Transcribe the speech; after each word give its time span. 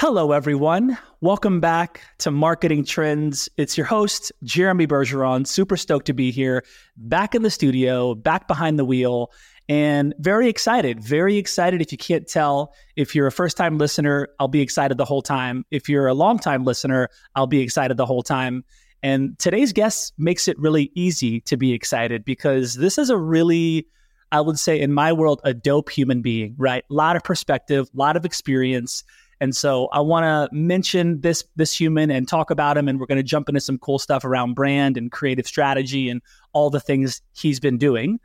Hello, 0.00 0.32
everyone. 0.32 0.96
Welcome 1.20 1.60
back 1.60 2.00
to 2.20 2.30
Marketing 2.30 2.86
Trends. 2.86 3.50
It's 3.58 3.76
your 3.76 3.84
host, 3.84 4.32
Jeremy 4.42 4.86
Bergeron. 4.86 5.46
Super 5.46 5.76
stoked 5.76 6.06
to 6.06 6.14
be 6.14 6.30
here, 6.30 6.64
back 6.96 7.34
in 7.34 7.42
the 7.42 7.50
studio, 7.50 8.14
back 8.14 8.48
behind 8.48 8.78
the 8.78 8.84
wheel, 8.86 9.30
and 9.68 10.14
very 10.18 10.48
excited. 10.48 11.00
Very 11.00 11.36
excited. 11.36 11.82
If 11.82 11.92
you 11.92 11.98
can't 11.98 12.26
tell, 12.26 12.72
if 12.96 13.14
you're 13.14 13.26
a 13.26 13.30
first 13.30 13.58
time 13.58 13.76
listener, 13.76 14.28
I'll 14.38 14.48
be 14.48 14.62
excited 14.62 14.96
the 14.96 15.04
whole 15.04 15.20
time. 15.20 15.66
If 15.70 15.86
you're 15.86 16.06
a 16.06 16.14
long 16.14 16.38
time 16.38 16.64
listener, 16.64 17.10
I'll 17.34 17.46
be 17.46 17.60
excited 17.60 17.98
the 17.98 18.06
whole 18.06 18.22
time. 18.22 18.64
And 19.02 19.38
today's 19.38 19.74
guest 19.74 20.14
makes 20.16 20.48
it 20.48 20.58
really 20.58 20.90
easy 20.94 21.42
to 21.42 21.58
be 21.58 21.74
excited 21.74 22.24
because 22.24 22.72
this 22.72 22.96
is 22.96 23.10
a 23.10 23.18
really 23.18 23.86
I 24.32 24.40
would 24.40 24.58
say 24.58 24.80
in 24.80 24.92
my 24.92 25.12
world, 25.12 25.40
a 25.44 25.52
dope 25.52 25.90
human 25.90 26.22
being, 26.22 26.54
right? 26.56 26.84
A 26.88 26.94
lot 26.94 27.16
of 27.16 27.24
perspective, 27.24 27.88
a 27.92 27.98
lot 27.98 28.16
of 28.16 28.24
experience. 28.24 29.04
And 29.40 29.56
so 29.56 29.88
I 29.92 30.00
want 30.00 30.24
to 30.24 30.54
mention 30.54 31.22
this 31.22 31.44
this 31.56 31.78
human 31.78 32.10
and 32.10 32.28
talk 32.28 32.50
about 32.50 32.76
him, 32.76 32.88
and 32.88 33.00
we're 33.00 33.06
going 33.06 33.16
to 33.16 33.22
jump 33.22 33.48
into 33.48 33.60
some 33.60 33.78
cool 33.78 33.98
stuff 33.98 34.24
around 34.24 34.54
brand 34.54 34.96
and 34.96 35.10
creative 35.10 35.46
strategy 35.46 36.10
and 36.10 36.20
all 36.52 36.68
the 36.68 36.80
things 36.80 37.22
he's 37.32 37.58
been 37.58 37.78
doing. 37.78 38.20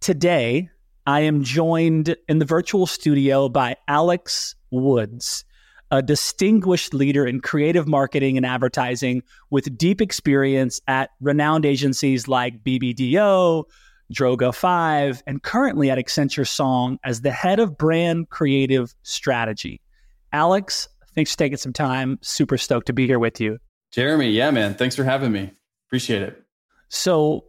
Today, 0.00 0.70
I 1.06 1.20
am 1.20 1.42
joined 1.42 2.16
in 2.28 2.38
the 2.38 2.44
virtual 2.44 2.86
studio 2.86 3.48
by 3.48 3.76
Alex 3.88 4.54
Woods, 4.70 5.44
a 5.90 6.02
distinguished 6.02 6.94
leader 6.94 7.26
in 7.26 7.40
creative 7.40 7.88
marketing 7.88 8.36
and 8.36 8.46
advertising 8.46 9.22
with 9.50 9.76
deep 9.76 10.00
experience 10.00 10.80
at 10.86 11.10
renowned 11.20 11.66
agencies 11.66 12.28
like 12.28 12.62
BBDO, 12.62 13.64
Droga 14.12 14.54
5, 14.54 15.22
and 15.26 15.42
currently 15.42 15.90
at 15.90 15.98
Accenture 15.98 16.46
Song 16.46 16.98
as 17.04 17.22
the 17.22 17.32
head 17.32 17.58
of 17.58 17.76
brand 17.76 18.30
creative 18.30 18.94
strategy. 19.02 19.80
Alex, 20.34 20.88
thanks 21.14 21.30
for 21.30 21.38
taking 21.38 21.56
some 21.56 21.72
time. 21.72 22.18
Super 22.20 22.58
stoked 22.58 22.88
to 22.88 22.92
be 22.92 23.06
here 23.06 23.20
with 23.20 23.40
you. 23.40 23.58
Jeremy, 23.92 24.30
yeah, 24.30 24.50
man. 24.50 24.74
Thanks 24.74 24.96
for 24.96 25.04
having 25.04 25.30
me. 25.30 25.52
Appreciate 25.86 26.22
it. 26.22 26.42
So, 26.88 27.44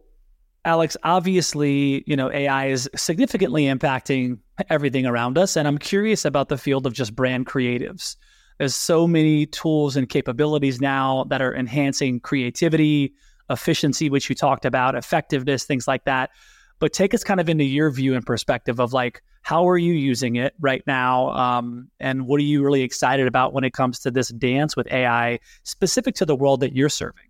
Alex, 0.64 0.96
obviously, 1.02 2.04
you 2.06 2.14
know, 2.14 2.30
AI 2.30 2.66
is 2.66 2.88
significantly 2.94 3.64
impacting 3.64 4.38
everything 4.70 5.04
around 5.04 5.36
us. 5.36 5.56
And 5.56 5.66
I'm 5.66 5.78
curious 5.78 6.24
about 6.24 6.48
the 6.48 6.56
field 6.56 6.86
of 6.86 6.92
just 6.92 7.16
brand 7.16 7.46
creatives. 7.46 8.14
There's 8.58 8.76
so 8.76 9.08
many 9.08 9.46
tools 9.46 9.96
and 9.96 10.08
capabilities 10.08 10.80
now 10.80 11.24
that 11.28 11.42
are 11.42 11.54
enhancing 11.56 12.20
creativity, 12.20 13.14
efficiency, 13.50 14.10
which 14.10 14.28
you 14.28 14.36
talked 14.36 14.64
about, 14.64 14.94
effectiveness, 14.94 15.64
things 15.64 15.88
like 15.88 16.04
that. 16.04 16.30
But 16.78 16.92
take 16.92 17.14
us 17.14 17.24
kind 17.24 17.40
of 17.40 17.48
into 17.48 17.64
your 17.64 17.90
view 17.90 18.14
and 18.14 18.24
perspective 18.24 18.78
of 18.78 18.92
like, 18.92 19.22
how 19.46 19.68
are 19.68 19.78
you 19.78 19.92
using 19.92 20.34
it 20.34 20.54
right 20.58 20.82
now? 20.88 21.28
Um, 21.28 21.88
and 22.00 22.26
what 22.26 22.40
are 22.40 22.42
you 22.42 22.64
really 22.64 22.82
excited 22.82 23.28
about 23.28 23.52
when 23.52 23.62
it 23.62 23.72
comes 23.72 24.00
to 24.00 24.10
this 24.10 24.30
dance 24.30 24.74
with 24.74 24.92
AI 24.92 25.38
specific 25.62 26.16
to 26.16 26.24
the 26.24 26.34
world 26.34 26.58
that 26.62 26.74
you're 26.74 26.88
serving? 26.88 27.28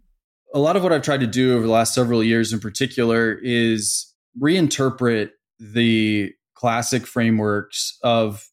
A 0.54 0.58
lot 0.58 0.76
of 0.76 0.82
what 0.82 0.94
I've 0.94 1.02
tried 1.02 1.20
to 1.20 1.26
do 1.26 1.54
over 1.54 1.66
the 1.66 1.72
last 1.72 1.92
several 1.92 2.24
years 2.24 2.54
in 2.54 2.58
particular 2.58 3.38
is 3.42 4.14
reinterpret 4.40 5.32
the 5.60 6.32
classic 6.54 7.06
frameworks 7.06 7.98
of 8.02 8.48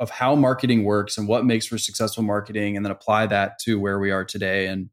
of 0.00 0.10
how 0.10 0.34
marketing 0.34 0.82
works 0.82 1.16
and 1.16 1.28
what 1.28 1.44
makes 1.44 1.66
for 1.66 1.78
successful 1.78 2.24
marketing 2.24 2.76
and 2.76 2.84
then 2.84 2.90
apply 2.90 3.26
that 3.26 3.60
to 3.60 3.78
where 3.78 4.00
we 4.00 4.10
are 4.10 4.24
today 4.24 4.66
and 4.66 4.90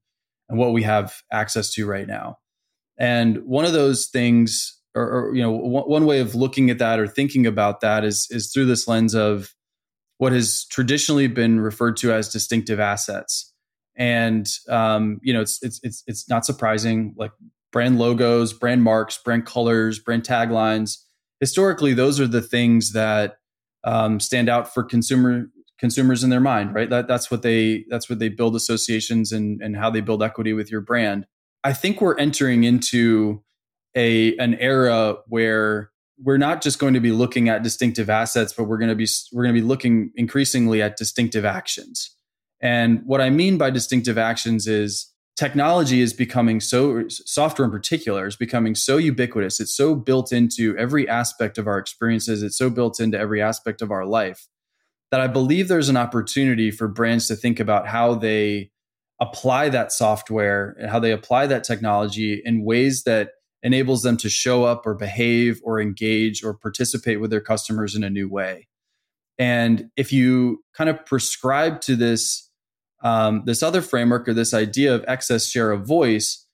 and 0.47 0.59
what 0.59 0.73
we 0.73 0.83
have 0.83 1.23
access 1.31 1.73
to 1.73 1.87
right 1.87 2.05
now. 2.05 2.37
And 2.99 3.45
one 3.45 3.65
of 3.65 3.73
those 3.73 4.05
things 4.05 4.78
or, 4.99 5.09
or 5.29 5.35
you 5.35 5.41
know 5.41 5.57
w- 5.57 5.89
one 5.89 6.05
way 6.05 6.19
of 6.19 6.35
looking 6.35 6.69
at 6.69 6.79
that 6.79 6.99
or 6.99 7.07
thinking 7.07 7.47
about 7.47 7.79
that 7.81 8.03
is 8.03 8.27
is 8.29 8.51
through 8.51 8.65
this 8.65 8.87
lens 8.87 9.15
of 9.15 9.55
what 10.17 10.33
has 10.33 10.65
traditionally 10.65 11.27
been 11.27 11.61
referred 11.61 11.95
to 11.97 12.11
as 12.11 12.27
distinctive 12.29 12.79
assets. 12.79 13.53
And 13.95 14.49
um, 14.67 15.19
you 15.23 15.33
know 15.33 15.41
it's 15.41 15.59
it's 15.63 15.79
it's 15.83 16.03
it's 16.05 16.29
not 16.29 16.45
surprising 16.45 17.13
like 17.17 17.31
brand 17.71 17.99
logos 17.99 18.51
brand 18.51 18.83
marks 18.83 19.17
brand 19.17 19.45
colors 19.45 19.99
brand 19.99 20.23
taglines. 20.23 20.97
Historically 21.39 21.93
those 21.93 22.19
are 22.19 22.27
the 22.27 22.41
things 22.41 22.91
that 22.91 23.37
um, 23.85 24.19
stand 24.19 24.49
out 24.49 24.73
for 24.73 24.83
consumer 24.83 25.45
consumers 25.79 26.25
in 26.25 26.29
their 26.29 26.41
mind 26.41 26.73
right? 26.75 26.89
That 26.89 27.07
that's 27.07 27.31
what 27.31 27.41
they 27.41 27.85
that's 27.89 28.09
what 28.09 28.19
they 28.19 28.29
build 28.29 28.55
associations 28.55 29.31
and 29.31 29.61
and 29.61 29.77
how 29.77 29.89
they 29.89 30.01
build 30.01 30.21
equity 30.21 30.51
with 30.51 30.69
your 30.69 30.81
brand. 30.81 31.25
I 31.63 31.73
think 31.73 32.01
we're 32.01 32.17
entering 32.17 32.63
into 32.63 33.43
a 33.95 34.35
an 34.37 34.55
era 34.55 35.17
where 35.27 35.91
we're 36.21 36.37
not 36.37 36.61
just 36.61 36.79
going 36.79 36.93
to 36.93 36.99
be 36.99 37.11
looking 37.11 37.49
at 37.49 37.63
distinctive 37.63 38.09
assets, 38.09 38.53
but 38.53 38.65
we're 38.65 38.77
going 38.77 38.89
to 38.89 38.95
be 38.95 39.07
we're 39.31 39.43
going 39.43 39.55
to 39.55 39.61
be 39.61 39.67
looking 39.67 40.11
increasingly 40.15 40.81
at 40.81 40.97
distinctive 40.97 41.45
actions. 41.45 42.15
And 42.61 43.01
what 43.05 43.21
I 43.21 43.29
mean 43.29 43.57
by 43.57 43.69
distinctive 43.69 44.17
actions 44.17 44.67
is 44.67 45.13
technology 45.37 46.01
is 46.01 46.11
becoming 46.11 46.59
so 46.59 47.05
software 47.07 47.65
in 47.65 47.71
particular 47.71 48.27
is 48.27 48.35
becoming 48.35 48.75
so 48.75 48.97
ubiquitous. 48.97 49.61
It's 49.61 49.75
so 49.75 49.95
built 49.95 50.33
into 50.33 50.77
every 50.77 51.07
aspect 51.07 51.57
of 51.57 51.67
our 51.67 51.77
experiences. 51.77 52.43
It's 52.43 52.57
so 52.57 52.69
built 52.69 52.99
into 52.99 53.17
every 53.17 53.41
aspect 53.41 53.81
of 53.81 53.89
our 53.89 54.05
life 54.05 54.47
that 55.11 55.21
I 55.21 55.27
believe 55.27 55.67
there's 55.67 55.89
an 55.89 55.97
opportunity 55.97 56.71
for 56.71 56.87
brands 56.87 57.27
to 57.27 57.35
think 57.35 57.59
about 57.59 57.87
how 57.87 58.15
they 58.15 58.71
apply 59.21 59.69
that 59.69 59.91
software 59.91 60.75
and 60.79 60.89
how 60.89 60.99
they 60.99 61.11
apply 61.11 61.47
that 61.47 61.63
technology 61.63 62.41
in 62.43 62.63
ways 62.63 63.03
that 63.03 63.31
enables 63.63 64.03
them 64.03 64.17
to 64.17 64.29
show 64.29 64.63
up 64.63 64.85
or 64.85 64.93
behave 64.93 65.59
or 65.63 65.81
engage 65.81 66.43
or 66.43 66.53
participate 66.53 67.19
with 67.19 67.29
their 67.29 67.41
customers 67.41 67.95
in 67.95 68.03
a 68.03 68.09
new 68.09 68.29
way. 68.29 68.67
And 69.37 69.89
if 69.95 70.11
you 70.11 70.63
kind 70.73 70.89
of 70.89 71.05
prescribe 71.05 71.81
to 71.81 71.95
this 71.95 72.49
um, 73.01 73.43
this 73.45 73.63
other 73.63 73.81
framework 73.81 74.27
or 74.27 74.33
this 74.33 74.53
idea 74.53 74.93
of 74.93 75.05
excess 75.07 75.47
share 75.47 75.71
of 75.71 75.87
voice, 75.87 76.45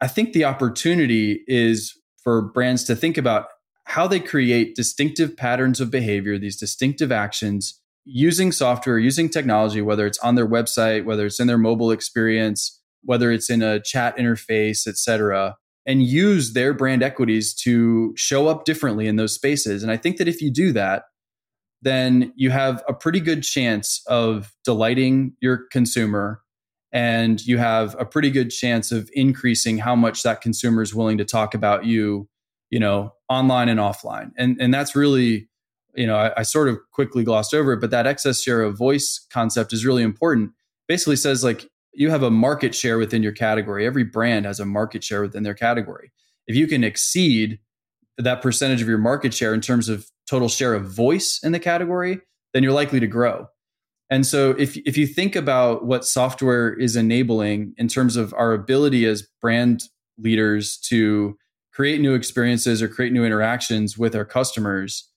I 0.00 0.08
think 0.08 0.32
the 0.32 0.46
opportunity 0.46 1.44
is 1.46 1.94
for 2.24 2.40
brands 2.40 2.84
to 2.84 2.96
think 2.96 3.18
about 3.18 3.48
how 3.84 4.06
they 4.06 4.20
create 4.20 4.74
distinctive 4.74 5.36
patterns 5.36 5.80
of 5.80 5.90
behavior, 5.90 6.38
these 6.38 6.56
distinctive 6.56 7.12
actions 7.12 7.78
using 8.06 8.50
software, 8.50 8.98
using 8.98 9.28
technology, 9.28 9.82
whether 9.82 10.06
it's 10.06 10.18
on 10.20 10.36
their 10.36 10.48
website, 10.48 11.04
whether 11.04 11.26
it's 11.26 11.40
in 11.40 11.46
their 11.46 11.58
mobile 11.58 11.90
experience, 11.90 12.80
whether 13.02 13.30
it's 13.30 13.50
in 13.50 13.60
a 13.62 13.80
chat 13.80 14.16
interface, 14.16 14.86
et 14.86 14.96
cetera, 14.96 15.56
and 15.90 16.04
use 16.04 16.52
their 16.52 16.72
brand 16.72 17.02
equities 17.02 17.52
to 17.52 18.14
show 18.16 18.46
up 18.46 18.64
differently 18.64 19.08
in 19.08 19.16
those 19.16 19.34
spaces. 19.34 19.82
And 19.82 19.90
I 19.90 19.96
think 19.96 20.18
that 20.18 20.28
if 20.28 20.40
you 20.40 20.48
do 20.48 20.72
that, 20.72 21.06
then 21.82 22.32
you 22.36 22.50
have 22.50 22.84
a 22.86 22.94
pretty 22.94 23.18
good 23.18 23.42
chance 23.42 24.00
of 24.06 24.54
delighting 24.64 25.34
your 25.40 25.66
consumer 25.72 26.42
and 26.92 27.44
you 27.44 27.58
have 27.58 27.96
a 27.98 28.04
pretty 28.04 28.30
good 28.30 28.50
chance 28.50 28.92
of 28.92 29.10
increasing 29.14 29.78
how 29.78 29.96
much 29.96 30.22
that 30.22 30.42
consumer 30.42 30.80
is 30.80 30.94
willing 30.94 31.18
to 31.18 31.24
talk 31.24 31.54
about 31.54 31.84
you 31.84 32.28
you 32.70 32.78
know 32.78 33.12
online 33.28 33.68
and 33.68 33.80
offline 33.80 34.30
and 34.36 34.60
and 34.60 34.74
that's 34.74 34.94
really 34.96 35.48
you 35.94 36.06
know 36.06 36.16
I, 36.16 36.40
I, 36.40 36.42
sort 36.42 36.68
of 36.68 36.78
quickly 36.92 37.22
glossed 37.22 37.54
over 37.54 37.72
it 37.72 37.80
but 37.80 37.92
that 37.92 38.08
excess 38.08 38.42
share 38.42 38.62
of 38.62 38.76
voice 38.76 39.24
concept 39.32 39.72
is 39.72 39.86
really 39.86 40.02
important 40.02 40.50
basically 40.88 41.16
says 41.16 41.44
like 41.44 41.68
you 41.92 42.10
have 42.10 42.22
a 42.22 42.30
market 42.30 42.74
share 42.74 42.98
within 42.98 43.22
your 43.22 43.32
category. 43.32 43.86
Every 43.86 44.04
brand 44.04 44.46
has 44.46 44.60
a 44.60 44.66
market 44.66 45.02
share 45.02 45.22
within 45.22 45.42
their 45.42 45.54
category. 45.54 46.12
If 46.46 46.56
you 46.56 46.66
can 46.66 46.84
exceed 46.84 47.58
that 48.18 48.42
percentage 48.42 48.82
of 48.82 48.88
your 48.88 48.98
market 48.98 49.34
share 49.34 49.54
in 49.54 49.60
terms 49.60 49.88
of 49.88 50.06
total 50.28 50.48
share 50.48 50.74
of 50.74 50.90
voice 50.90 51.40
in 51.42 51.52
the 51.52 51.58
category, 51.58 52.20
then 52.52 52.62
you're 52.62 52.72
likely 52.72 53.00
to 53.00 53.06
grow. 53.06 53.46
And 54.10 54.26
so 54.26 54.50
if 54.52 54.76
if 54.78 54.96
you 54.96 55.06
think 55.06 55.36
about 55.36 55.84
what 55.86 56.04
software 56.04 56.72
is 56.72 56.96
enabling 56.96 57.74
in 57.76 57.86
terms 57.88 58.16
of 58.16 58.34
our 58.34 58.52
ability 58.52 59.06
as 59.06 59.26
brand 59.40 59.84
leaders 60.18 60.76
to 60.88 61.36
create 61.72 62.00
new 62.00 62.14
experiences 62.14 62.82
or 62.82 62.88
create 62.88 63.12
new 63.12 63.24
interactions 63.24 63.96
with 63.96 64.14
our 64.16 64.24
customers, 64.24 65.09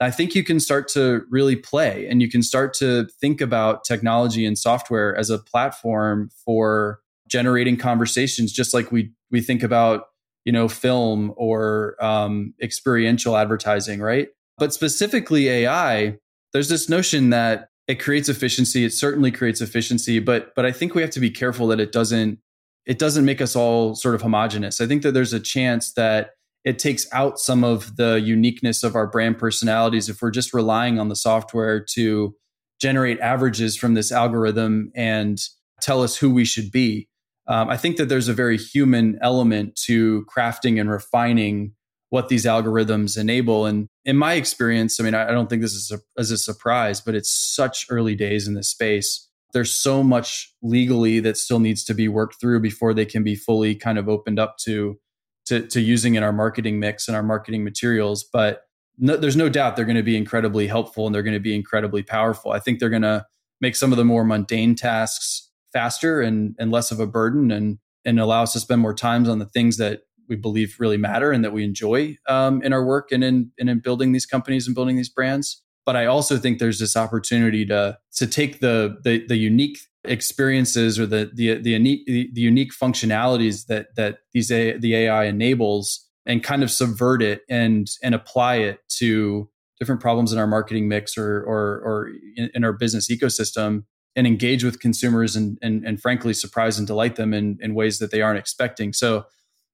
I 0.00 0.10
think 0.10 0.34
you 0.34 0.44
can 0.44 0.60
start 0.60 0.88
to 0.88 1.24
really 1.30 1.56
play 1.56 2.06
and 2.08 2.20
you 2.20 2.28
can 2.28 2.42
start 2.42 2.74
to 2.74 3.06
think 3.20 3.40
about 3.40 3.84
technology 3.84 4.44
and 4.44 4.58
software 4.58 5.16
as 5.16 5.30
a 5.30 5.38
platform 5.38 6.30
for 6.44 7.00
generating 7.28 7.76
conversations, 7.76 8.52
just 8.52 8.74
like 8.74 8.92
we 8.92 9.12
we 9.30 9.40
think 9.40 9.62
about 9.62 10.06
you 10.44 10.52
know 10.52 10.68
film 10.68 11.32
or 11.36 11.96
um, 12.04 12.54
experiential 12.62 13.36
advertising, 13.36 14.00
right? 14.00 14.28
But 14.58 14.72
specifically 14.72 15.48
AI, 15.48 16.18
there's 16.52 16.68
this 16.68 16.88
notion 16.88 17.30
that 17.30 17.68
it 17.88 17.96
creates 17.96 18.28
efficiency. 18.28 18.84
It 18.84 18.92
certainly 18.92 19.30
creates 19.30 19.60
efficiency, 19.60 20.18
but 20.18 20.54
but 20.54 20.64
I 20.66 20.72
think 20.72 20.94
we 20.94 21.02
have 21.02 21.10
to 21.12 21.20
be 21.20 21.30
careful 21.30 21.66
that 21.68 21.80
it 21.80 21.92
doesn't 21.92 22.38
it 22.86 22.98
doesn't 22.98 23.24
make 23.24 23.40
us 23.40 23.56
all 23.56 23.94
sort 23.94 24.14
of 24.14 24.22
homogenous. 24.22 24.80
I 24.80 24.86
think 24.86 25.02
that 25.02 25.12
there's 25.12 25.32
a 25.32 25.40
chance 25.40 25.92
that 25.94 26.32
it 26.64 26.78
takes 26.78 27.06
out 27.12 27.38
some 27.38 27.62
of 27.62 27.96
the 27.96 28.20
uniqueness 28.20 28.82
of 28.82 28.96
our 28.96 29.06
brand 29.06 29.38
personalities 29.38 30.08
if 30.08 30.22
we're 30.22 30.30
just 30.30 30.54
relying 30.54 30.98
on 30.98 31.08
the 31.08 31.16
software 31.16 31.84
to 31.92 32.34
generate 32.80 33.20
averages 33.20 33.76
from 33.76 33.94
this 33.94 34.10
algorithm 34.10 34.90
and 34.94 35.38
tell 35.80 36.02
us 36.02 36.16
who 36.16 36.32
we 36.32 36.44
should 36.44 36.70
be. 36.72 37.08
Um, 37.46 37.68
I 37.68 37.76
think 37.76 37.98
that 37.98 38.08
there's 38.08 38.28
a 38.28 38.34
very 38.34 38.56
human 38.56 39.18
element 39.20 39.76
to 39.84 40.24
crafting 40.34 40.80
and 40.80 40.90
refining 40.90 41.74
what 42.08 42.28
these 42.28 42.46
algorithms 42.46 43.18
enable. 43.18 43.66
And 43.66 43.88
in 44.04 44.16
my 44.16 44.34
experience, 44.34 44.98
I 44.98 45.02
mean, 45.02 45.14
I, 45.14 45.30
don't 45.32 45.50
think 45.50 45.60
this 45.60 45.74
is 45.74 45.90
a, 45.90 45.98
as 46.18 46.30
a 46.30 46.38
surprise, 46.38 47.00
but 47.00 47.14
it's 47.14 47.30
such 47.30 47.86
early 47.90 48.14
days 48.14 48.48
in 48.48 48.54
this 48.54 48.68
space. 48.68 49.28
There's 49.52 49.74
so 49.74 50.02
much 50.02 50.54
legally 50.62 51.20
that 51.20 51.36
still 51.36 51.58
needs 51.58 51.84
to 51.84 51.94
be 51.94 52.08
worked 52.08 52.40
through 52.40 52.60
before 52.60 52.94
they 52.94 53.04
can 53.04 53.22
be 53.22 53.34
fully 53.34 53.74
kind 53.74 53.98
of 53.98 54.08
opened 54.08 54.38
up 54.38 54.56
to 54.58 54.98
to, 55.46 55.66
to 55.68 55.80
using 55.80 56.14
in 56.14 56.22
our 56.22 56.32
marketing 56.32 56.78
mix 56.78 57.08
and 57.08 57.16
our 57.16 57.22
marketing 57.22 57.64
materials. 57.64 58.24
But 58.24 58.62
no, 58.98 59.16
there's 59.16 59.36
no 59.36 59.48
doubt 59.48 59.76
they're 59.76 59.84
going 59.84 59.96
to 59.96 60.02
be 60.02 60.16
incredibly 60.16 60.66
helpful 60.66 61.06
and 61.06 61.14
they're 61.14 61.22
going 61.22 61.34
to 61.34 61.40
be 61.40 61.54
incredibly 61.54 62.02
powerful. 62.02 62.52
I 62.52 62.60
think 62.60 62.78
they're 62.78 62.90
going 62.90 63.02
to 63.02 63.26
make 63.60 63.76
some 63.76 63.92
of 63.92 63.98
the 63.98 64.04
more 64.04 64.24
mundane 64.24 64.74
tasks 64.74 65.50
faster 65.72 66.20
and, 66.20 66.54
and 66.58 66.70
less 66.70 66.90
of 66.90 67.00
a 67.00 67.06
burden 67.06 67.50
and, 67.50 67.78
and 68.04 68.20
allow 68.20 68.42
us 68.42 68.52
to 68.52 68.60
spend 68.60 68.80
more 68.80 68.94
times 68.94 69.28
on 69.28 69.38
the 69.38 69.46
things 69.46 69.76
that 69.78 70.02
we 70.28 70.36
believe 70.36 70.76
really 70.78 70.96
matter 70.96 71.32
and 71.32 71.44
that 71.44 71.52
we 71.52 71.64
enjoy 71.64 72.16
um, 72.28 72.62
in 72.62 72.72
our 72.72 72.84
work 72.84 73.12
and 73.12 73.24
in, 73.24 73.50
and 73.58 73.68
in 73.68 73.80
building 73.80 74.12
these 74.12 74.26
companies 74.26 74.66
and 74.66 74.74
building 74.74 74.96
these 74.96 75.08
brands. 75.08 75.62
But 75.84 75.96
I 75.96 76.06
also 76.06 76.38
think 76.38 76.58
there's 76.58 76.78
this 76.78 76.96
opportunity 76.96 77.66
to, 77.66 77.98
to 78.16 78.26
take 78.26 78.60
the, 78.60 78.98
the, 79.04 79.26
the 79.26 79.36
unique 79.36 79.78
experiences 80.04 80.98
or 80.98 81.06
the 81.06 81.30
the 81.34 81.58
the 81.60 81.70
unique 81.70 82.06
the, 82.06 82.30
unique 82.34 82.72
functionalities 82.72 83.66
that 83.66 83.94
that 83.96 84.18
these 84.32 84.50
A, 84.50 84.76
the 84.78 84.94
AI 84.94 85.24
enables 85.24 86.06
and 86.26 86.42
kind 86.42 86.62
of 86.62 86.70
subvert 86.70 87.22
it 87.22 87.42
and 87.48 87.88
and 88.02 88.14
apply 88.14 88.56
it 88.56 88.80
to 88.98 89.48
different 89.78 90.00
problems 90.00 90.32
in 90.32 90.38
our 90.38 90.46
marketing 90.46 90.88
mix 90.88 91.16
or 91.16 91.40
or 91.42 91.80
or 91.84 92.10
in, 92.36 92.50
in 92.54 92.64
our 92.64 92.72
business 92.72 93.10
ecosystem 93.10 93.84
and 94.16 94.26
engage 94.26 94.62
with 94.64 94.80
consumers 94.80 95.36
and 95.36 95.58
and, 95.62 95.84
and 95.84 96.00
frankly 96.00 96.32
surprise 96.32 96.78
and 96.78 96.86
delight 96.86 97.16
them 97.16 97.34
in, 97.34 97.58
in 97.60 97.74
ways 97.74 97.98
that 97.98 98.10
they 98.10 98.22
aren't 98.22 98.38
expecting. 98.38 98.92
So 98.92 99.24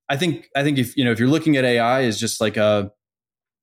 I 0.08 0.16
think 0.16 0.48
I 0.56 0.62
think 0.62 0.78
if 0.78 0.96
you 0.96 1.04
know 1.04 1.12
if 1.12 1.18
you're 1.18 1.28
looking 1.28 1.56
at 1.56 1.64
AI 1.64 2.02
as 2.04 2.18
just 2.18 2.40
like 2.40 2.56
a 2.56 2.90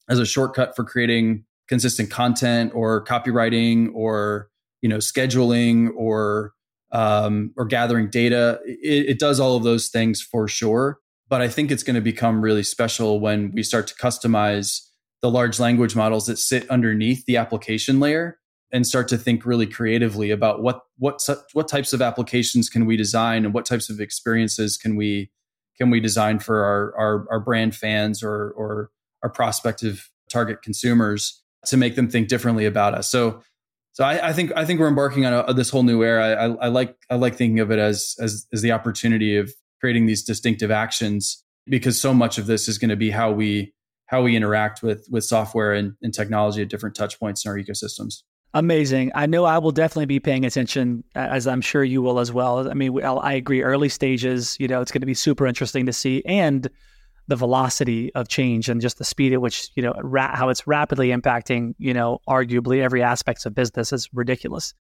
as 0.10 0.20
a 0.20 0.26
shortcut 0.26 0.76
for 0.76 0.84
creating 0.84 1.46
consistent 1.68 2.10
content 2.10 2.72
or 2.74 3.04
copywriting 3.04 3.90
or 3.94 4.50
you 4.82 4.90
know 4.90 4.98
scheduling 4.98 5.90
or 5.96 6.54
um, 6.92 7.52
or 7.58 7.66
gathering 7.66 8.10
data. 8.10 8.60
It, 8.66 9.10
it 9.10 9.20
does 9.20 9.40
all 9.40 9.56
of 9.56 9.64
those 9.64 9.90
things 9.90 10.22
for 10.22 10.48
sure. 10.48 11.00
But 11.30 11.42
I 11.42 11.50
think 11.50 11.72
it's 11.72 11.84
going 11.84 11.96
to 11.96 12.02
become 12.02 12.42
really 12.42 12.64
special 12.64 13.20
when 13.20 13.52
we 13.52 13.62
start 13.62 13.88
to 13.88 13.96
customize 13.96 14.88
the 15.22 15.30
large 15.30 15.60
language 15.60 15.96
models 15.96 16.26
that 16.28 16.38
sit 16.38 16.70
underneath 16.70 17.26
the 17.26 17.38
application 17.38 18.00
layer 18.00 18.40
and 18.72 18.86
start 18.86 19.08
to 19.10 19.18
think 19.18 19.46
really 19.46 19.66
creatively 19.66 20.32
about 20.32 20.62
what 20.62 20.82
what 20.98 21.20
what 21.54 21.68
types 21.68 21.94
of 21.94 22.02
applications 22.02 22.70
can 22.70 22.86
we 22.86 22.98
design 22.98 23.46
and 23.46 23.54
what 23.54 23.66
types 23.66 23.90
of 23.90 24.00
experiences 24.00 24.78
can 24.78 24.96
we 24.96 25.32
can 25.78 25.90
we 25.90 26.00
design 26.00 26.40
for 26.40 26.64
our 26.64 26.94
our, 26.98 27.28
our 27.32 27.40
brand 27.40 27.76
fans 27.76 28.22
or 28.22 28.52
or 28.52 28.90
our 29.24 29.30
prospective 29.30 30.10
target 30.30 30.62
consumers 30.62 31.42
to 31.66 31.78
make 31.78 31.96
them 31.96 32.10
think 32.10 32.28
differently 32.28 32.66
about 32.66 32.94
us. 32.94 33.10
So 33.10 33.42
so 33.98 34.04
I, 34.04 34.28
I, 34.28 34.34
think 34.34 34.52
I 34.56 34.64
think 34.64 34.80
we're 34.80 34.90
embarking 34.90 35.26
on 35.26 35.34
a, 35.48 35.54
this 35.56 35.72
whole 35.72 35.82
new 35.82 36.04
era. 36.04 36.36
I, 36.36 36.66
I, 36.66 36.68
like 36.68 36.96
I 37.10 37.16
like 37.16 37.34
thinking 37.34 37.60
of 37.60 37.72
it 37.72 37.80
as, 37.80 38.16
as 38.20 38.46
as 38.54 38.62
the 38.62 38.72
opportunity 38.72 39.38
of 39.38 39.52
creating 39.80 40.06
these 40.06 40.24
distinctive 40.24 40.70
actions 40.70 41.44
because 41.66 42.00
so 42.00 42.14
much 42.14 42.38
of 42.38 42.46
this 42.46 42.68
is 42.68 42.78
going 42.78 42.92
to 42.92 42.96
be 42.96 43.10
how 43.10 43.32
we 43.32 43.74
how 44.06 44.22
we 44.22 44.36
interact 44.36 44.84
with 44.84 45.08
with 45.10 45.24
software 45.24 45.74
and, 45.74 45.96
and 46.04 46.14
technology 46.14 46.62
at 46.62 46.70
different 46.70 46.96
touch 46.96 47.20
points 47.20 47.44
in 47.44 47.50
our 47.50 47.58
ecosystems. 47.58 48.22
Amazing. 48.54 49.14
I 49.16 49.26
know 49.26 49.46
I 49.46 49.58
will 49.58 49.72
definitely 49.72 50.06
be 50.06 50.20
paying 50.20 50.46
attention, 50.46 51.04
as 51.16 51.48
I'm 51.48 51.62
sure 51.62 51.84
you 51.84 52.04
will 52.04 52.20
as 52.20 52.32
well. 52.32 52.70
I 52.70 52.76
mean, 52.76 53.04
I 53.04 53.34
agree. 53.34 53.64
Early 53.64 53.90
stages, 53.90 54.58
you 54.60 54.68
know, 54.68 54.80
it's 54.80 54.92
going 54.92 55.02
to 55.02 55.08
be 55.08 55.16
super 55.16 55.48
interesting 55.48 55.88
to 55.88 55.94
see, 55.94 56.22
and 56.24 56.70
the 57.28 57.36
velocity 57.36 58.14
of 58.16 58.28
change 58.28 58.70
and 58.70 58.80
just 58.82 58.98
the 58.98 59.04
speed 59.04 59.34
at 59.34 59.42
which 59.42 59.70
you 59.76 59.84
know 59.84 59.94
ra- 60.02 60.36
how 60.36 60.50
it's 60.50 60.66
rapidly 60.66 61.10
impacting 61.10 61.74
you 61.78 61.94
know 61.94 62.20
arguably 62.28 62.82
every 62.82 63.04
aspects 63.04 63.46
of 63.46 63.54
business 63.54 63.92
is 63.92 64.10
ridiculous. 64.14 64.74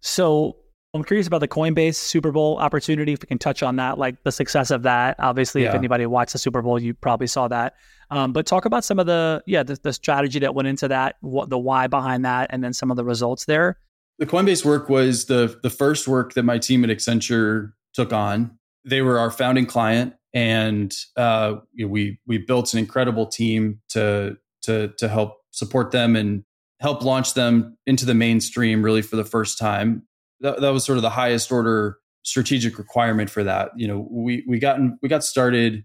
So 0.00 0.56
I'm 0.94 1.04
curious 1.04 1.26
about 1.26 1.38
the 1.38 1.48
Coinbase 1.48 1.94
Super 1.94 2.32
Bowl 2.32 2.58
opportunity. 2.58 3.14
If 3.14 3.22
we 3.22 3.26
can 3.26 3.38
touch 3.38 3.62
on 3.62 3.76
that, 3.76 3.96
like 3.96 4.22
the 4.24 4.32
success 4.32 4.70
of 4.70 4.82
that. 4.82 5.16
Obviously, 5.18 5.62
yeah. 5.62 5.70
if 5.70 5.74
anybody 5.74 6.04
watched 6.04 6.32
the 6.32 6.38
Super 6.38 6.60
Bowl, 6.60 6.78
you 6.78 6.92
probably 6.92 7.26
saw 7.28 7.48
that. 7.48 7.74
Um, 8.10 8.34
but 8.34 8.44
talk 8.44 8.66
about 8.66 8.84
some 8.84 8.98
of 8.98 9.06
the 9.06 9.42
yeah 9.46 9.62
the, 9.62 9.78
the 9.82 9.92
strategy 9.92 10.40
that 10.40 10.54
went 10.54 10.68
into 10.68 10.88
that, 10.88 11.16
what 11.20 11.48
the 11.48 11.58
why 11.58 11.86
behind 11.86 12.24
that, 12.24 12.48
and 12.50 12.62
then 12.62 12.72
some 12.72 12.90
of 12.90 12.96
the 12.96 13.04
results 13.04 13.46
there. 13.46 13.78
The 14.18 14.26
Coinbase 14.26 14.64
work 14.64 14.88
was 14.88 15.26
the 15.26 15.58
the 15.62 15.70
first 15.70 16.06
work 16.08 16.34
that 16.34 16.42
my 16.42 16.58
team 16.58 16.84
at 16.84 16.90
Accenture 16.90 17.72
took 17.94 18.12
on. 18.12 18.58
They 18.84 19.00
were 19.00 19.18
our 19.18 19.30
founding 19.30 19.66
client 19.66 20.14
and 20.34 20.94
uh, 21.16 21.56
we 21.86 22.18
we 22.26 22.38
built 22.38 22.72
an 22.72 22.78
incredible 22.78 23.26
team 23.26 23.80
to 23.90 24.36
to 24.62 24.88
to 24.98 25.08
help 25.08 25.38
support 25.50 25.90
them 25.90 26.16
and 26.16 26.44
help 26.80 27.02
launch 27.02 27.34
them 27.34 27.76
into 27.86 28.04
the 28.04 28.14
mainstream 28.14 28.82
really 28.82 29.02
for 29.02 29.16
the 29.16 29.24
first 29.24 29.58
time. 29.58 30.02
That, 30.40 30.60
that 30.60 30.70
was 30.70 30.84
sort 30.84 30.98
of 30.98 31.02
the 31.02 31.10
highest 31.10 31.52
order 31.52 31.98
strategic 32.22 32.78
requirement 32.78 33.30
for 33.30 33.44
that. 33.44 33.70
You 33.76 33.88
know, 33.88 34.08
we 34.10 34.44
we 34.48 34.58
got 34.58 34.78
we 35.02 35.08
got 35.08 35.24
started 35.24 35.84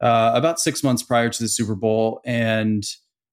uh, 0.00 0.32
about 0.34 0.60
six 0.60 0.82
months 0.82 1.02
prior 1.02 1.28
to 1.28 1.42
the 1.42 1.48
Super 1.48 1.74
Bowl, 1.74 2.20
and 2.24 2.84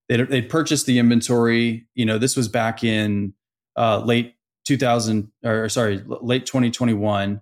they 0.08 0.22
they 0.22 0.42
purchased 0.42 0.86
the 0.86 0.98
inventory. 0.98 1.86
You 1.94 2.04
know, 2.04 2.18
this 2.18 2.36
was 2.36 2.48
back 2.48 2.82
in 2.82 3.34
uh, 3.76 4.00
late 4.00 4.34
2000 4.66 5.30
or 5.44 5.68
sorry, 5.68 6.02
late 6.06 6.46
2021 6.46 7.40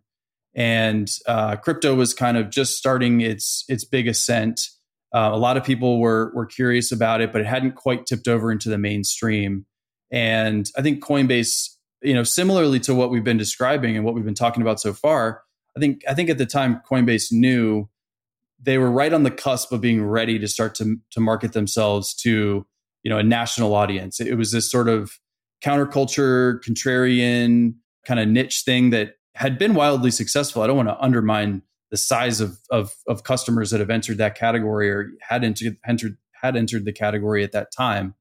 and 0.56 1.10
uh, 1.26 1.56
crypto 1.56 1.94
was 1.94 2.14
kind 2.14 2.38
of 2.38 2.48
just 2.48 2.78
starting 2.78 3.20
its 3.20 3.64
its 3.68 3.84
big 3.84 4.08
ascent. 4.08 4.62
Uh, 5.14 5.30
a 5.32 5.36
lot 5.36 5.58
of 5.58 5.64
people 5.64 6.00
were 6.00 6.32
were 6.34 6.46
curious 6.46 6.90
about 6.90 7.20
it, 7.20 7.30
but 7.30 7.42
it 7.42 7.46
hadn't 7.46 7.76
quite 7.76 8.06
tipped 8.06 8.26
over 8.26 8.50
into 8.50 8.70
the 8.70 8.78
mainstream. 8.78 9.66
And 10.10 10.68
I 10.76 10.82
think 10.82 11.04
Coinbase, 11.04 11.68
you 12.02 12.14
know, 12.14 12.24
similarly 12.24 12.80
to 12.80 12.94
what 12.94 13.10
we've 13.10 13.22
been 13.22 13.36
describing 13.36 13.96
and 13.96 14.04
what 14.04 14.14
we've 14.14 14.24
been 14.24 14.34
talking 14.34 14.62
about 14.62 14.80
so 14.80 14.94
far, 14.94 15.42
I 15.76 15.80
think 15.80 16.02
I 16.08 16.14
think 16.14 16.30
at 16.30 16.38
the 16.38 16.46
time 16.46 16.80
Coinbase 16.90 17.30
knew 17.30 17.88
they 18.58 18.78
were 18.78 18.90
right 18.90 19.12
on 19.12 19.24
the 19.24 19.30
cusp 19.30 19.72
of 19.72 19.82
being 19.82 20.02
ready 20.02 20.38
to 20.38 20.48
start 20.48 20.74
to 20.76 20.96
to 21.10 21.20
market 21.20 21.52
themselves 21.52 22.14
to 22.14 22.66
you 23.02 23.10
know 23.10 23.18
a 23.18 23.22
national 23.22 23.74
audience. 23.74 24.20
It 24.20 24.36
was 24.36 24.52
this 24.52 24.70
sort 24.70 24.88
of 24.88 25.18
counterculture, 25.62 26.60
contrarian 26.64 27.74
kind 28.06 28.20
of 28.20 28.28
niche 28.28 28.62
thing 28.64 28.90
that 28.90 29.15
had 29.36 29.58
been 29.58 29.74
wildly 29.74 30.10
successful. 30.10 30.62
I 30.62 30.66
don't 30.66 30.76
want 30.76 30.88
to 30.88 30.98
undermine 30.98 31.62
the 31.90 31.96
size 31.96 32.40
of, 32.40 32.58
of, 32.70 32.94
of 33.06 33.22
customers 33.22 33.70
that 33.70 33.80
have 33.80 33.90
entered 33.90 34.18
that 34.18 34.34
category 34.34 34.90
or 34.90 35.10
had 35.20 35.44
entered, 35.44 35.76
entered 35.86 36.16
had 36.42 36.56
entered 36.56 36.84
the 36.84 36.92
category 36.92 37.42
at 37.42 37.52
that 37.52 37.68
time, 37.76 38.14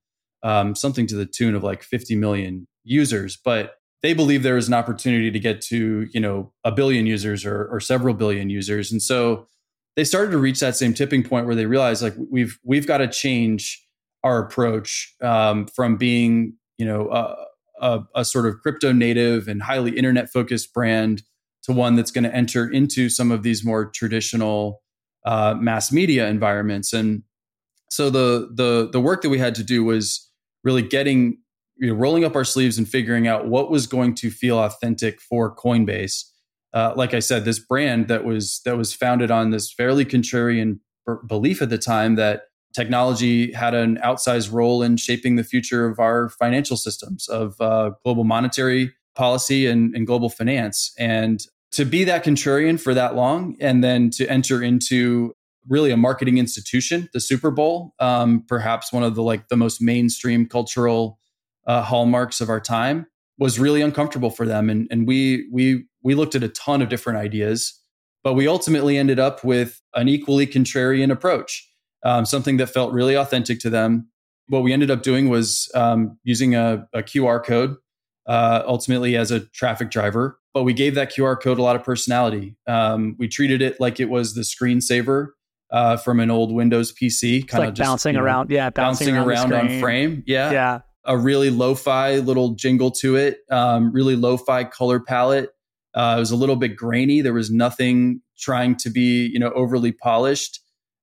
um, 0.43 0.75
something 0.75 1.07
to 1.07 1.15
the 1.15 1.25
tune 1.25 1.55
of 1.55 1.63
like 1.63 1.83
50 1.83 2.15
million 2.15 2.67
users. 2.83 3.37
But 3.37 3.75
they 4.01 4.13
believe 4.13 4.43
there 4.43 4.57
is 4.57 4.67
an 4.67 4.73
opportunity 4.73 5.31
to 5.31 5.39
get 5.39 5.61
to 5.61 6.07
you 6.13 6.19
know 6.19 6.53
a 6.63 6.71
billion 6.71 7.05
users 7.05 7.45
or, 7.45 7.65
or 7.65 7.79
several 7.79 8.13
billion 8.13 8.49
users, 8.49 8.91
and 8.91 9.01
so 9.01 9.47
they 9.95 10.03
started 10.03 10.31
to 10.31 10.37
reach 10.37 10.59
that 10.59 10.75
same 10.75 10.93
tipping 10.93 11.23
point 11.23 11.45
where 11.45 11.55
they 11.55 11.65
realized 11.65 12.03
like 12.03 12.13
we've 12.29 12.59
we've 12.63 12.85
got 12.85 12.99
to 12.99 13.07
change 13.07 13.83
our 14.23 14.39
approach 14.39 15.15
um, 15.21 15.65
from 15.67 15.97
being 15.97 16.53
you 16.77 16.85
know 16.85 17.07
uh, 17.07 17.35
a, 17.81 18.01
a 18.15 18.25
sort 18.25 18.45
of 18.45 18.59
crypto 18.61 18.91
native 18.91 19.47
and 19.47 19.63
highly 19.63 19.97
internet 19.97 20.29
focused 20.29 20.73
brand 20.73 21.23
to 21.63 21.73
one 21.73 21.95
that's 21.95 22.11
going 22.11 22.23
to 22.23 22.33
enter 22.33 22.69
into 22.69 23.09
some 23.09 23.31
of 23.31 23.43
these 23.43 23.65
more 23.65 23.85
traditional 23.85 24.81
uh, 25.25 25.55
mass 25.59 25.91
media 25.91 26.27
environments. 26.27 26.93
And 26.93 27.23
so 27.89 28.09
the 28.09 28.49
the 28.53 28.89
the 28.91 29.01
work 29.01 29.21
that 29.21 29.29
we 29.29 29.39
had 29.39 29.55
to 29.55 29.63
do 29.63 29.83
was 29.83 30.29
really 30.63 30.81
getting 30.81 31.39
you 31.77 31.89
know, 31.89 31.93
rolling 31.95 32.23
up 32.23 32.35
our 32.35 32.43
sleeves 32.43 32.77
and 32.77 32.87
figuring 32.87 33.27
out 33.27 33.47
what 33.47 33.69
was 33.69 33.87
going 33.87 34.15
to 34.15 34.29
feel 34.29 34.59
authentic 34.59 35.19
for 35.21 35.55
Coinbase. 35.55 36.23
Uh, 36.73 36.93
like 36.95 37.13
I 37.13 37.19
said, 37.19 37.45
this 37.45 37.59
brand 37.59 38.07
that 38.07 38.25
was 38.25 38.61
that 38.65 38.77
was 38.77 38.93
founded 38.93 39.31
on 39.31 39.49
this 39.49 39.71
fairly 39.71 40.05
contrarian 40.05 40.79
b- 41.07 41.13
belief 41.27 41.61
at 41.61 41.69
the 41.69 41.77
time 41.77 42.15
that 42.15 42.43
technology 42.75 43.53
had 43.53 43.73
an 43.73 43.97
outsized 44.03 44.51
role 44.51 44.85
in 44.85 44.97
shaping 44.97 45.37
the 45.37 45.43
future 45.43 45.85
of 45.85 45.99
our 45.99 46.29
financial 46.29 46.77
systems, 46.77 47.29
of 47.29 47.59
uh, 47.61 47.91
global 48.03 48.23
monetary 48.25 48.91
policy 49.15 49.65
and, 49.65 49.95
and 49.95 50.05
global 50.05 50.29
finance. 50.29 50.93
And 50.99 51.39
to 51.71 51.85
be 51.85 52.05
that 52.05 52.25
contrarian 52.25 52.79
for 52.79 52.93
that 52.93 53.15
long, 53.15 53.55
and 53.61 53.83
then 53.83 54.09
to 54.11 54.29
enter 54.29 54.61
into 54.61 55.33
really 55.67 55.91
a 55.91 55.97
marketing 55.97 56.37
institution, 56.37 57.09
the 57.13 57.19
Super 57.19 57.51
Bowl, 57.51 57.93
um, 57.99 58.43
perhaps 58.47 58.93
one 58.93 59.03
of 59.03 59.15
the 59.15 59.23
like 59.23 59.47
the 59.47 59.57
most 59.57 59.81
mainstream 59.81 60.45
cultural 60.47 61.17
uh, 61.67 61.81
hallmarks 61.81 62.41
of 62.41 62.49
our 62.49 62.61
time, 62.61 63.07
was 63.39 63.59
really 63.59 63.81
uncomfortable 63.81 64.29
for 64.29 64.45
them. 64.45 64.69
And 64.69 64.87
and 64.91 65.07
we 65.07 65.47
we 65.51 65.85
we 66.03 66.15
looked 66.15 66.35
at 66.35 66.43
a 66.43 66.49
ton 66.49 66.81
of 66.81 66.89
different 66.89 67.19
ideas 67.19 67.81
But 68.25 68.33
we 68.33 68.47
ultimately 68.47 68.97
ended 68.97 69.19
up 69.19 69.43
with 69.43 69.83
an 69.93 70.09
equally 70.09 70.47
contrarian 70.47 71.11
approach, 71.11 71.71
um, 72.05 72.23
something 72.23 72.57
that 72.57 72.67
felt 72.67 72.93
really 72.93 73.15
authentic 73.15 73.59
to 73.59 73.69
them. 73.69 74.07
What 74.47 74.63
we 74.63 74.71
ended 74.71 74.91
up 74.91 75.01
doing 75.01 75.27
was 75.27 75.69
um, 75.73 76.17
using 76.23 76.55
a, 76.55 76.87
a, 76.93 77.01
QR 77.01 77.43
code 77.43 77.75
uh, 78.27 78.61
ultimately 78.67 79.17
as 79.17 79.31
a 79.31 79.39
traffic 79.39 79.89
driver, 79.89 80.39
but 80.53 80.63
we 80.63 80.73
gave 80.73 80.93
that 80.95 81.11
QR 81.11 81.41
code 81.41 81.57
a 81.57 81.63
lot 81.63 81.75
of 81.75 81.83
personality. 81.83 82.55
Um, 82.67 83.15
we 83.17 83.27
treated 83.27 83.63
it 83.63 83.79
like 83.79 83.99
it 83.99 84.05
was 84.05 84.35
the 84.35 84.41
screensaver 84.41 85.29
uh, 85.71 85.97
from 85.97 86.19
an 86.19 86.29
old 86.29 86.53
Windows 86.53 86.93
PC, 86.93 87.47
kind 87.47 87.63
of 87.63 87.69
like 87.69 87.75
bouncing 87.75 88.13
you 88.13 88.19
know, 88.19 88.25
around, 88.25 88.51
yeah, 88.51 88.69
bouncing, 88.69 89.07
bouncing 89.07 89.17
around, 89.17 89.51
around 89.51 89.71
on 89.71 89.79
frame, 89.79 90.23
yeah, 90.27 90.51
yeah. 90.51 90.79
A 91.07 91.17
really 91.17 91.49
lo-fi 91.49 92.17
little 92.17 92.49
jingle 92.51 92.91
to 92.91 93.15
it, 93.15 93.39
um, 93.51 93.91
really 93.91 94.15
lo-fi 94.15 94.63
color 94.63 94.99
palette. 94.99 95.51
Uh, 95.95 96.15
it 96.17 96.19
was 96.19 96.31
a 96.31 96.35
little 96.35 96.55
bit 96.55 96.75
grainy. 96.75 97.21
There 97.21 97.33
was 97.33 97.49
nothing 97.49 98.21
trying 98.37 98.75
to 98.77 98.89
be, 98.89 99.27
you 99.27 99.39
know, 99.39 99.51
overly 99.51 99.91
polished. 99.91 100.59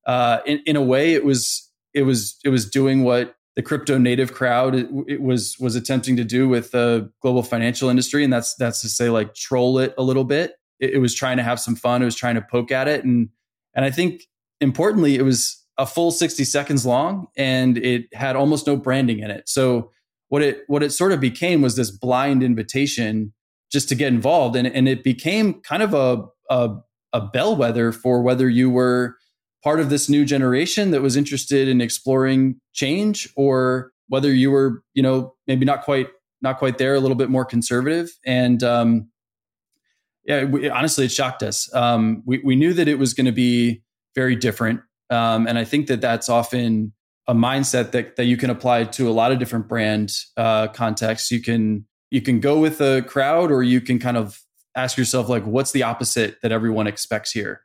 Uh, 0.07 0.39
in, 0.47 0.61
in 0.67 0.77
a 0.77 0.83
way, 0.83 1.15
it 1.15 1.25
was 1.25 1.71
it 1.95 2.03
was 2.03 2.39
it 2.45 2.49
was 2.49 2.69
doing 2.69 3.05
what 3.05 3.37
the 3.55 3.63
crypto 3.63 3.99
native 3.99 4.33
crowd 4.33 4.75
it, 4.75 4.89
it, 5.07 5.21
was 5.21 5.57
was 5.61 5.77
attempting 5.77 6.17
to 6.17 6.25
do 6.25 6.49
with 6.49 6.71
the 6.71 7.11
global 7.21 7.43
financial 7.43 7.89
industry, 7.89 8.25
and 8.25 8.33
that's 8.33 8.55
that's 8.57 8.81
to 8.83 8.89
say 8.89 9.11
like 9.11 9.35
troll 9.35 9.79
it 9.79 9.95
a 9.99 10.03
little 10.03 10.25
bit. 10.25 10.55
It, 10.81 10.95
it 10.95 10.99
was 10.99 11.15
trying 11.15 11.37
to 11.37 11.43
have 11.43 11.61
some 11.61 11.77
fun. 11.77 12.03
It 12.03 12.07
was 12.07 12.17
trying 12.17 12.35
to 12.37 12.43
poke 12.43 12.73
at 12.73 12.89
it, 12.89 13.05
and 13.05 13.29
and 13.75 13.85
I 13.85 13.91
think 13.91 14.23
importantly, 14.61 15.17
it 15.17 15.23
was 15.23 15.65
a 15.79 15.87
full 15.87 16.11
sixty 16.11 16.45
seconds 16.45 16.85
long, 16.85 17.29
and 17.37 17.79
it 17.79 18.07
had 18.15 18.37
almost 18.37 18.67
no 18.67 18.77
branding 18.77 19.21
in 19.21 19.31
it. 19.31 19.49
So 19.49 19.91
what 20.29 20.43
it 20.43 20.63
what 20.67 20.83
it 20.83 20.93
sort 20.93 21.13
of 21.13 21.21
became 21.21 21.61
was 21.61 21.77
this 21.77 21.91
blind 21.91 22.43
invitation 22.43 23.33
just 23.73 23.89
to 23.89 23.95
get 23.95 24.09
involved. 24.09 24.55
And, 24.55 24.67
and 24.69 24.87
it 24.87 25.03
became 25.03 25.61
kind 25.63 25.83
of 25.83 25.95
a, 25.95 26.25
a, 26.51 26.77
a 27.15 27.21
bellwether 27.23 27.91
for 27.91 28.23
whether 28.23 28.49
you 28.49 28.71
were 28.71 29.17
part 29.63 29.81
of 29.81 29.91
this 29.91 30.09
new 30.09 30.25
generation 30.25 30.91
that 30.91 31.03
was 31.03 31.17
interested 31.17 31.69
in 31.69 31.81
exploring 31.81 32.61
change 32.73 33.29
or 33.37 33.93
whether 34.09 34.33
you 34.33 34.51
were, 34.51 34.83
you 34.95 35.03
know, 35.03 35.35
maybe 35.47 35.65
not 35.65 35.83
quite 35.83 36.09
not 36.43 36.59
quite 36.59 36.77
there, 36.79 36.95
a 36.95 37.01
little 37.01 37.17
bit 37.17 37.31
more 37.31 37.45
conservative. 37.45 38.11
And 38.27 38.63
um, 38.65 39.09
yeah, 40.25 40.45
we, 40.45 40.69
honestly, 40.69 41.05
it 41.05 41.13
shocked 41.13 41.43
us. 41.43 41.73
Um, 41.75 42.23
we, 42.27 42.41
we 42.45 42.57
knew 42.57 42.73
that 42.75 42.89
it 42.89 42.99
was 42.99 43.15
going 43.15 43.27
to 43.27 43.33
be 43.33 43.83
very 44.15 44.35
different. 44.35 44.81
Um, 45.09 45.47
and 45.47 45.57
I 45.57 45.65
think 45.65 45.87
that 45.87 46.01
that's 46.01 46.29
often 46.29 46.93
a 47.29 47.35
mindset 47.35 47.93
that, 47.93 48.17
that 48.17 48.25
you 48.25 48.37
can 48.37 48.51
apply 48.51 48.85
to 48.85 49.09
a 49.09 49.13
lot 49.13 49.31
of 49.31 49.39
different 49.39 49.69
brand 49.69 50.13
uh, 50.37 50.69
contexts. 50.69 51.31
You 51.31 51.41
can 51.41 51.87
you 52.11 52.21
can 52.21 52.41
go 52.41 52.59
with 52.59 52.79
the 52.79 53.05
crowd 53.09 53.51
or 53.51 53.63
you 53.63 53.81
can 53.81 53.99
kind 53.99 54.19
of 54.19 54.39
ask 54.77 54.99
yourself 54.99 55.29
like 55.29 55.45
what's 55.45 55.73
the 55.73 55.83
opposite 55.83 56.37
that 56.43 56.53
everyone 56.53 56.87
expects 56.87 57.31
here 57.31 57.63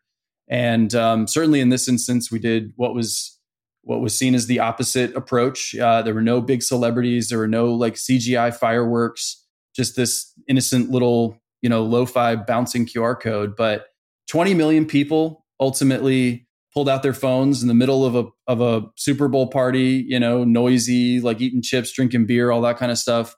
and 0.50 0.94
um, 0.96 1.28
certainly 1.28 1.60
in 1.60 1.70
this 1.70 1.88
instance 1.88 2.32
we 2.32 2.40
did 2.40 2.74
what 2.76 2.94
was 2.94 3.38
what 3.88 4.02
was 4.02 4.16
seen 4.16 4.36
as 4.36 4.48
the 4.48 4.60
opposite 4.60 5.16
approach. 5.16 5.74
Uh, 5.74 6.02
there 6.02 6.14
were 6.14 6.22
no 6.22 6.42
big 6.42 6.62
celebrities. 6.62 7.30
There 7.30 7.38
were 7.38 7.48
no 7.48 7.74
like 7.74 7.96
cgi 7.96 8.54
fireworks 8.56 9.46
just 9.76 9.96
this 9.96 10.34
innocent 10.48 10.90
little 10.90 11.38
you 11.62 11.70
know 11.70 11.84
lo-fi 11.84 12.36
bouncing 12.36 12.86
qr 12.86 13.20
code. 13.20 13.56
But 13.56 13.86
20 14.30 14.54
million 14.54 14.86
people 14.86 15.46
ultimately 15.60 16.48
pulled 16.74 16.90
out 16.90 17.02
their 17.02 17.14
phones 17.14 17.62
in 17.62 17.70
the 17.70 17.74
middle 17.74 18.06
of 18.06 18.16
a 18.16 18.26
of 18.46 18.62
a 18.62 18.86
super 18.98 19.28
bowl 19.28 19.48
party 19.48 20.06
you 20.08 20.20
know 20.20 20.44
noisy 20.44 21.22
like 21.22 21.40
eating 21.40 21.62
chips 21.62 21.92
drinking 21.92 22.26
beer 22.26 22.52
all 22.52 22.62
that 22.62 22.78
kind 22.78 22.92
of 22.92 22.98
stuff. 22.98 23.36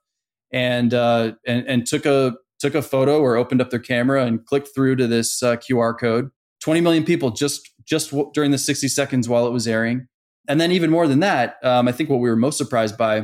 And 0.52 0.96
uh, 0.96 1.34
and 1.46 1.68
and 1.68 1.86
took 1.86 2.08
a 2.08 2.34
took 2.60 2.74
a 2.76 2.82
photo 2.82 3.20
or 3.20 3.36
opened 3.38 3.62
up 3.62 3.70
their 3.70 3.80
camera 3.80 4.26
and 4.26 4.44
clicked 4.46 4.70
through 4.74 4.96
to 4.98 5.08
this 5.08 5.42
uh, 5.44 5.56
QR 5.58 5.98
code. 5.98 6.32
20 6.62 6.82
million 6.82 7.04
people 7.04 7.32
just 7.32 7.70
just 7.86 8.12
w- 8.12 8.30
during 8.34 8.52
the 8.52 8.58
60 8.58 8.88
seconds 8.88 9.28
while 9.28 9.48
it 9.48 9.52
was 9.52 9.68
airing, 9.68 10.08
and 10.48 10.60
then 10.60 10.72
even 10.72 10.90
more 10.90 11.08
than 11.08 11.20
that, 11.20 11.58
um, 11.64 11.88
I 11.88 11.92
think 11.92 12.10
what 12.10 12.20
we 12.20 12.30
were 12.30 12.36
most 12.36 12.58
surprised 12.58 12.98
by, 12.98 13.22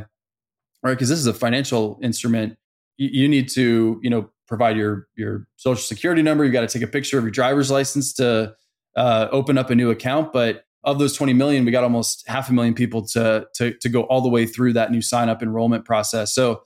right? 0.83 0.93
Because 0.93 1.09
this 1.09 1.19
is 1.19 1.27
a 1.27 1.33
financial 1.33 1.99
instrument, 2.01 2.57
you, 2.97 3.09
you 3.23 3.27
need 3.27 3.49
to 3.49 3.99
you 4.01 4.09
know 4.09 4.29
provide 4.47 4.77
your 4.77 5.07
your 5.15 5.47
social 5.55 5.83
security 5.83 6.21
number. 6.21 6.45
You 6.45 6.51
got 6.51 6.67
to 6.67 6.67
take 6.67 6.87
a 6.87 6.91
picture 6.91 7.17
of 7.17 7.23
your 7.23 7.31
driver's 7.31 7.71
license 7.71 8.13
to 8.13 8.55
uh, 8.95 9.27
open 9.31 9.57
up 9.57 9.69
a 9.69 9.75
new 9.75 9.89
account, 9.89 10.33
but 10.33 10.65
of 10.85 10.99
those 10.99 11.15
20 11.17 11.33
million, 11.33 11.65
we 11.65 11.71
got 11.71 11.83
almost 11.83 12.23
half 12.27 12.49
a 12.49 12.53
million 12.53 12.73
people 12.73 13.05
to, 13.07 13.47
to, 13.55 13.73
to 13.73 13.89
go 13.89 14.03
all 14.03 14.21
the 14.21 14.29
way 14.29 14.45
through 14.45 14.73
that 14.73 14.91
new 14.91 15.01
sign 15.01 15.29
up 15.29 15.41
enrollment 15.41 15.83
process. 15.83 16.33
So 16.33 16.61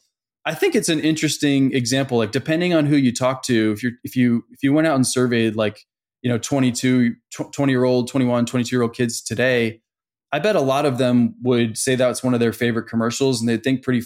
I 0.46 0.54
think 0.54 0.76
it's 0.76 0.90
an 0.90 1.00
interesting 1.00 1.74
example. 1.74 2.18
Like 2.18 2.32
depending 2.32 2.74
on 2.74 2.86
who 2.86 2.98
you 2.98 3.14
talk 3.14 3.44
to, 3.44 3.72
if 3.72 3.82
you 3.82 3.92
if 4.04 4.16
you 4.16 4.44
if 4.52 4.64
you 4.64 4.74
went 4.74 4.88
out 4.88 4.96
and 4.96 5.08
surveyed 5.08 5.56
like 5.56 5.86
you 6.22 6.30
know 6.30 6.38
22 6.38 7.16
20 7.32 7.72
year 7.72 7.84
old 7.84 8.08
21 8.08 8.46
22 8.46 8.76
year 8.76 8.82
old 8.84 8.96
kids 8.96 9.22
today 9.22 9.82
i 10.32 10.40
bet 10.40 10.56
a 10.56 10.62
lot 10.62 10.86
of 10.86 10.98
them 10.98 11.36
would 11.42 11.78
say 11.78 11.96
that's 11.96 12.24
one 12.24 12.34
of 12.34 12.40
their 12.40 12.54
favorite 12.54 12.88
commercials 12.88 13.40
and 13.40 13.48
they'd 13.48 13.64
think 13.64 13.84
pretty 13.84 14.06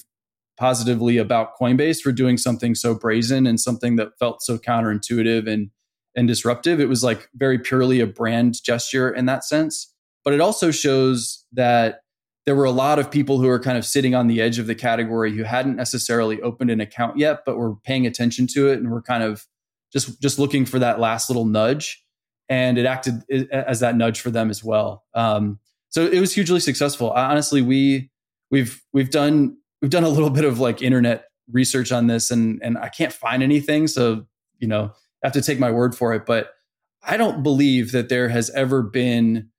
positively 0.57 1.17
about 1.17 1.57
coinbase 1.59 1.99
for 1.99 2.11
doing 2.11 2.37
something 2.37 2.75
so 2.75 2.93
brazen 2.93 3.47
and 3.47 3.59
something 3.59 3.95
that 3.95 4.17
felt 4.19 4.41
so 4.41 4.57
counterintuitive 4.57 5.49
and 5.49 5.71
and 6.15 6.27
disruptive. 6.27 6.79
It 6.79 6.89
was 6.89 7.03
like 7.03 7.29
very 7.35 7.59
purely 7.59 7.99
a 7.99 8.07
brand 8.07 8.61
gesture 8.63 9.09
in 9.09 9.25
that 9.25 9.43
sense. 9.43 9.93
But 10.23 10.33
it 10.33 10.41
also 10.41 10.71
shows 10.71 11.45
that 11.53 12.01
there 12.45 12.55
were 12.55 12.65
a 12.65 12.71
lot 12.71 12.99
of 12.99 13.09
people 13.09 13.39
who 13.39 13.47
were 13.47 13.59
kind 13.59 13.77
of 13.77 13.85
sitting 13.85 14.15
on 14.15 14.27
the 14.27 14.41
edge 14.41 14.59
of 14.59 14.67
the 14.67 14.75
category 14.75 15.35
who 15.35 15.43
hadn't 15.43 15.75
necessarily 15.75 16.41
opened 16.41 16.69
an 16.69 16.81
account 16.81 17.17
yet, 17.17 17.43
but 17.45 17.57
were 17.57 17.75
paying 17.75 18.05
attention 18.05 18.47
to 18.47 18.67
it 18.69 18.79
and 18.79 18.91
were 18.91 19.01
kind 19.01 19.23
of 19.23 19.45
just 19.93 20.21
just 20.21 20.39
looking 20.39 20.65
for 20.65 20.79
that 20.79 20.99
last 20.99 21.29
little 21.29 21.45
nudge. 21.45 22.03
And 22.49 22.77
it 22.77 22.85
acted 22.85 23.23
as 23.51 23.79
that 23.79 23.95
nudge 23.95 24.19
for 24.19 24.29
them 24.29 24.49
as 24.49 24.63
well. 24.63 25.05
Um, 25.13 25.59
so 25.89 26.05
it 26.05 26.19
was 26.19 26.33
hugely 26.33 26.59
successful. 26.59 27.11
Honestly, 27.11 27.61
we 27.61 28.11
we've 28.51 28.81
we've 28.91 29.09
done 29.09 29.57
we've 29.81 29.91
done 29.91 30.03
a 30.03 30.09
little 30.09 30.29
bit 30.29 30.43
of 30.43 30.59
like 30.59 30.81
internet 30.81 31.25
research 31.51 31.91
on 31.91 32.07
this, 32.07 32.31
and 32.31 32.61
and 32.61 32.77
I 32.77 32.89
can't 32.89 33.13
find 33.13 33.41
anything. 33.41 33.87
So 33.87 34.25
you 34.59 34.67
know, 34.67 34.91
I 35.23 35.27
have 35.27 35.33
to 35.33 35.41
take 35.41 35.59
my 35.59 35.71
word 35.71 35.95
for 35.95 36.13
it. 36.13 36.25
But 36.25 36.49
I 37.01 37.15
don't 37.15 37.43
believe 37.43 37.91
that 37.91 38.09
there 38.09 38.29
has 38.29 38.49
ever 38.51 38.81
been 38.81 39.49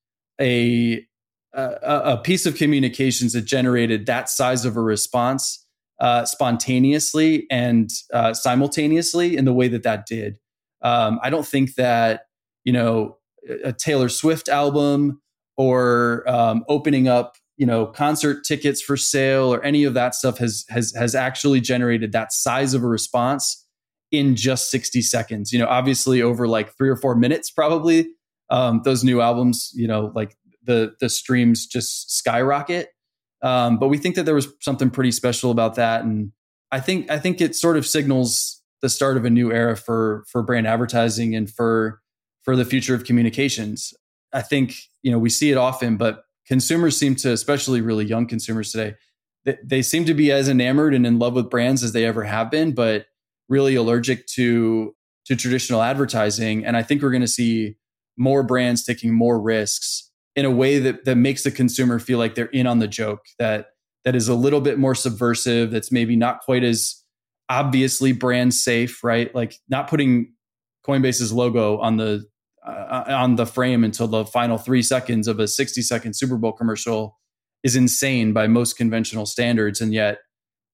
a 0.40 1.06
a, 1.54 2.02
a 2.04 2.16
piece 2.18 2.46
of 2.46 2.56
communications 2.56 3.32
that 3.32 3.42
generated 3.42 4.06
that 4.06 4.28
size 4.28 4.64
of 4.64 4.76
a 4.76 4.80
response 4.80 5.63
uh, 6.00 6.24
spontaneously 6.24 7.46
and 7.50 7.90
uh, 8.12 8.34
simultaneously 8.34 9.36
in 9.36 9.44
the 9.44 9.52
way 9.52 9.68
that 9.68 9.82
that 9.82 10.06
did. 10.06 10.38
Um, 10.82 11.18
I 11.22 11.30
don't 11.30 11.46
think 11.46 11.74
that 11.74 12.22
you 12.64 12.72
know 12.72 13.18
a 13.62 13.72
Taylor 13.72 14.08
Swift 14.08 14.48
album 14.48 15.20
or 15.56 16.24
um, 16.26 16.64
opening 16.68 17.08
up 17.08 17.36
you 17.56 17.66
know 17.66 17.86
concert 17.86 18.44
tickets 18.44 18.82
for 18.82 18.96
sale 18.96 19.52
or 19.52 19.62
any 19.62 19.84
of 19.84 19.94
that 19.94 20.14
stuff 20.14 20.38
has 20.38 20.64
has 20.68 20.92
has 20.96 21.14
actually 21.14 21.60
generated 21.60 22.12
that 22.12 22.32
size 22.32 22.74
of 22.74 22.82
a 22.82 22.86
response 22.88 23.66
in 24.10 24.36
just 24.36 24.70
60 24.70 25.02
seconds 25.02 25.52
you 25.52 25.58
know 25.58 25.66
obviously 25.66 26.20
over 26.20 26.48
like 26.48 26.76
three 26.76 26.88
or 26.88 26.96
four 26.96 27.14
minutes 27.14 27.50
probably 27.50 28.08
um, 28.50 28.82
those 28.84 29.04
new 29.04 29.20
albums 29.20 29.70
you 29.74 29.86
know 29.86 30.10
like 30.14 30.36
the 30.64 30.94
the 31.00 31.08
streams 31.08 31.66
just 31.66 32.16
skyrocket. 32.16 32.88
Um, 33.44 33.78
but 33.78 33.88
we 33.88 33.98
think 33.98 34.14
that 34.14 34.24
there 34.24 34.34
was 34.34 34.48
something 34.60 34.88
pretty 34.88 35.12
special 35.12 35.50
about 35.50 35.74
that, 35.74 36.02
and 36.02 36.32
I 36.72 36.80
think 36.80 37.10
I 37.10 37.18
think 37.18 37.42
it 37.42 37.54
sort 37.54 37.76
of 37.76 37.86
signals 37.86 38.62
the 38.80 38.88
start 38.88 39.18
of 39.18 39.26
a 39.26 39.30
new 39.30 39.52
era 39.52 39.76
for 39.76 40.24
for 40.28 40.42
brand 40.42 40.66
advertising 40.66 41.36
and 41.36 41.48
for 41.48 42.00
for 42.42 42.56
the 42.56 42.64
future 42.64 42.94
of 42.94 43.04
communications. 43.04 43.92
I 44.32 44.40
think 44.40 44.74
you 45.02 45.12
know 45.12 45.18
we 45.18 45.28
see 45.28 45.50
it 45.50 45.58
often, 45.58 45.98
but 45.98 46.24
consumers 46.46 46.96
seem 46.96 47.16
to, 47.16 47.32
especially 47.32 47.82
really 47.82 48.06
young 48.06 48.26
consumers 48.26 48.72
today, 48.72 48.94
they, 49.44 49.58
they 49.62 49.82
seem 49.82 50.06
to 50.06 50.14
be 50.14 50.32
as 50.32 50.48
enamored 50.48 50.94
and 50.94 51.06
in 51.06 51.18
love 51.18 51.34
with 51.34 51.50
brands 51.50 51.82
as 51.82 51.92
they 51.92 52.06
ever 52.06 52.24
have 52.24 52.50
been, 52.50 52.72
but 52.72 53.06
really 53.50 53.74
allergic 53.74 54.26
to 54.28 54.94
to 55.26 55.36
traditional 55.36 55.82
advertising. 55.82 56.64
And 56.64 56.78
I 56.78 56.82
think 56.82 57.02
we're 57.02 57.10
going 57.10 57.20
to 57.20 57.28
see 57.28 57.76
more 58.16 58.42
brands 58.42 58.84
taking 58.84 59.12
more 59.12 59.38
risks 59.38 60.10
in 60.36 60.44
a 60.44 60.50
way 60.50 60.78
that 60.78 61.04
that 61.04 61.16
makes 61.16 61.42
the 61.42 61.50
consumer 61.50 61.98
feel 61.98 62.18
like 62.18 62.34
they're 62.34 62.46
in 62.46 62.66
on 62.66 62.78
the 62.78 62.88
joke 62.88 63.24
that 63.38 63.66
that 64.04 64.14
is 64.14 64.28
a 64.28 64.34
little 64.34 64.60
bit 64.60 64.78
more 64.78 64.94
subversive 64.94 65.70
that's 65.70 65.90
maybe 65.90 66.16
not 66.16 66.40
quite 66.40 66.64
as 66.64 67.02
obviously 67.48 68.12
brand 68.12 68.54
safe 68.54 69.02
right? 69.04 69.34
Like 69.34 69.56
not 69.68 69.88
putting 69.88 70.32
coinbase's 70.86 71.32
logo 71.32 71.78
on 71.78 71.96
the 71.96 72.24
uh, 72.66 73.04
on 73.08 73.36
the 73.36 73.46
frame 73.46 73.84
until 73.84 74.08
the 74.08 74.24
final 74.24 74.56
3 74.56 74.82
seconds 74.82 75.28
of 75.28 75.38
a 75.38 75.46
60 75.46 75.82
second 75.82 76.14
super 76.14 76.36
bowl 76.36 76.52
commercial 76.52 77.18
is 77.62 77.76
insane 77.76 78.32
by 78.32 78.46
most 78.46 78.76
conventional 78.76 79.26
standards 79.26 79.80
and 79.80 79.92
yet 79.92 80.18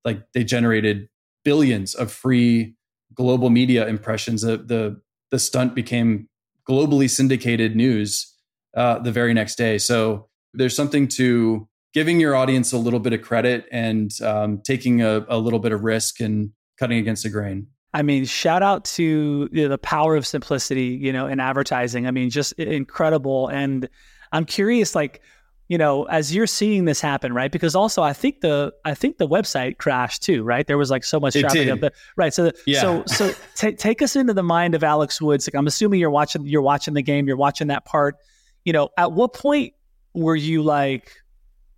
like 0.04 0.20
they 0.32 0.44
generated 0.44 1.08
billions 1.44 1.94
of 1.94 2.12
free 2.12 2.74
global 3.14 3.50
media 3.50 3.86
impressions. 3.86 4.42
The 4.42 4.58
the, 4.58 5.00
the 5.30 5.38
stunt 5.38 5.74
became 5.74 6.28
globally 6.68 7.08
syndicated 7.08 7.76
news 7.76 8.29
uh, 8.74 8.98
the 8.98 9.12
very 9.12 9.34
next 9.34 9.56
day. 9.56 9.78
So 9.78 10.28
there's 10.54 10.74
something 10.74 11.08
to 11.08 11.68
giving 11.92 12.20
your 12.20 12.36
audience 12.36 12.72
a 12.72 12.78
little 12.78 13.00
bit 13.00 13.12
of 13.12 13.22
credit 13.22 13.66
and 13.72 14.12
um, 14.22 14.60
taking 14.64 15.02
a, 15.02 15.24
a 15.28 15.38
little 15.38 15.58
bit 15.58 15.72
of 15.72 15.82
risk 15.82 16.20
and 16.20 16.52
cutting 16.78 16.98
against 16.98 17.24
the 17.24 17.30
grain. 17.30 17.66
I 17.92 18.02
mean, 18.02 18.24
shout 18.24 18.62
out 18.62 18.84
to 18.86 19.48
you 19.50 19.62
know, 19.62 19.68
the 19.68 19.78
power 19.78 20.14
of 20.14 20.26
simplicity, 20.26 20.98
you 21.00 21.12
know, 21.12 21.26
in 21.26 21.40
advertising. 21.40 22.06
I 22.06 22.12
mean, 22.12 22.30
just 22.30 22.52
incredible. 22.52 23.48
And 23.48 23.88
I'm 24.30 24.44
curious, 24.44 24.94
like, 24.94 25.20
you 25.66 25.76
know, 25.76 26.04
as 26.04 26.34
you're 26.34 26.46
seeing 26.46 26.84
this 26.84 27.00
happen, 27.00 27.32
right? 27.32 27.50
Because 27.50 27.74
also, 27.74 28.02
I 28.02 28.12
think 28.12 28.40
the 28.40 28.72
I 28.84 28.94
think 28.94 29.18
the 29.18 29.26
website 29.26 29.78
crashed 29.78 30.22
too, 30.22 30.42
right? 30.44 30.66
There 30.66 30.78
was 30.78 30.90
like 30.90 31.04
so 31.04 31.18
much 31.18 31.34
traffic. 31.34 31.80
The, 31.80 31.92
right? 32.16 32.32
So, 32.32 32.44
the, 32.44 32.54
yeah. 32.66 32.80
so, 32.80 33.04
so 33.06 33.32
t- 33.56 33.72
take 33.72 34.02
us 34.02 34.14
into 34.14 34.34
the 34.34 34.42
mind 34.42 34.74
of 34.74 34.84
Alex 34.84 35.20
Woods. 35.20 35.48
Like, 35.48 35.54
I'm 35.54 35.66
assuming 35.66 35.98
you're 35.98 36.10
watching, 36.10 36.46
you're 36.46 36.62
watching 36.62 36.94
the 36.94 37.02
game, 37.02 37.26
you're 37.26 37.36
watching 37.36 37.68
that 37.68 37.84
part. 37.84 38.16
You 38.64 38.72
know, 38.72 38.90
at 38.96 39.12
what 39.12 39.32
point 39.32 39.74
were 40.14 40.36
you 40.36 40.62
like 40.62 41.12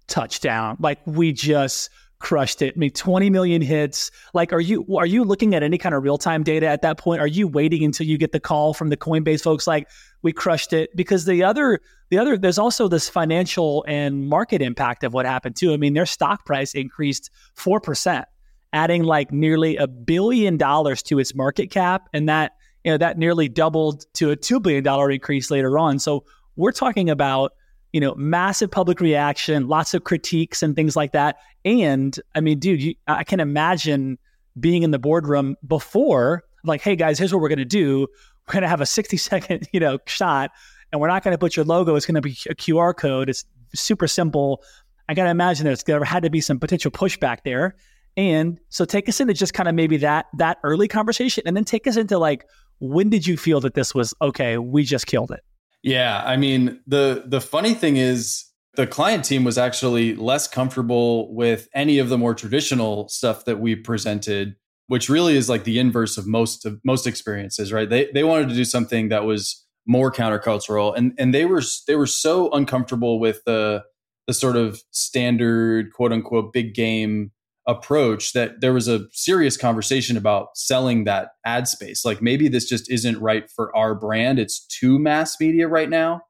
touchdown? 0.09 0.77
Like, 0.81 0.99
we 1.07 1.33
just 1.33 1.91
crushed 2.23 2.62
it. 2.62 2.75
I 2.77 2.79
mean, 2.79 2.91
20 2.91 3.29
million 3.31 3.61
hits. 3.61 4.11
Like, 4.33 4.53
are 4.53 4.61
you 4.61 4.87
are 4.97 5.07
you 5.07 5.25
looking 5.25 5.55
at 5.55 5.62
any 5.62 5.77
kind 5.77 5.95
of 5.95 6.03
real 6.03 6.17
time 6.17 6.43
data 6.43 6.67
at 6.67 6.83
that 6.83 6.97
point? 6.97 7.21
Are 7.21 7.27
you 7.27 7.47
waiting 7.49 7.85
until 7.85 8.07
you 8.07 8.17
get 8.17 8.33
the 8.33 8.41
call 8.41 8.73
from 8.73 8.89
the 8.89 8.97
Coinbase 8.97 9.43
folks? 9.43 9.67
Like, 9.67 9.89
we 10.23 10.33
crushed 10.33 10.73
it 10.73 10.95
because 10.97 11.27
the 11.27 11.43
other 11.43 11.81
the 12.11 12.19
other 12.19 12.39
there's 12.39 12.59
also 12.59 12.89
this 12.89 13.09
financial 13.09 13.85
and 13.87 14.29
market 14.29 14.62
impact 14.62 15.05
of 15.05 15.12
what 15.12 15.27
happened 15.27 15.57
too. 15.57 15.75
I 15.75 15.77
mean, 15.77 15.95
their 15.95 16.07
stock 16.07 16.47
price 16.47 16.75
increased 16.75 17.31
four 17.55 17.81
percent, 17.81 18.27
adding 18.73 19.03
like 19.03 19.33
nearly 19.33 19.77
a 19.77 19.87
billion 19.87 20.57
dollars 20.57 21.03
to 21.05 21.19
its 21.19 21.35
market 21.35 21.71
cap, 21.71 22.09
and 22.12 22.29
that 22.29 22.53
you 22.85 22.93
know 22.93 22.99
that 22.99 23.19
nearly 23.19 23.49
doubled 23.49 24.07
to 24.15 24.31
a 24.31 24.37
two 24.37 24.61
billion 24.61 24.85
dollar 24.85 25.11
increase 25.11 25.51
later 25.51 25.77
on. 25.77 25.99
So 25.99 26.25
we're 26.56 26.73
talking 26.73 27.11
about 27.11 27.52
you 27.92 28.00
know, 28.00 28.14
massive 28.14 28.71
public 28.71 29.00
reaction, 29.00 29.68
lots 29.68 29.94
of 29.94 30.04
critiques 30.04 30.62
and 30.62 30.75
things 30.75 30.97
like 30.97 31.12
that. 31.12 31.37
And 31.64 32.18
I 32.35 32.40
mean, 32.40 32.59
dude, 32.59 32.82
you, 32.82 32.94
I 33.06 33.23
can 33.23 33.38
imagine 33.38 34.18
being 34.59 34.82
in 34.82 34.90
the 34.90 34.99
boardroom 34.99 35.56
before, 35.66 36.44
like, 36.64 36.80
hey 36.80 36.97
guys, 36.97 37.18
here's 37.18 37.32
what 37.32 37.42
we're 37.42 37.49
going 37.49 37.59
to 37.59 37.64
do. 37.64 38.09
We're 38.49 38.52
going 38.52 38.62
to 38.62 38.68
have 38.68 38.80
a 38.80 38.87
60 38.87 39.16
second, 39.18 39.68
you 39.73 39.80
know, 39.80 39.99
shot, 40.06 40.50
and 40.90 41.00
we're 41.00 41.09
not 41.09 41.23
going 41.23 41.32
to 41.32 41.38
put 41.38 41.54
your 41.54 41.64
logo. 41.64 41.94
It's 41.94 42.06
going 42.06 42.16
to 42.16 42.23
be 42.23 42.37
a 42.49 42.54
QR 42.54 42.97
code. 42.97 43.28
It's 43.28 43.44
super 43.75 44.09
simple. 44.09 44.62
I 45.09 45.14
got 45.14 45.25
to 45.25 45.30
imagine 45.30 45.64
there's 45.64 45.82
there 45.85 46.02
had 46.02 46.23
to 46.23 46.30
be 46.30 46.40
some 46.40 46.59
potential 46.59 46.90
pushback 46.90 47.38
there. 47.44 47.76
And 48.16 48.61
so 48.68 48.85
take 48.85 49.09
us 49.09 49.21
into 49.21 49.32
just 49.32 49.54
kind 49.54 49.68
of 49.68 49.75
maybe 49.75 49.97
that 49.99 50.26
that 50.37 50.59
early 50.64 50.88
conversation, 50.88 51.44
and 51.47 51.56
then 51.56 51.64
take 51.64 51.87
us 51.87 51.97
into 51.97 52.18
like 52.18 52.47
when 52.80 53.11
did 53.11 53.26
you 53.26 53.37
feel 53.37 53.61
that 53.61 53.75
this 53.75 53.94
was 53.94 54.14
okay? 54.21 54.59
We 54.59 54.85
just 54.85 55.06
killed 55.06 55.30
it. 55.30 55.40
Yeah, 55.83 56.23
I 56.25 56.37
mean 56.37 56.81
the 56.87 57.25
the 57.27 57.41
funny 57.41 57.75
thing 57.75 57.97
is 57.97 58.45
the 58.75 58.87
client 58.87 59.25
team 59.25 59.45
was 59.45 59.59
actually 59.59 60.15
less 60.15 60.47
comfortable 60.49 61.35
with 61.35 61.69
any 61.75 61.99
of 61.99 62.09
the 62.09 62.17
more 62.19 62.35
traditional 62.35 63.09
stuff 63.09 63.45
that 63.45 63.61
we 63.61 63.75
presented, 63.75 64.55
which 64.87 65.09
really 65.09 65.37
is 65.37 65.49
like 65.49 65.65
the 65.65 65.79
inverse 65.79 66.17
of 66.17 66.27
most 66.27 66.65
of 66.65 66.81
most 66.85 67.07
experiences, 67.07 67.73
right? 67.73 67.91
They 67.91 68.11
they 68.15 68.25
wanted 68.25 68.49
to 68.51 68.55
do 68.55 68.65
something 68.65 69.09
that 69.09 69.25
was 69.25 69.65
more 69.87 70.12
countercultural 70.12 70.97
and 70.97 71.12
and 71.19 71.35
they 71.35 71.45
were 71.45 71.62
they 71.89 71.97
were 71.97 72.07
so 72.07 72.51
uncomfortable 72.53 73.19
with 73.19 73.43
the 73.47 73.83
the 74.29 74.35
sort 74.35 74.57
of 74.57 74.81
standard 74.93 75.93
quote 75.93 76.12
unquote 76.12 76.53
big 76.53 76.75
game 76.75 77.33
approach 77.66 78.33
that 78.33 78.61
there 78.61 78.73
was 78.73 78.88
a 78.88 79.07
serious 79.12 79.57
conversation 79.57 80.16
about 80.16 80.49
selling 80.57 81.04
that 81.04 81.28
ad 81.45 81.69
space. 81.69 82.04
Like 82.04 82.21
maybe 82.21 82.49
this 82.49 82.69
just 82.69 82.90
isn't 82.90 83.21
right 83.21 83.49
for 83.50 83.75
our 83.76 83.95
brand. 83.95 84.38
It's 84.38 84.66
too 84.66 84.99
mass 84.99 85.38
media 85.38 85.69
right 85.69 85.88
now. 85.88 86.23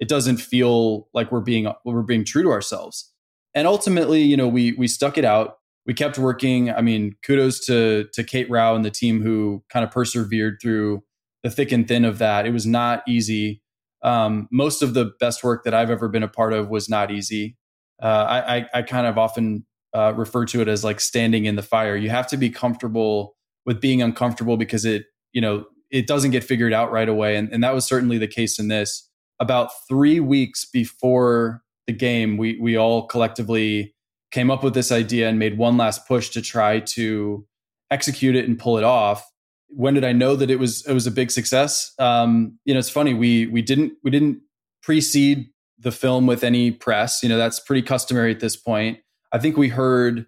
It 0.00 0.08
doesn't 0.08 0.38
feel 0.38 1.08
like 1.14 1.30
we're 1.30 1.40
being 1.40 1.70
we're 1.84 2.02
being 2.02 2.24
true 2.24 2.42
to 2.42 2.50
ourselves. 2.50 3.12
And 3.54 3.66
ultimately, 3.66 4.22
you 4.22 4.36
know, 4.36 4.48
we 4.48 4.72
we 4.72 4.88
stuck 4.88 5.18
it 5.18 5.24
out. 5.24 5.58
We 5.86 5.94
kept 5.94 6.18
working. 6.18 6.70
I 6.70 6.80
mean, 6.80 7.16
kudos 7.24 7.64
to 7.66 8.08
to 8.14 8.24
Kate 8.24 8.50
Rouch 8.50 8.76
and 8.76 8.84
the 8.84 8.90
team 8.90 9.22
who 9.22 9.62
kind 9.70 9.84
of 9.84 9.90
persevered 9.90 10.58
through 10.60 11.02
the 11.42 11.50
thick 11.50 11.72
and 11.72 11.86
thin 11.86 12.04
of 12.04 12.18
that. 12.18 12.46
It 12.46 12.52
was 12.52 12.66
not 12.66 13.02
easy. 13.06 13.62
Um, 14.02 14.48
most 14.50 14.82
of 14.82 14.94
the 14.94 15.12
best 15.20 15.44
work 15.44 15.64
that 15.64 15.74
I've 15.74 15.90
ever 15.90 16.08
been 16.08 16.22
a 16.22 16.28
part 16.28 16.52
of 16.52 16.68
was 16.70 16.88
not 16.88 17.10
easy. 17.10 17.56
Uh, 18.02 18.06
I, 18.06 18.56
I, 18.56 18.66
I 18.74 18.82
kind 18.82 19.06
of 19.06 19.18
often 19.18 19.66
uh, 19.94 20.12
refer 20.16 20.44
to 20.46 20.60
it 20.60 20.68
as 20.68 20.84
like 20.84 21.00
standing 21.00 21.44
in 21.44 21.56
the 21.56 21.62
fire. 21.62 21.96
You 21.96 22.10
have 22.10 22.26
to 22.28 22.36
be 22.36 22.50
comfortable 22.50 23.36
with 23.66 23.80
being 23.80 24.02
uncomfortable 24.02 24.56
because 24.56 24.84
it, 24.84 25.04
you 25.32 25.40
know, 25.40 25.64
it 25.90 26.06
doesn't 26.06 26.30
get 26.30 26.44
figured 26.44 26.72
out 26.72 26.92
right 26.92 27.08
away. 27.08 27.36
And, 27.36 27.52
and 27.52 27.62
that 27.64 27.74
was 27.74 27.84
certainly 27.84 28.18
the 28.18 28.28
case 28.28 28.58
in 28.58 28.68
this. 28.68 29.08
About 29.40 29.70
three 29.88 30.20
weeks 30.20 30.64
before 30.64 31.62
the 31.86 31.92
game, 31.92 32.36
we 32.36 32.58
we 32.60 32.76
all 32.76 33.06
collectively 33.06 33.94
came 34.30 34.50
up 34.50 34.62
with 34.62 34.74
this 34.74 34.92
idea 34.92 35.28
and 35.28 35.38
made 35.38 35.58
one 35.58 35.76
last 35.76 36.06
push 36.06 36.28
to 36.30 36.42
try 36.42 36.80
to 36.80 37.46
execute 37.90 38.36
it 38.36 38.46
and 38.46 38.58
pull 38.58 38.78
it 38.78 38.84
off. 38.84 39.26
When 39.68 39.94
did 39.94 40.04
I 40.04 40.12
know 40.12 40.36
that 40.36 40.50
it 40.50 40.58
was 40.58 40.86
it 40.86 40.92
was 40.92 41.06
a 41.06 41.10
big 41.10 41.30
success? 41.30 41.92
Um, 41.98 42.58
you 42.64 42.74
know, 42.74 42.78
it's 42.78 42.90
funny 42.90 43.14
we 43.14 43.46
we 43.46 43.62
didn't 43.62 43.94
we 44.04 44.10
didn't 44.10 44.40
precede 44.82 45.48
the 45.78 45.92
film 45.92 46.26
with 46.26 46.44
any 46.44 46.70
press. 46.70 47.22
You 47.22 47.28
know, 47.28 47.38
that's 47.38 47.60
pretty 47.60 47.82
customary 47.82 48.30
at 48.30 48.40
this 48.40 48.56
point. 48.56 48.98
I 49.32 49.38
think 49.38 49.56
we 49.56 49.68
heard 49.68 50.26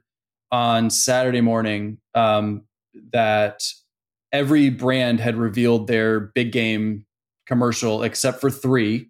on 0.50 0.90
Saturday 0.90 1.40
morning 1.40 1.98
um, 2.14 2.62
that 3.12 3.62
every 4.32 4.70
brand 4.70 5.20
had 5.20 5.36
revealed 5.36 5.86
their 5.86 6.20
big 6.20 6.52
game 6.52 7.06
commercial 7.46 8.02
except 8.02 8.40
for 8.40 8.50
three. 8.50 9.08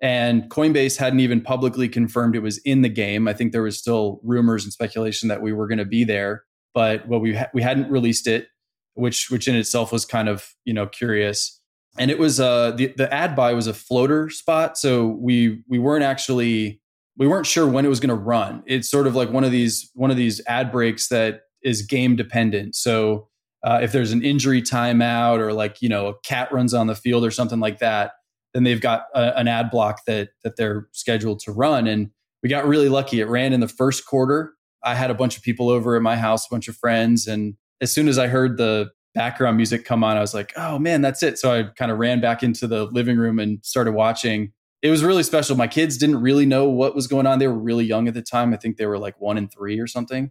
And 0.00 0.50
Coinbase 0.50 0.98
hadn't 0.98 1.20
even 1.20 1.40
publicly 1.40 1.88
confirmed 1.88 2.36
it 2.36 2.42
was 2.42 2.58
in 2.58 2.82
the 2.82 2.88
game. 2.88 3.26
I 3.28 3.32
think 3.32 3.52
there 3.52 3.62
was 3.62 3.78
still 3.78 4.20
rumors 4.22 4.64
and 4.64 4.72
speculation 4.72 5.28
that 5.28 5.40
we 5.40 5.52
were 5.52 5.66
going 5.66 5.78
to 5.78 5.86
be 5.86 6.04
there, 6.04 6.44
but 6.74 7.08
well, 7.08 7.20
we 7.20 7.34
ha- 7.34 7.48
we 7.54 7.62
hadn't 7.62 7.90
released 7.90 8.26
it, 8.26 8.48
which 8.94 9.30
which 9.30 9.48
in 9.48 9.54
itself 9.56 9.92
was 9.92 10.04
kind 10.04 10.28
of 10.28 10.54
you 10.66 10.74
know 10.74 10.86
curious. 10.86 11.60
And 11.98 12.10
it 12.10 12.18
was 12.18 12.38
uh 12.38 12.72
the 12.72 12.92
the 12.96 13.12
ad 13.12 13.34
buy 13.34 13.54
was 13.54 13.66
a 13.66 13.72
floater 13.72 14.28
spot, 14.28 14.76
so 14.76 15.06
we 15.06 15.62
we 15.66 15.78
weren't 15.78 16.04
actually 16.04 16.82
we 17.18 17.26
weren't 17.26 17.46
sure 17.46 17.66
when 17.66 17.84
it 17.84 17.88
was 17.88 18.00
going 18.00 18.10
to 18.10 18.14
run. 18.14 18.62
It's 18.66 18.90
sort 18.90 19.06
of 19.06 19.14
like 19.14 19.30
one 19.30 19.44
of 19.44 19.50
these 19.50 19.90
one 19.94 20.10
of 20.10 20.16
these 20.16 20.40
ad 20.46 20.70
breaks 20.70 21.08
that 21.08 21.42
is 21.62 21.82
game 21.82 22.16
dependent. 22.16 22.74
So 22.74 23.28
uh, 23.64 23.80
if 23.82 23.92
there's 23.92 24.12
an 24.12 24.22
injury 24.22 24.62
timeout 24.62 25.38
or 25.38 25.52
like 25.52 25.80
you 25.80 25.88
know 25.88 26.08
a 26.08 26.14
cat 26.20 26.52
runs 26.52 26.74
on 26.74 26.86
the 26.86 26.94
field 26.94 27.24
or 27.24 27.30
something 27.30 27.60
like 27.60 27.78
that, 27.78 28.12
then 28.54 28.64
they've 28.64 28.80
got 28.80 29.06
a, 29.14 29.38
an 29.38 29.48
ad 29.48 29.70
block 29.70 30.02
that 30.06 30.30
that 30.44 30.56
they're 30.56 30.88
scheduled 30.92 31.40
to 31.40 31.52
run. 31.52 31.86
And 31.86 32.10
we 32.42 32.48
got 32.48 32.66
really 32.66 32.88
lucky. 32.88 33.20
It 33.20 33.28
ran 33.28 33.52
in 33.52 33.60
the 33.60 33.68
first 33.68 34.06
quarter. 34.06 34.52
I 34.84 34.94
had 34.94 35.10
a 35.10 35.14
bunch 35.14 35.36
of 35.36 35.42
people 35.42 35.68
over 35.68 35.96
at 35.96 36.02
my 36.02 36.16
house, 36.16 36.46
a 36.46 36.48
bunch 36.50 36.68
of 36.68 36.76
friends, 36.76 37.26
and 37.26 37.54
as 37.80 37.92
soon 37.92 38.08
as 38.08 38.18
I 38.18 38.28
heard 38.28 38.56
the 38.56 38.90
background 39.14 39.56
music 39.56 39.84
come 39.84 40.04
on, 40.04 40.16
I 40.16 40.20
was 40.20 40.34
like, 40.34 40.52
"Oh 40.56 40.78
man, 40.78 41.00
that's 41.00 41.22
it!" 41.22 41.38
So 41.38 41.50
I 41.50 41.64
kind 41.76 41.90
of 41.90 41.98
ran 41.98 42.20
back 42.20 42.42
into 42.42 42.66
the 42.66 42.84
living 42.84 43.16
room 43.16 43.38
and 43.38 43.58
started 43.64 43.92
watching 43.92 44.52
it 44.82 44.90
was 44.90 45.02
really 45.02 45.22
special. 45.22 45.56
My 45.56 45.66
kids 45.66 45.96
didn't 45.96 46.20
really 46.20 46.46
know 46.46 46.68
what 46.68 46.94
was 46.94 47.06
going 47.06 47.26
on. 47.26 47.38
They 47.38 47.48
were 47.48 47.58
really 47.58 47.84
young 47.84 48.08
at 48.08 48.14
the 48.14 48.22
time. 48.22 48.52
I 48.52 48.56
think 48.56 48.76
they 48.76 48.86
were 48.86 48.98
like 48.98 49.20
one 49.20 49.38
and 49.38 49.50
three 49.50 49.80
or 49.80 49.86
something. 49.86 50.30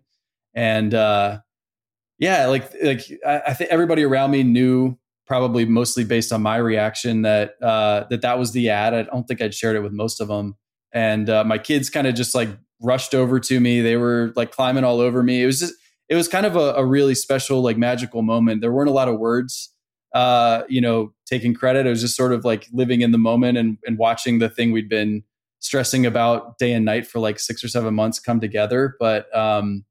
And 0.54 0.94
uh, 0.94 1.40
yeah, 2.20 2.48
like 2.48 2.72
like 2.82 3.02
I, 3.26 3.42
I 3.48 3.54
think 3.54 3.72
everybody 3.72 4.04
around 4.04 4.32
me 4.32 4.44
knew 4.44 4.98
probably 5.28 5.66
mostly 5.66 6.04
based 6.04 6.32
on 6.32 6.42
my 6.42 6.58
reaction 6.58 7.24
that 7.24 7.62
uh, 7.62 8.06
that 8.10 8.22
that 8.22 8.40
was 8.40 8.52
the 8.52 8.70
ad. 8.70 8.94
I 8.94 9.04
don't 9.04 9.28
think 9.28 9.42
I'd 9.42 9.54
shared 9.54 9.76
it 9.76 9.82
with 9.82 9.92
most 9.92 10.22
of 10.22 10.28
them. 10.28 10.56
And 10.94 11.30
uh, 11.30 11.44
my 11.44 11.58
kids 11.58 11.90
kind 11.90 12.08
of 12.08 12.16
just 12.16 12.34
like 12.36 12.50
rushed 12.82 13.14
over 13.14 13.40
to 13.40 13.60
me. 13.60 13.82
They 13.82 13.98
were 13.98 14.32
like 14.36 14.52
climbing 14.52 14.84
all 14.84 15.00
over 15.00 15.24
me. 15.24 15.44
It 15.44 15.46
was 15.46 15.60
just 15.60 15.74
it 16.08 16.16
was 16.16 16.28
kind 16.28 16.46
of 16.46 16.56
a, 16.56 16.74
a 16.76 16.86
really 16.86 17.16
special 17.16 17.62
like 17.62 17.78
magical 17.78 18.22
moment. 18.22 18.62
There 18.62 18.72
weren't 18.72 18.90
a 18.90 18.94
lot 18.94 19.10
of 19.10 19.20
words 19.20 19.72
uh, 20.16 20.64
you 20.70 20.80
know, 20.80 21.14
taking 21.26 21.54
credit. 21.54 21.86
It 21.86 21.90
was 21.90 22.02
just 22.02 22.16
sort 22.16 22.34
of 22.34 22.46
like 22.46 22.68
living 22.72 23.02
in 23.02 23.12
the 23.12 23.18
moment 23.18 23.58
and, 23.58 23.78
and 23.86 23.98
watching 23.98 24.40
the 24.40 24.50
thing 24.50 24.72
we'd 24.72 24.90
been 24.90 25.24
stressing 25.60 26.06
about 26.06 26.58
day 26.58 26.72
and 26.74 26.86
night 26.86 27.08
for 27.08 27.20
like 27.20 27.40
six 27.40 27.64
or 27.64 27.68
seven 27.68 27.94
months 27.94 28.20
come 28.20 28.40
together. 28.40 28.96
But 29.00 29.36
um, 29.36 29.86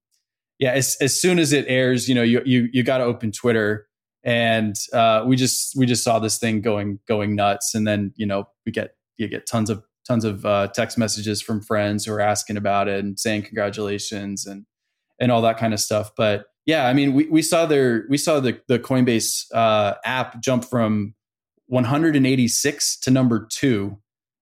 yeah, 0.58 0.72
as, 0.72 0.96
as 1.00 1.20
soon 1.20 1.38
as 1.38 1.52
it 1.52 1.64
airs, 1.68 2.08
you 2.08 2.14
know, 2.14 2.22
you 2.22 2.42
you 2.44 2.68
you 2.72 2.82
got 2.82 2.98
to 2.98 3.04
open 3.04 3.32
Twitter, 3.32 3.88
and 4.22 4.76
uh, 4.92 5.24
we 5.26 5.36
just 5.36 5.76
we 5.76 5.86
just 5.86 6.04
saw 6.04 6.18
this 6.18 6.38
thing 6.38 6.60
going 6.60 7.00
going 7.08 7.34
nuts, 7.34 7.74
and 7.74 7.86
then 7.86 8.12
you 8.16 8.26
know 8.26 8.48
we 8.64 8.72
get 8.72 8.94
you 9.16 9.28
get 9.28 9.46
tons 9.46 9.68
of 9.68 9.82
tons 10.06 10.24
of 10.24 10.46
uh, 10.46 10.68
text 10.68 10.96
messages 10.96 11.42
from 11.42 11.60
friends 11.60 12.04
who 12.04 12.12
are 12.12 12.20
asking 12.20 12.56
about 12.56 12.88
it 12.88 13.02
and 13.02 13.18
saying 13.18 13.42
congratulations 13.42 14.46
and 14.46 14.64
and 15.18 15.32
all 15.32 15.42
that 15.42 15.58
kind 15.58 15.74
of 15.74 15.80
stuff. 15.80 16.12
But 16.16 16.46
yeah, 16.66 16.86
I 16.86 16.92
mean, 16.92 17.12
we, 17.12 17.26
we 17.26 17.42
saw 17.42 17.66
their 17.66 18.04
we 18.08 18.16
saw 18.16 18.40
the 18.40 18.60
the 18.68 18.78
Coinbase 18.78 19.46
uh, 19.52 19.94
app 20.04 20.40
jump 20.40 20.64
from 20.64 21.14
186 21.66 22.96
to 23.00 23.11
number 23.11 23.46
two 23.50 23.98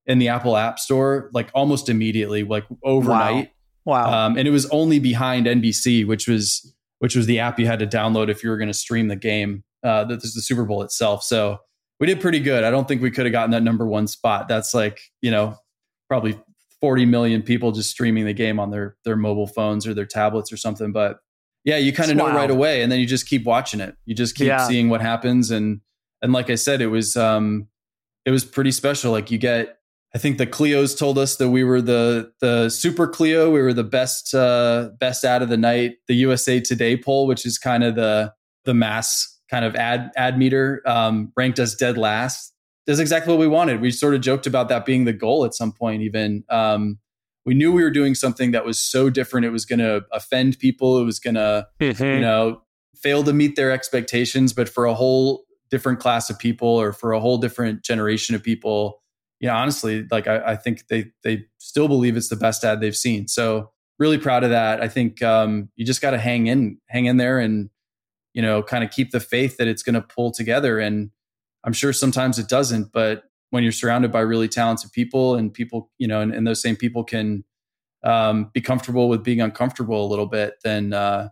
in 0.07 0.19
the 0.19 0.29
Apple 0.29 0.57
App 0.57 0.79
Store, 0.79 1.31
like 1.33 1.51
almost 1.55 1.89
immediately, 1.89 2.43
like 2.43 2.65
overnight. 2.83 3.53
Wow! 3.85 4.11
wow. 4.11 4.27
Um, 4.27 4.37
and 4.37 4.49
it 4.49 4.51
was 4.51 4.67
only 4.71 4.99
behind 4.99 5.47
NBC, 5.47 6.07
which 6.07 6.29
was 6.29 6.75
which 6.99 7.17
was 7.17 7.27
the 7.27 7.41
app 7.41 7.59
you 7.59 7.67
had 7.67 7.81
to 7.81 7.87
download 7.87 8.29
if 8.29 8.45
you 8.45 8.51
were 8.51 8.57
going 8.57 8.69
to 8.69 8.75
stream 8.75 9.09
the 9.09 9.17
game. 9.17 9.65
Uh, 9.83 10.05
that 10.05 10.23
is 10.23 10.35
the 10.35 10.41
Super 10.41 10.65
Bowl 10.65 10.83
itself. 10.83 11.25
So 11.25 11.59
we 11.99 12.07
did 12.07 12.21
pretty 12.21 12.39
good. 12.39 12.63
I 12.63 12.71
don't 12.71 12.87
think 12.87 13.03
we 13.03 13.11
could 13.11 13.27
have 13.27 13.33
gotten 13.33 13.51
that 13.51 13.63
number 13.63 13.87
one 13.87 14.07
spot. 14.07 14.49
That's 14.49 14.75
like 14.75 15.01
you 15.21 15.31
know 15.31 15.57
probably 16.09 16.39
40 16.81 17.07
million 17.07 17.43
people 17.43 17.73
just 17.73 17.91
streaming 17.91 18.25
the 18.25 18.33
game 18.33 18.59
on 18.59 18.71
their 18.71 18.97
their 19.05 19.17
mobile 19.17 19.47
phones 19.47 19.87
or 19.87 19.95
their 19.95 20.07
tablets 20.07 20.53
or 20.53 20.57
something. 20.57 20.93
But 20.93 21.19
Yeah, 21.65 21.79
you 21.79 21.93
kind 21.93 22.11
of 22.11 22.17
know 22.17 22.27
right 22.27 22.51
away, 22.51 22.83
and 22.83 22.91
then 22.91 22.99
you 22.99 23.07
just 23.07 23.29
keep 23.29 23.45
watching 23.45 23.81
it. 23.81 23.97
You 24.05 24.15
just 24.15 24.35
keep 24.35 24.49
yeah. 24.49 24.67
seeing 24.67 24.89
what 24.89 25.01
happens, 25.01 25.51
and 25.51 25.81
and 26.23 26.33
like 26.33 26.49
I 26.49 26.55
said, 26.55 26.81
it 26.81 26.87
was 26.87 27.17
um, 27.17 27.69
it 28.25 28.31
was 28.31 28.45
pretty 28.45 28.71
special. 28.71 29.13
Like 29.13 29.31
you 29.31 29.39
get, 29.39 29.79
I 30.15 30.19
think 30.19 30.39
the 30.39 30.47
Clio's 30.47 30.95
told 30.95 31.19
us 31.19 31.37
that 31.37 31.51
we 31.51 31.65
were 31.65 31.83
the 31.83 32.33
the 32.41 32.71
Super 32.71 33.09
Clio, 33.09 33.51
we 33.51 33.61
were 33.61 33.75
the 33.75 33.85
best 33.85 34.35
uh, 34.35 34.91
best 34.99 35.25
ad 35.25 35.43
of 35.43 35.49
the 35.49 35.57
night. 35.57 35.97
The 36.07 36.15
USA 36.15 36.61
Today 36.61 36.97
poll, 36.97 37.27
which 37.27 37.45
is 37.45 37.59
kind 37.59 37.85
of 37.85 37.97
the 37.97 38.33
the 38.65 38.75
mass 38.75 39.41
kind 39.51 39.65
of 39.65 39.75
ad 39.75 40.13
ad 40.17 40.39
meter, 40.39 40.83
um, 40.87 41.33
ranked 41.37 41.59
us 41.59 41.75
dead 41.75 41.99
last. 41.99 42.55
That's 42.87 43.01
exactly 43.01 43.33
what 43.33 43.41
we 43.41 43.49
wanted. 43.49 43.81
We 43.81 43.91
sort 43.91 44.15
of 44.15 44.21
joked 44.23 44.47
about 44.47 44.69
that 44.69 44.85
being 44.85 45.05
the 45.05 45.13
goal 45.13 45.45
at 45.45 45.55
some 45.55 45.73
point, 45.73 46.03
even. 46.03 46.45
Um, 46.49 46.99
we 47.45 47.55
knew 47.55 47.73
we 47.73 47.83
were 47.83 47.91
doing 47.91 48.15
something 48.15 48.53
that 48.53 48.65
was 48.65 48.79
so 48.81 49.11
different 49.11 49.47
it 49.47 49.51
was 49.51 49.65
going 49.65 49.81
to 49.81 50.05
offend 50.13 50.61
people 50.61 50.99
it 50.99 51.05
was 51.05 51.19
going 51.19 51.35
to 51.35 51.67
mm-hmm. 51.81 52.05
you 52.05 52.21
know 52.21 52.63
fail 52.95 53.25
to 53.25 53.33
meet 53.33 53.57
their 53.57 53.73
expectations 53.73 54.53
but 54.53 54.69
for 54.69 54.85
a 54.85 54.95
whole 54.95 55.45
different 55.73 55.99
class 55.99 56.31
of 56.31 56.39
people 56.39 56.69
or 56.69 56.93
for 56.93 57.13
a 57.13 57.19
whole 57.19 57.39
different 57.39 57.83
generation 57.83 58.37
of 58.37 58.45
people. 58.45 59.03
You 59.41 59.49
know 59.49 59.55
honestly 59.55 60.07
like 60.09 60.29
i, 60.29 60.53
I 60.53 60.57
think 60.57 60.87
they 60.87 61.07
they 61.25 61.47
still 61.59 61.89
believe 61.89 62.17
it's 62.17 62.29
the 62.29 62.37
best 62.37 62.63
ad 62.63 62.81
they've 62.81 62.97
seen. 62.97 63.27
So 63.27 63.73
really 63.99 64.19
proud 64.19 64.45
of 64.45 64.51
that. 64.51 64.81
I 64.81 64.87
think 64.87 65.21
um, 65.21 65.69
you 65.75 65.85
just 65.85 66.01
got 66.01 66.13
to 66.13 66.19
hang 66.19 66.47
in 66.47 66.79
hang 66.87 67.07
in 67.07 67.17
there 67.17 67.41
and 67.41 67.69
you 68.35 68.43
know 68.43 68.63
kind 68.63 68.85
of 68.85 68.93
keep 68.93 69.11
the 69.11 69.19
faith 69.19 69.57
that 69.57 69.67
it's 69.67 69.83
going 69.83 69.95
to 69.95 70.03
pull 70.03 70.31
together. 70.31 70.79
And 70.79 71.11
i'm 71.65 71.73
sure 71.73 71.93
sometimes 71.93 72.39
it 72.39 72.49
doesn't 72.49 72.93
but 72.93 73.25
when 73.53 73.63
you're 73.63 73.71
surrounded 73.71 74.11
by 74.11 74.21
really 74.21 74.49
talented 74.49 74.91
people 74.93 75.35
and 75.35 75.53
people, 75.53 75.91
you 75.99 76.09
know, 76.09 76.23
and, 76.23 76.35
and 76.35 76.47
those 76.47 76.63
same 76.63 76.75
people 76.75 77.05
can 77.05 77.45
um, 78.03 78.51
be 78.55 78.63
comfortable 78.63 79.11
with 79.11 79.23
being 79.23 79.43
uncomfortable 79.43 80.07
a 80.07 80.09
little 80.09 80.25
bit, 80.25 80.55
then 80.65 80.95
uh, 80.95 81.29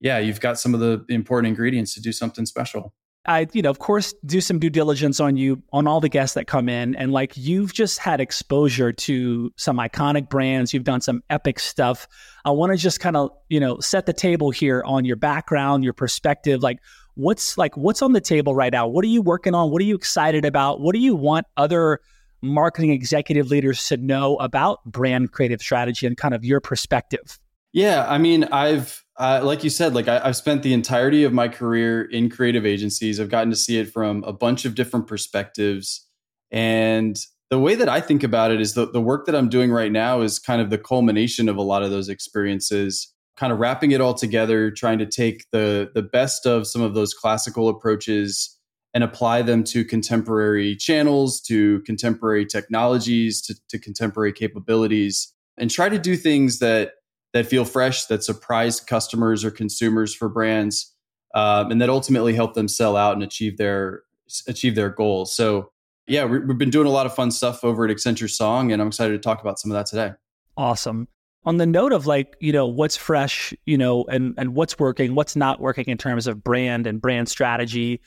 yeah, 0.00 0.18
you've 0.18 0.40
got 0.40 0.58
some 0.58 0.72
of 0.72 0.80
the 0.80 1.04
important 1.10 1.48
ingredients 1.48 1.92
to 1.94 2.00
do 2.00 2.12
something 2.12 2.46
special. 2.46 2.94
I, 3.26 3.46
you 3.52 3.60
know, 3.60 3.70
of 3.70 3.78
course, 3.78 4.14
do 4.24 4.40
some 4.40 4.58
due 4.58 4.70
diligence 4.70 5.20
on 5.20 5.36
you, 5.36 5.62
on 5.72 5.86
all 5.86 6.00
the 6.00 6.08
guests 6.08 6.34
that 6.34 6.46
come 6.46 6.68
in. 6.70 6.94
And 6.96 7.12
like 7.12 7.36
you've 7.36 7.72
just 7.72 7.98
had 7.98 8.18
exposure 8.20 8.92
to 8.92 9.52
some 9.56 9.76
iconic 9.76 10.30
brands, 10.30 10.72
you've 10.72 10.84
done 10.84 11.02
some 11.02 11.22
epic 11.28 11.58
stuff. 11.60 12.08
I 12.46 12.50
want 12.50 12.72
to 12.72 12.78
just 12.78 12.98
kind 12.98 13.16
of, 13.16 13.30
you 13.48 13.60
know, 13.60 13.78
set 13.80 14.06
the 14.06 14.14
table 14.14 14.50
here 14.50 14.82
on 14.86 15.04
your 15.04 15.16
background, 15.16 15.84
your 15.84 15.92
perspective. 15.92 16.62
Like, 16.62 16.78
what's 17.14 17.58
like 17.58 17.76
what's 17.76 18.02
on 18.02 18.12
the 18.12 18.20
table 18.20 18.54
right 18.54 18.72
now 18.72 18.86
what 18.86 19.04
are 19.04 19.08
you 19.08 19.20
working 19.20 19.54
on 19.54 19.70
what 19.70 19.82
are 19.82 19.84
you 19.84 19.94
excited 19.94 20.44
about 20.44 20.80
what 20.80 20.94
do 20.94 21.00
you 21.00 21.14
want 21.14 21.46
other 21.56 22.00
marketing 22.40 22.90
executive 22.90 23.50
leaders 23.50 23.86
to 23.88 23.96
know 23.96 24.36
about 24.36 24.82
brand 24.86 25.30
creative 25.32 25.60
strategy 25.60 26.06
and 26.06 26.16
kind 26.16 26.32
of 26.34 26.44
your 26.44 26.60
perspective 26.60 27.38
yeah 27.72 28.06
i 28.08 28.18
mean 28.18 28.44
i've 28.44 29.04
uh, 29.18 29.40
like 29.42 29.62
you 29.62 29.70
said 29.70 29.94
like 29.94 30.08
I, 30.08 30.20
i've 30.24 30.36
spent 30.36 30.62
the 30.62 30.72
entirety 30.72 31.24
of 31.24 31.32
my 31.32 31.48
career 31.48 32.02
in 32.02 32.30
creative 32.30 32.64
agencies. 32.64 33.20
I've 33.20 33.28
gotten 33.28 33.50
to 33.50 33.56
see 33.56 33.78
it 33.78 33.92
from 33.92 34.24
a 34.24 34.32
bunch 34.32 34.64
of 34.64 34.74
different 34.74 35.06
perspectives. 35.06 36.06
And 36.50 37.18
the 37.50 37.58
way 37.58 37.74
that 37.74 37.88
i 37.88 38.00
think 38.00 38.22
about 38.22 38.50
it 38.50 38.60
is 38.60 38.74
the, 38.74 38.90
the 38.90 39.00
work 39.00 39.26
that 39.26 39.34
i'm 39.34 39.48
doing 39.48 39.70
right 39.70 39.92
now 39.92 40.22
is 40.22 40.38
kind 40.38 40.62
of 40.62 40.70
the 40.70 40.78
culmination 40.78 41.48
of 41.48 41.56
a 41.56 41.62
lot 41.62 41.82
of 41.82 41.90
those 41.90 42.08
experiences 42.08 43.12
kind 43.40 43.54
of 43.54 43.58
wrapping 43.58 43.92
it 43.92 44.02
all 44.02 44.12
together, 44.12 44.70
trying 44.70 44.98
to 44.98 45.06
take 45.06 45.46
the 45.50 45.90
the 45.94 46.02
best 46.02 46.46
of 46.46 46.66
some 46.66 46.82
of 46.82 46.94
those 46.94 47.14
classical 47.14 47.68
approaches 47.68 48.58
and 48.92 49.02
apply 49.02 49.40
them 49.40 49.64
to 49.64 49.84
contemporary 49.84 50.76
channels, 50.76 51.40
to 51.40 51.80
contemporary 51.80 52.44
technologies, 52.44 53.40
to, 53.40 53.54
to 53.68 53.78
contemporary 53.78 54.32
capabilities, 54.32 55.32
and 55.56 55.70
try 55.70 55.88
to 55.88 55.98
do 55.98 56.16
things 56.16 56.58
that 56.58 56.92
that 57.32 57.46
feel 57.46 57.64
fresh, 57.64 58.06
that 58.06 58.24
surprise 58.24 58.80
customers 58.80 59.44
or 59.44 59.50
consumers 59.50 60.14
for 60.14 60.28
brands, 60.28 60.94
um, 61.34 61.70
and 61.70 61.80
that 61.80 61.88
ultimately 61.88 62.34
help 62.34 62.54
them 62.54 62.68
sell 62.68 62.96
out 62.96 63.14
and 63.14 63.22
achieve 63.22 63.56
their 63.56 64.02
achieve 64.46 64.74
their 64.74 64.90
goals. 64.90 65.34
So, 65.34 65.72
yeah, 66.06 66.24
we've 66.24 66.58
been 66.58 66.70
doing 66.70 66.86
a 66.86 66.90
lot 66.90 67.06
of 67.06 67.14
fun 67.14 67.30
stuff 67.30 67.64
over 67.64 67.84
at 67.84 67.96
Accenture 67.96 68.30
Song, 68.30 68.72
and 68.72 68.80
I'm 68.80 68.88
excited 68.88 69.12
to 69.12 69.18
talk 69.18 69.40
about 69.40 69.58
some 69.58 69.70
of 69.70 69.76
that 69.76 69.86
today. 69.86 70.14
Awesome 70.56 71.08
on 71.44 71.56
the 71.56 71.66
note 71.66 71.92
of 71.92 72.06
like 72.06 72.36
you 72.40 72.52
know 72.52 72.66
what's 72.66 72.96
fresh 72.96 73.54
you 73.64 73.78
know 73.78 74.04
and 74.10 74.34
and 74.36 74.54
what's 74.54 74.78
working 74.78 75.14
what's 75.14 75.36
not 75.36 75.60
working 75.60 75.86
in 75.86 75.96
terms 75.96 76.26
of 76.26 76.42
brand 76.44 76.86
and 76.86 77.00
brand 77.00 77.28
strategy 77.28 78.00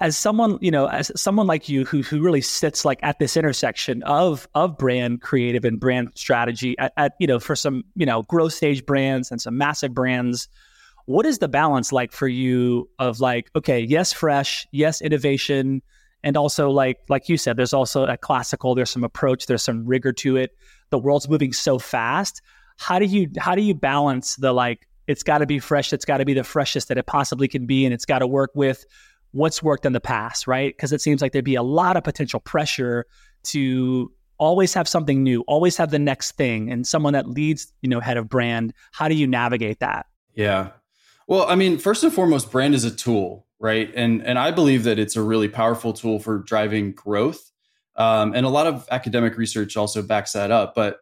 as 0.00 0.16
someone 0.16 0.58
you 0.60 0.70
know 0.70 0.86
as 0.86 1.10
someone 1.20 1.46
like 1.46 1.68
you 1.68 1.84
who 1.84 2.02
who 2.02 2.20
really 2.20 2.40
sits 2.40 2.84
like 2.84 3.00
at 3.02 3.18
this 3.18 3.36
intersection 3.36 4.02
of 4.04 4.48
of 4.54 4.78
brand 4.78 5.20
creative 5.22 5.64
and 5.64 5.80
brand 5.80 6.08
strategy 6.14 6.78
at, 6.78 6.92
at 6.96 7.14
you 7.18 7.26
know 7.26 7.40
for 7.40 7.56
some 7.56 7.82
you 7.96 8.06
know 8.06 8.22
growth 8.22 8.52
stage 8.52 8.86
brands 8.86 9.30
and 9.30 9.40
some 9.40 9.58
massive 9.58 9.92
brands 9.92 10.48
what 11.06 11.26
is 11.26 11.38
the 11.38 11.48
balance 11.48 11.92
like 11.92 12.12
for 12.12 12.28
you 12.28 12.88
of 13.00 13.18
like 13.18 13.50
okay 13.56 13.80
yes 13.80 14.12
fresh 14.12 14.66
yes 14.70 15.00
innovation 15.00 15.82
and 16.22 16.36
also 16.36 16.70
like 16.70 16.98
like 17.08 17.28
you 17.28 17.36
said 17.36 17.56
there's 17.56 17.72
also 17.72 18.04
a 18.04 18.16
classical 18.16 18.74
there's 18.74 18.90
some 18.90 19.04
approach 19.04 19.46
there's 19.46 19.62
some 19.62 19.86
rigor 19.86 20.12
to 20.12 20.36
it. 20.36 20.56
The 20.90 20.98
world's 20.98 21.28
moving 21.28 21.52
so 21.52 21.78
fast. 21.78 22.42
How 22.78 22.98
do 22.98 23.06
you 23.06 23.30
how 23.38 23.54
do 23.54 23.62
you 23.62 23.74
balance 23.74 24.36
the 24.36 24.52
like 24.52 24.86
it's 25.06 25.22
got 25.22 25.38
to 25.38 25.46
be 25.46 25.58
fresh 25.58 25.92
it's 25.92 26.04
got 26.04 26.18
to 26.18 26.24
be 26.24 26.34
the 26.34 26.44
freshest 26.44 26.88
that 26.88 26.98
it 26.98 27.06
possibly 27.06 27.48
can 27.48 27.66
be 27.66 27.84
and 27.84 27.92
it's 27.92 28.04
got 28.04 28.20
to 28.20 28.26
work 28.26 28.50
with 28.54 28.84
what's 29.32 29.62
worked 29.62 29.84
in 29.84 29.92
the 29.92 30.00
past 30.00 30.46
right? 30.46 30.74
Because 30.74 30.92
it 30.92 31.00
seems 31.00 31.20
like 31.20 31.32
there'd 31.32 31.44
be 31.44 31.54
a 31.54 31.62
lot 31.62 31.96
of 31.96 32.04
potential 32.04 32.40
pressure 32.40 33.06
to 33.44 34.12
always 34.38 34.74
have 34.74 34.88
something 34.88 35.22
new 35.22 35.42
always 35.42 35.76
have 35.76 35.90
the 35.90 35.98
next 35.98 36.32
thing 36.32 36.70
and 36.70 36.86
someone 36.86 37.12
that 37.12 37.28
leads 37.28 37.72
you 37.80 37.88
know 37.88 38.00
head 38.00 38.16
of 38.16 38.28
brand 38.28 38.72
how 38.90 39.08
do 39.08 39.14
you 39.14 39.26
navigate 39.26 39.80
that? 39.80 40.06
Yeah. 40.34 40.70
Well 41.26 41.46
i 41.48 41.54
mean 41.54 41.78
first 41.78 42.02
and 42.02 42.12
foremost 42.12 42.50
brand 42.50 42.74
is 42.74 42.84
a 42.84 42.90
tool 42.90 43.46
right? 43.60 43.92
And 43.94 44.24
and 44.26 44.38
i 44.38 44.50
believe 44.50 44.84
that 44.84 44.98
it's 44.98 45.16
a 45.16 45.22
really 45.22 45.48
powerful 45.48 45.92
tool 45.92 46.18
for 46.18 46.38
driving 46.38 46.92
growth. 46.92 47.50
Um, 47.94 48.34
and 48.34 48.46
a 48.46 48.48
lot 48.48 48.66
of 48.66 48.88
academic 48.90 49.36
research 49.36 49.76
also 49.76 50.02
backs 50.02 50.32
that 50.32 50.50
up. 50.50 50.74
But 50.74 50.98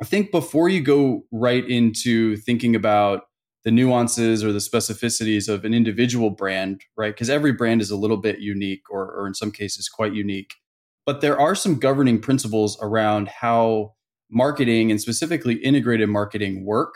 I 0.00 0.04
think 0.04 0.30
before 0.30 0.68
you 0.68 0.80
go 0.80 1.24
right 1.30 1.68
into 1.68 2.36
thinking 2.36 2.74
about 2.74 3.27
the 3.64 3.70
nuances 3.70 4.44
or 4.44 4.52
the 4.52 4.58
specificities 4.58 5.48
of 5.48 5.64
an 5.64 5.74
individual 5.74 6.30
brand, 6.30 6.82
right? 6.96 7.14
Because 7.14 7.30
every 7.30 7.52
brand 7.52 7.80
is 7.80 7.90
a 7.90 7.96
little 7.96 8.16
bit 8.16 8.40
unique 8.40 8.82
or, 8.90 9.10
or 9.12 9.26
in 9.26 9.34
some 9.34 9.50
cases 9.50 9.88
quite 9.88 10.14
unique. 10.14 10.54
But 11.04 11.20
there 11.20 11.40
are 11.40 11.54
some 11.54 11.78
governing 11.78 12.20
principles 12.20 12.78
around 12.80 13.28
how 13.28 13.94
marketing 14.30 14.90
and 14.90 15.00
specifically 15.00 15.54
integrated 15.54 16.08
marketing 16.08 16.64
work. 16.64 16.94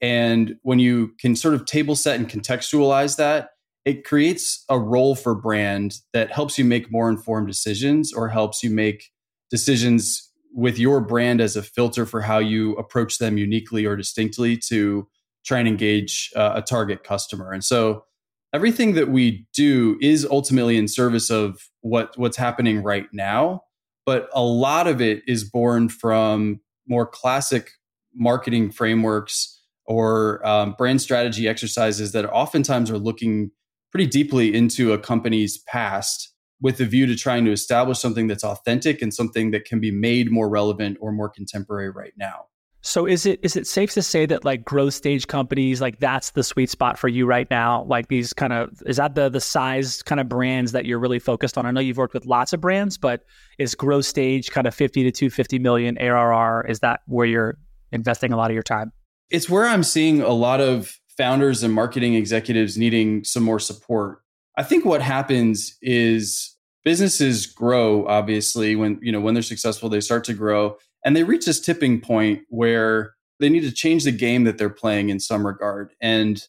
And 0.00 0.56
when 0.62 0.78
you 0.78 1.12
can 1.20 1.36
sort 1.36 1.54
of 1.54 1.66
table 1.66 1.94
set 1.94 2.18
and 2.18 2.28
contextualize 2.28 3.16
that, 3.16 3.50
it 3.84 4.04
creates 4.04 4.64
a 4.68 4.78
role 4.78 5.14
for 5.14 5.34
brand 5.34 5.96
that 6.12 6.30
helps 6.30 6.56
you 6.56 6.64
make 6.64 6.90
more 6.90 7.08
informed 7.08 7.48
decisions 7.48 8.12
or 8.12 8.28
helps 8.28 8.62
you 8.62 8.70
make 8.70 9.10
decisions 9.50 10.30
with 10.54 10.78
your 10.78 11.00
brand 11.00 11.40
as 11.40 11.56
a 11.56 11.62
filter 11.62 12.06
for 12.06 12.20
how 12.20 12.38
you 12.38 12.74
approach 12.74 13.18
them 13.18 13.38
uniquely 13.38 13.84
or 13.84 13.96
distinctly 13.96 14.56
to 14.56 15.08
try 15.44 15.58
and 15.58 15.68
engage 15.68 16.30
uh, 16.36 16.52
a 16.56 16.62
target 16.62 17.04
customer. 17.04 17.52
And 17.52 17.64
so 17.64 18.04
everything 18.52 18.94
that 18.94 19.08
we 19.08 19.46
do 19.54 19.98
is 20.00 20.26
ultimately 20.30 20.76
in 20.76 20.88
service 20.88 21.30
of 21.30 21.68
what 21.80 22.16
what's 22.16 22.36
happening 22.36 22.82
right 22.82 23.06
now, 23.12 23.62
but 24.06 24.28
a 24.32 24.42
lot 24.42 24.86
of 24.86 25.00
it 25.00 25.22
is 25.26 25.44
born 25.44 25.88
from 25.88 26.60
more 26.86 27.06
classic 27.06 27.70
marketing 28.14 28.70
frameworks 28.70 29.60
or 29.86 30.46
um, 30.46 30.74
brand 30.76 31.00
strategy 31.00 31.48
exercises 31.48 32.12
that 32.12 32.28
oftentimes 32.30 32.90
are 32.90 32.98
looking 32.98 33.50
pretty 33.90 34.06
deeply 34.06 34.54
into 34.54 34.92
a 34.92 34.98
company's 34.98 35.58
past 35.58 36.32
with 36.60 36.80
a 36.80 36.84
view 36.84 37.06
to 37.06 37.16
trying 37.16 37.44
to 37.44 37.50
establish 37.50 37.98
something 37.98 38.28
that's 38.28 38.44
authentic 38.44 39.02
and 39.02 39.12
something 39.12 39.50
that 39.50 39.64
can 39.64 39.80
be 39.80 39.90
made 39.90 40.30
more 40.30 40.48
relevant 40.48 40.96
or 41.00 41.10
more 41.10 41.28
contemporary 41.28 41.90
right 41.90 42.12
now. 42.16 42.46
So 42.84 43.06
is 43.06 43.26
it 43.26 43.38
is 43.44 43.54
it 43.54 43.66
safe 43.68 43.92
to 43.92 44.02
say 44.02 44.26
that 44.26 44.44
like 44.44 44.64
growth 44.64 44.94
stage 44.94 45.28
companies 45.28 45.80
like 45.80 46.00
that's 46.00 46.30
the 46.30 46.42
sweet 46.42 46.68
spot 46.68 46.98
for 46.98 47.06
you 47.06 47.26
right 47.26 47.48
now? 47.48 47.84
Like 47.84 48.08
these 48.08 48.32
kind 48.32 48.52
of 48.52 48.70
is 48.86 48.96
that 48.96 49.14
the 49.14 49.28
the 49.28 49.40
size 49.40 50.02
kind 50.02 50.20
of 50.20 50.28
brands 50.28 50.72
that 50.72 50.84
you're 50.84 50.98
really 50.98 51.20
focused 51.20 51.56
on? 51.56 51.64
I 51.64 51.70
know 51.70 51.80
you've 51.80 51.96
worked 51.96 52.12
with 52.12 52.26
lots 52.26 52.52
of 52.52 52.60
brands, 52.60 52.98
but 52.98 53.24
is 53.58 53.76
growth 53.76 54.04
stage 54.04 54.50
kind 54.50 54.66
of 54.66 54.74
50 54.74 55.04
to 55.04 55.12
250 55.12 55.60
million 55.60 55.96
ARR 55.98 56.66
is 56.68 56.80
that 56.80 57.00
where 57.06 57.24
you're 57.26 57.56
investing 57.92 58.32
a 58.32 58.36
lot 58.36 58.50
of 58.50 58.54
your 58.54 58.64
time? 58.64 58.90
It's 59.30 59.48
where 59.48 59.66
I'm 59.66 59.84
seeing 59.84 60.20
a 60.20 60.32
lot 60.32 60.60
of 60.60 60.98
founders 61.16 61.62
and 61.62 61.72
marketing 61.72 62.14
executives 62.14 62.76
needing 62.76 63.22
some 63.22 63.44
more 63.44 63.60
support. 63.60 64.22
I 64.58 64.64
think 64.64 64.84
what 64.84 65.02
happens 65.02 65.78
is 65.82 66.56
businesses 66.84 67.46
grow 67.46 68.06
obviously 68.08 68.74
when 68.74 68.98
you 69.02 69.12
know 69.12 69.20
when 69.20 69.34
they're 69.34 69.42
successful 69.42 69.88
they 69.88 70.00
start 70.00 70.24
to 70.24 70.34
grow 70.34 70.76
and 71.04 71.16
they 71.16 71.24
reach 71.24 71.46
this 71.46 71.60
tipping 71.60 72.00
point 72.00 72.42
where 72.48 73.14
they 73.40 73.48
need 73.48 73.62
to 73.62 73.72
change 73.72 74.04
the 74.04 74.12
game 74.12 74.44
that 74.44 74.58
they're 74.58 74.70
playing 74.70 75.08
in 75.08 75.18
some 75.18 75.46
regard. 75.46 75.94
And 76.00 76.42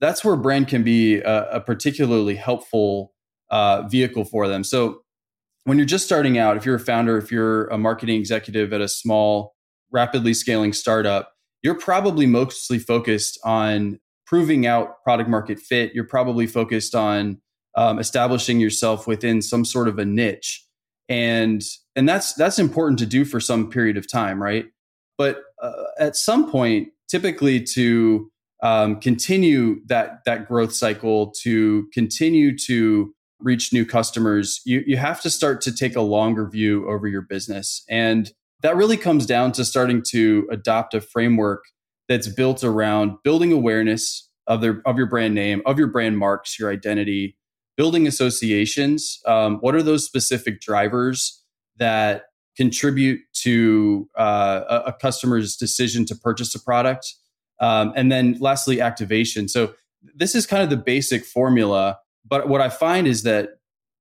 that's 0.00 0.24
where 0.24 0.36
brand 0.36 0.68
can 0.68 0.82
be 0.82 1.18
a, 1.18 1.50
a 1.50 1.60
particularly 1.60 2.34
helpful 2.34 3.12
uh, 3.50 3.82
vehicle 3.88 4.24
for 4.24 4.48
them. 4.48 4.64
So 4.64 5.02
when 5.64 5.78
you're 5.78 5.86
just 5.86 6.06
starting 6.06 6.38
out 6.38 6.56
if 6.56 6.64
you're 6.64 6.76
a 6.76 6.80
founder 6.80 7.18
if 7.18 7.30
you're 7.30 7.66
a 7.66 7.78
marketing 7.78 8.16
executive 8.16 8.72
at 8.72 8.80
a 8.80 8.88
small 8.88 9.54
rapidly 9.92 10.32
scaling 10.32 10.72
startup 10.72 11.34
you're 11.62 11.78
probably 11.78 12.26
mostly 12.26 12.78
focused 12.78 13.38
on 13.44 14.00
proving 14.26 14.66
out 14.66 15.02
product 15.02 15.28
market 15.28 15.58
fit. 15.58 15.92
You're 15.92 16.04
probably 16.04 16.46
focused 16.46 16.94
on 16.94 17.40
um, 17.76 17.98
establishing 17.98 18.60
yourself 18.60 19.06
within 19.06 19.42
some 19.42 19.64
sort 19.64 19.88
of 19.88 19.98
a 19.98 20.04
niche, 20.04 20.64
and 21.10 21.62
and 21.96 22.08
that's 22.08 22.32
that's 22.34 22.58
important 22.58 22.98
to 23.00 23.06
do 23.06 23.26
for 23.26 23.40
some 23.40 23.68
period 23.68 23.98
of 23.98 24.10
time, 24.10 24.40
right? 24.42 24.66
But 25.18 25.42
uh, 25.60 25.72
at 25.98 26.16
some 26.16 26.50
point, 26.50 26.88
typically 27.10 27.62
to 27.74 28.30
um, 28.62 29.00
continue 29.00 29.80
that 29.86 30.20
that 30.24 30.48
growth 30.48 30.72
cycle, 30.72 31.32
to 31.42 31.88
continue 31.92 32.56
to 32.58 33.12
reach 33.40 33.72
new 33.72 33.84
customers, 33.84 34.60
you 34.64 34.82
you 34.86 34.96
have 34.96 35.20
to 35.22 35.30
start 35.30 35.60
to 35.62 35.74
take 35.74 35.96
a 35.96 36.00
longer 36.00 36.48
view 36.48 36.88
over 36.88 37.08
your 37.08 37.22
business, 37.22 37.82
and 37.90 38.30
that 38.62 38.76
really 38.76 38.96
comes 38.96 39.26
down 39.26 39.50
to 39.52 39.64
starting 39.64 40.02
to 40.10 40.46
adopt 40.50 40.94
a 40.94 41.00
framework 41.00 41.64
that's 42.08 42.28
built 42.28 42.62
around 42.62 43.16
building 43.24 43.52
awareness 43.52 44.28
of 44.46 44.60
their 44.60 44.80
of 44.86 44.96
your 44.96 45.06
brand 45.06 45.34
name, 45.34 45.60
of 45.66 45.76
your 45.76 45.88
brand 45.88 46.18
marks, 46.18 46.56
your 46.56 46.70
identity, 46.70 47.36
building 47.80 48.06
associations. 48.06 49.22
Um, 49.24 49.56
what 49.60 49.74
are 49.74 49.82
those 49.82 50.04
specific 50.04 50.60
drivers 50.60 51.42
that 51.78 52.24
contribute 52.54 53.20
to 53.36 54.06
uh, 54.18 54.82
a, 54.84 54.92
customer's 54.92 55.56
decision 55.56 56.04
to 56.04 56.14
purchase 56.14 56.54
a 56.54 56.60
product? 56.62 57.14
Um, 57.58 57.94
and 57.96 58.12
then 58.12 58.36
lastly, 58.38 58.82
activation. 58.82 59.48
So 59.48 59.72
this 60.14 60.34
is 60.34 60.46
kind 60.46 60.62
of 60.62 60.68
the 60.68 60.76
basic 60.76 61.24
formula. 61.24 61.98
But 62.28 62.50
what 62.50 62.60
I 62.60 62.68
find 62.68 63.06
is 63.06 63.22
that 63.22 63.48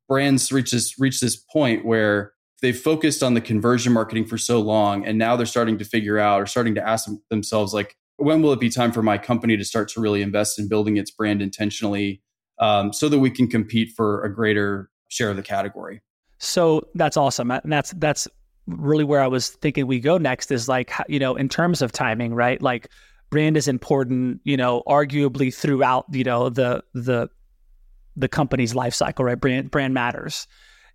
brands 0.10 0.52
reach 0.52 0.72
this 0.72 1.00
reach 1.00 1.22
this 1.22 1.38
point 1.38 1.86
where 1.86 2.34
they've 2.62 2.78
focused 2.78 3.24
on 3.24 3.34
the 3.34 3.40
conversion 3.40 3.94
marketing 3.94 4.26
for 4.26 4.38
so 4.38 4.60
long 4.60 5.06
and 5.06 5.18
now 5.18 5.38
they're 5.38 5.46
starting 5.46 5.78
to 5.78 5.86
figure 5.86 6.20
out 6.20 6.42
or 6.42 6.46
starting 6.46 6.76
to 6.76 6.86
ask 6.86 7.10
themselves 7.30 7.74
like 7.74 7.96
when 8.18 8.42
will 8.42 8.52
it 8.52 8.60
be 8.60 8.70
time 8.70 8.92
for 8.92 9.02
my 9.02 9.18
company 9.18 9.56
to 9.56 9.64
start 9.64 9.88
to 9.88 10.02
really 10.02 10.22
invest 10.22 10.60
in 10.60 10.68
building 10.68 10.98
its 10.98 11.12
brand 11.12 11.42
intentionally 11.42 12.22
um, 12.60 12.94
so 12.94 13.10
that 13.10 13.20
we 13.20 13.30
can 13.30 13.48
compete 13.48 13.94
for 13.96 14.24
a 14.24 14.34
greater 14.34 14.90
share 15.08 15.30
of 15.30 15.36
the 15.36 15.44
category. 15.44 16.02
So 16.38 16.88
that's 16.96 17.18
awesome. 17.18 17.52
And 17.52 17.72
that's 17.72 17.92
that's 17.98 18.28
really 18.68 19.04
where 19.04 19.20
i 19.20 19.26
was 19.26 19.50
thinking 19.50 19.88
we 19.88 20.00
go 20.00 20.20
next 20.20 20.52
is 20.52 20.70
like 20.70 20.92
you 21.08 21.18
know 21.18 21.36
in 21.36 21.50
terms 21.50 21.82
of 21.82 21.92
timing 21.92 22.34
right? 22.34 22.62
Like 22.62 22.90
brand 23.30 23.58
is 23.58 23.68
important 23.68 24.42
you 24.44 24.58
know 24.58 24.84
arguably 24.88 25.54
throughout 25.54 26.06
you 26.12 26.24
know 26.24 26.50
the 26.50 26.84
the 26.94 27.30
the 28.16 28.28
company's 28.28 28.76
life 28.76 28.94
cycle 28.94 29.26
right? 29.26 29.40
Brand 29.40 29.72
brand 29.72 29.94
matters. 29.94 30.48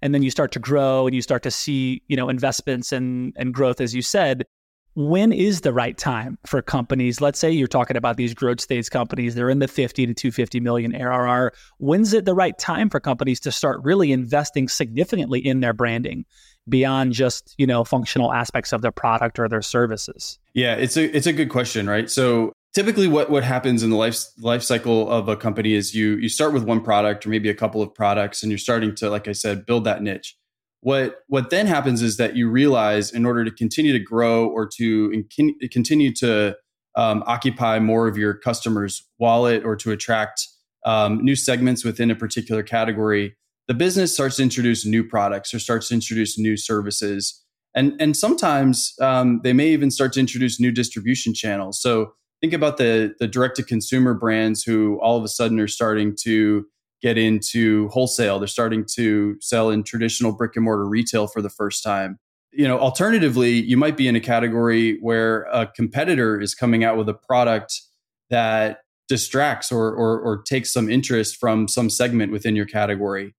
And 0.03 0.15
then 0.15 0.23
you 0.23 0.31
start 0.31 0.53
to 0.53 0.59
grow 0.59 1.07
and 1.07 1.15
you 1.17 1.23
start 1.23 1.43
to 1.45 1.51
see 1.51 2.03
you 2.09 2.17
know 2.17 2.29
investments 2.29 2.93
and 2.93 3.33
and 3.37 3.53
growth 3.53 3.81
as 3.81 3.95
you 3.95 4.03
said 4.03 4.47
when 4.95 5.33
is 5.33 5.63
the 5.63 5.73
right 5.73 5.97
time 5.99 6.39
for 6.47 6.63
companies? 6.63 7.21
Let's 7.21 7.39
say 7.39 7.51
you're 7.51 7.67
talking 7.67 7.97
about 7.97 8.17
these 8.17 8.33
growth 8.35 8.61
stage 8.61 8.91
companies 8.91 9.35
they're 9.35 9.51
in 9.51 9.59
the 9.59 9.69
50 9.69 10.07
to 10.07 10.15
250 10.15 10.61
million 10.61 10.95
arr 10.95 11.53
when's 11.79 12.13
it 12.13 12.25
the 12.25 12.35
right 12.35 12.57
time 12.59 12.91
for 12.91 13.01
companies 13.01 13.41
to 13.41 13.53
start 13.53 13.81
really 13.83 14.13
investing 14.13 14.69
significantly 14.69 15.41
in 15.41 15.61
their 15.61 15.73
branding 15.73 16.25
beyond 16.69 17.13
just 17.13 17.55
you 17.59 17.67
know 17.67 17.85
functional 17.85 18.33
aspects 18.33 18.73
of 18.73 18.83
their 18.83 18.93
product 18.93 19.39
or 19.39 19.49
their 19.49 19.63
services? 19.63 20.39
Yeah 20.55 20.75
it's 20.75 20.97
a 20.97 21.17
it's 21.17 21.27
a 21.27 21.33
good 21.33 21.51
question 21.51 21.89
right? 21.89 22.11
So 22.11 22.53
typically 22.75 23.09
what 23.09 23.31
what 23.31 23.45
happens 23.45 23.83
in 23.83 23.91
the 23.91 23.97
life 23.97 24.25
life 24.39 24.63
cycle 24.63 25.11
of 25.11 25.29
a 25.29 25.37
company 25.37 25.75
is 25.75 25.95
you 25.95 26.17
you 26.17 26.29
start 26.29 26.53
with 26.53 26.65
one 26.65 26.81
product 26.81 27.27
or 27.27 27.31
maybe 27.31 27.49
a 27.49 27.55
couple 27.55 27.83
of 27.83 27.95
products 27.95 28.43
and 28.43 28.51
you're 28.51 28.59
starting 28.59 28.95
to 28.97 29.11
like 29.11 29.29
I 29.29 29.33
said 29.33 29.67
build 29.67 29.85
that 29.85 30.03
niche. 30.03 30.37
What 30.85 31.21
what 31.29 31.49
then 31.49 31.67
happens 31.67 32.03
is 32.03 32.19
that 32.19 32.37
you 32.37 32.51
realize 32.51 33.11
in 33.11 33.25
order 33.25 33.43
to 33.43 33.51
continue 33.51 33.95
to 33.95 33.99
grow 33.99 34.47
or 34.47 34.69
to 34.77 35.25
in, 35.39 35.55
continue 35.71 36.13
to 36.17 36.57
um, 36.95 37.25
occupy 37.27 37.79
more 37.79 38.07
of 38.07 38.19
your 38.19 38.35
customers' 38.35 39.03
wallet 39.19 39.65
or 39.65 39.77
to 39.77 39.93
attract 39.93 40.47
um, 40.85 41.25
new 41.25 41.37
segments 41.37 41.87
within 41.87 42.11
a 42.11 42.15
particular 42.15 42.63
category, 42.63 43.35
the 43.67 43.73
business 43.73 44.13
starts 44.13 44.37
to 44.37 44.43
introduce 44.43 44.85
new 44.85 45.03
products 45.03 45.55
or 45.55 45.59
starts 45.59 45.89
to 45.89 45.95
introduce 45.95 46.39
new 46.39 46.55
services, 46.55 47.43
and 47.75 47.95
and 47.99 48.15
sometimes 48.15 48.93
um, 49.01 49.41
they 49.43 49.55
may 49.55 49.69
even 49.69 49.91
start 49.91 50.13
to 50.13 50.21
introduce 50.21 50.61
new 50.61 50.71
distribution 50.71 51.33
channels. 51.33 51.81
So 51.81 52.13
think 52.43 52.53
about 52.53 52.77
the 52.77 53.15
the 53.19 53.27
direct 53.27 53.57
to 53.57 53.63
consumer 53.63 54.13
brands 54.13 54.63
who 54.63 55.01
all 55.01 55.17
of 55.17 55.25
a 55.25 55.29
sudden 55.29 55.59
are 55.61 55.67
starting 55.67 56.15
to 56.25 56.67
get 57.05 57.19
into 57.19 57.89
wholesale. 57.89 58.39
They're 58.39 58.49
starting 58.49 58.87
to 58.95 59.37
sell 59.43 59.69
in 59.69 59.83
traditional 59.83 60.33
brick 60.33 60.57
and 60.57 60.65
mortar 60.65 60.89
retail 60.89 61.27
for 61.27 61.43
the 61.43 61.51
first 61.51 61.83
time. 61.83 62.19
You 62.51 62.67
know, 62.67 62.79
alternatively, 62.79 63.61
you 63.61 63.77
might 63.77 63.99
be 63.99 64.09
in 64.09 64.17
a 64.17 64.21
category 64.21 64.97
where 65.03 65.43
a 65.53 65.67
competitor 65.67 66.41
is 66.41 66.55
coming 66.55 66.83
out 66.83 66.97
with 66.97 67.07
a 67.11 67.15
product 67.15 67.83
that 68.31 68.79
distracts 69.07 69.71
or, 69.71 69.93
or, 69.95 70.19
or 70.19 70.43
takes 70.45 70.73
some 70.73 70.89
interest 70.89 71.37
from 71.37 71.69
some 71.69 71.91
segment 71.91 72.33
within 72.33 72.57
your 72.57 72.65
category. 72.65 73.35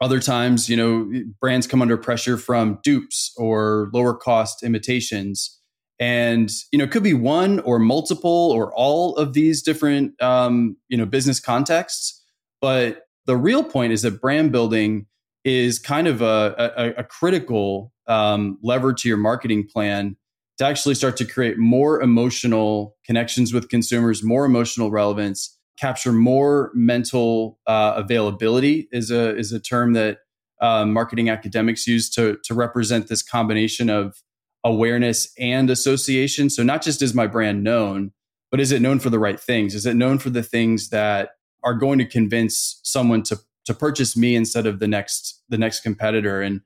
Other 0.00 0.20
times, 0.20 0.68
you 0.68 0.76
know, 0.76 1.10
brands 1.40 1.66
come 1.66 1.82
under 1.82 1.96
pressure 1.96 2.36
from 2.36 2.78
dupes 2.84 3.34
or 3.36 3.90
lower 3.92 4.14
cost 4.14 4.62
imitations 4.62 5.58
and 6.00 6.52
you 6.70 6.78
know 6.78 6.84
it 6.84 6.92
could 6.92 7.02
be 7.02 7.14
one 7.14 7.58
or 7.60 7.80
multiple 7.80 8.52
or 8.52 8.72
all 8.74 9.16
of 9.16 9.32
these 9.32 9.60
different 9.60 10.12
um, 10.22 10.76
you 10.88 10.96
know 10.96 11.04
business 11.04 11.40
contexts 11.40 12.24
but 12.60 13.07
the 13.28 13.36
real 13.36 13.62
point 13.62 13.92
is 13.92 14.02
that 14.02 14.20
brand 14.20 14.50
building 14.50 15.06
is 15.44 15.78
kind 15.78 16.08
of 16.08 16.20
a, 16.20 16.72
a, 16.76 17.00
a 17.00 17.04
critical 17.04 17.92
um, 18.08 18.58
lever 18.62 18.92
to 18.92 19.08
your 19.08 19.18
marketing 19.18 19.68
plan 19.72 20.16
to 20.58 20.64
actually 20.64 20.96
start 20.96 21.16
to 21.18 21.24
create 21.24 21.56
more 21.58 22.02
emotional 22.02 22.96
connections 23.06 23.54
with 23.54 23.68
consumers 23.68 24.24
more 24.24 24.44
emotional 24.44 24.90
relevance 24.90 25.56
capture 25.78 26.12
more 26.12 26.72
mental 26.74 27.58
uh, 27.66 27.92
availability 27.96 28.88
is 28.90 29.10
a 29.10 29.36
is 29.36 29.52
a 29.52 29.60
term 29.60 29.92
that 29.92 30.18
uh, 30.60 30.84
marketing 30.84 31.30
academics 31.30 31.86
use 31.86 32.10
to 32.10 32.36
to 32.44 32.54
represent 32.54 33.08
this 33.08 33.22
combination 33.22 33.88
of 33.88 34.16
awareness 34.64 35.32
and 35.38 35.70
association. 35.70 36.50
So 36.50 36.62
not 36.62 36.82
just 36.82 37.00
is 37.00 37.14
my 37.14 37.28
brand 37.28 37.62
known, 37.62 38.12
but 38.50 38.60
is 38.60 38.72
it 38.72 38.82
known 38.82 38.98
for 38.98 39.08
the 39.08 39.18
right 39.18 39.38
things? 39.38 39.74
Is 39.74 39.86
it 39.86 39.94
known 39.94 40.18
for 40.18 40.30
the 40.30 40.42
things 40.42 40.88
that 40.90 41.30
are 41.64 41.74
going 41.74 41.98
to 41.98 42.04
convince 42.04 42.80
someone 42.82 43.22
to 43.24 43.38
to 43.66 43.74
purchase 43.74 44.16
me 44.16 44.34
instead 44.34 44.66
of 44.66 44.78
the 44.78 44.88
next 44.88 45.42
the 45.48 45.58
next 45.58 45.80
competitor? 45.80 46.40
And 46.40 46.60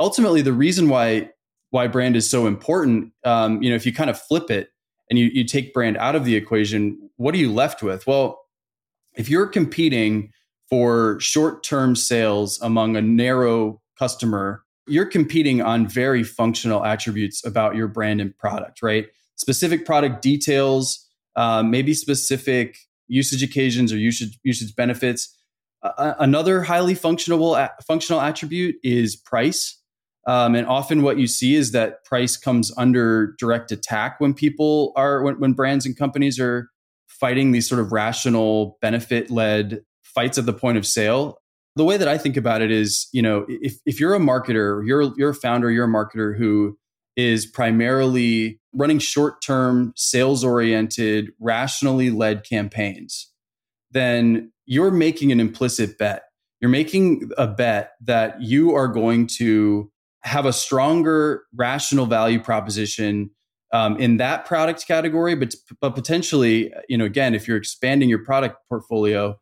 ultimately, 0.00 0.42
the 0.42 0.52
reason 0.52 0.88
why 0.88 1.30
why 1.70 1.86
brand 1.86 2.16
is 2.16 2.28
so 2.28 2.46
important, 2.46 3.12
um, 3.24 3.62
you 3.62 3.68
know, 3.68 3.76
if 3.76 3.84
you 3.84 3.92
kind 3.92 4.10
of 4.10 4.20
flip 4.20 4.50
it 4.50 4.70
and 5.10 5.18
you 5.18 5.26
you 5.26 5.44
take 5.44 5.74
brand 5.74 5.96
out 5.96 6.14
of 6.14 6.24
the 6.24 6.36
equation, 6.36 7.10
what 7.16 7.34
are 7.34 7.38
you 7.38 7.52
left 7.52 7.82
with? 7.82 8.06
Well, 8.06 8.40
if 9.16 9.28
you're 9.28 9.46
competing 9.46 10.32
for 10.68 11.18
short 11.20 11.62
term 11.62 11.96
sales 11.96 12.60
among 12.60 12.96
a 12.96 13.02
narrow 13.02 13.80
customer 13.98 14.64
you're 14.88 15.06
competing 15.06 15.60
on 15.62 15.86
very 15.86 16.24
functional 16.24 16.84
attributes 16.84 17.44
about 17.44 17.76
your 17.76 17.88
brand 17.88 18.20
and 18.20 18.36
product, 18.36 18.82
right? 18.82 19.06
Specific 19.36 19.84
product 19.84 20.22
details, 20.22 21.06
um, 21.36 21.70
maybe 21.70 21.94
specific 21.94 22.78
usage 23.08 23.42
occasions 23.42 23.92
or 23.92 23.96
usage 23.96 24.38
usage 24.42 24.74
benefits. 24.76 25.34
Uh, 25.82 26.14
another 26.18 26.62
highly 26.62 26.94
functional 26.94 27.68
functional 27.86 28.20
attribute 28.20 28.76
is 28.82 29.16
price, 29.16 29.80
um, 30.26 30.54
and 30.54 30.66
often 30.66 31.02
what 31.02 31.18
you 31.18 31.26
see 31.26 31.54
is 31.54 31.72
that 31.72 32.04
price 32.04 32.36
comes 32.36 32.72
under 32.76 33.34
direct 33.38 33.70
attack 33.72 34.20
when 34.20 34.34
people 34.34 34.92
are 34.96 35.22
when, 35.22 35.38
when 35.40 35.52
brands 35.52 35.86
and 35.86 35.96
companies 35.96 36.38
are 36.38 36.68
fighting 37.06 37.52
these 37.52 37.68
sort 37.68 37.80
of 37.80 37.92
rational 37.92 38.78
benefit 38.80 39.30
led 39.30 39.80
fights 40.02 40.38
at 40.38 40.46
the 40.46 40.52
point 40.52 40.78
of 40.78 40.86
sale 40.86 41.38
the 41.78 41.84
way 41.84 41.96
that 41.96 42.08
I 42.08 42.18
think 42.18 42.36
about 42.36 42.60
it 42.60 42.70
is, 42.70 43.08
you 43.12 43.22
know, 43.22 43.46
if, 43.48 43.78
if 43.86 44.00
you're 44.00 44.14
a 44.14 44.18
marketer, 44.18 44.84
you're, 44.86 45.12
you're 45.16 45.30
a 45.30 45.34
founder, 45.34 45.70
you're 45.70 45.84
a 45.84 45.88
marketer 45.88 46.36
who 46.36 46.76
is 47.16 47.46
primarily 47.46 48.60
running 48.72 48.98
short 48.98 49.42
term, 49.42 49.92
sales 49.96 50.44
oriented, 50.44 51.30
rationally 51.40 52.10
led 52.10 52.44
campaigns, 52.44 53.32
then 53.90 54.52
you're 54.66 54.90
making 54.90 55.32
an 55.32 55.40
implicit 55.40 55.98
bet. 55.98 56.24
You're 56.60 56.70
making 56.70 57.30
a 57.38 57.46
bet 57.46 57.92
that 58.02 58.42
you 58.42 58.74
are 58.74 58.88
going 58.88 59.28
to 59.38 59.90
have 60.22 60.44
a 60.44 60.52
stronger 60.52 61.44
rational 61.54 62.06
value 62.06 62.40
proposition 62.40 63.30
um, 63.72 63.96
in 63.98 64.16
that 64.16 64.44
product 64.44 64.86
category, 64.86 65.34
but, 65.34 65.54
but 65.80 65.94
potentially, 65.94 66.72
you 66.88 66.98
know, 66.98 67.04
again, 67.04 67.34
if 67.34 67.46
you're 67.46 67.56
expanding 67.56 68.08
your 68.08 68.24
product 68.24 68.56
portfolio, 68.68 69.38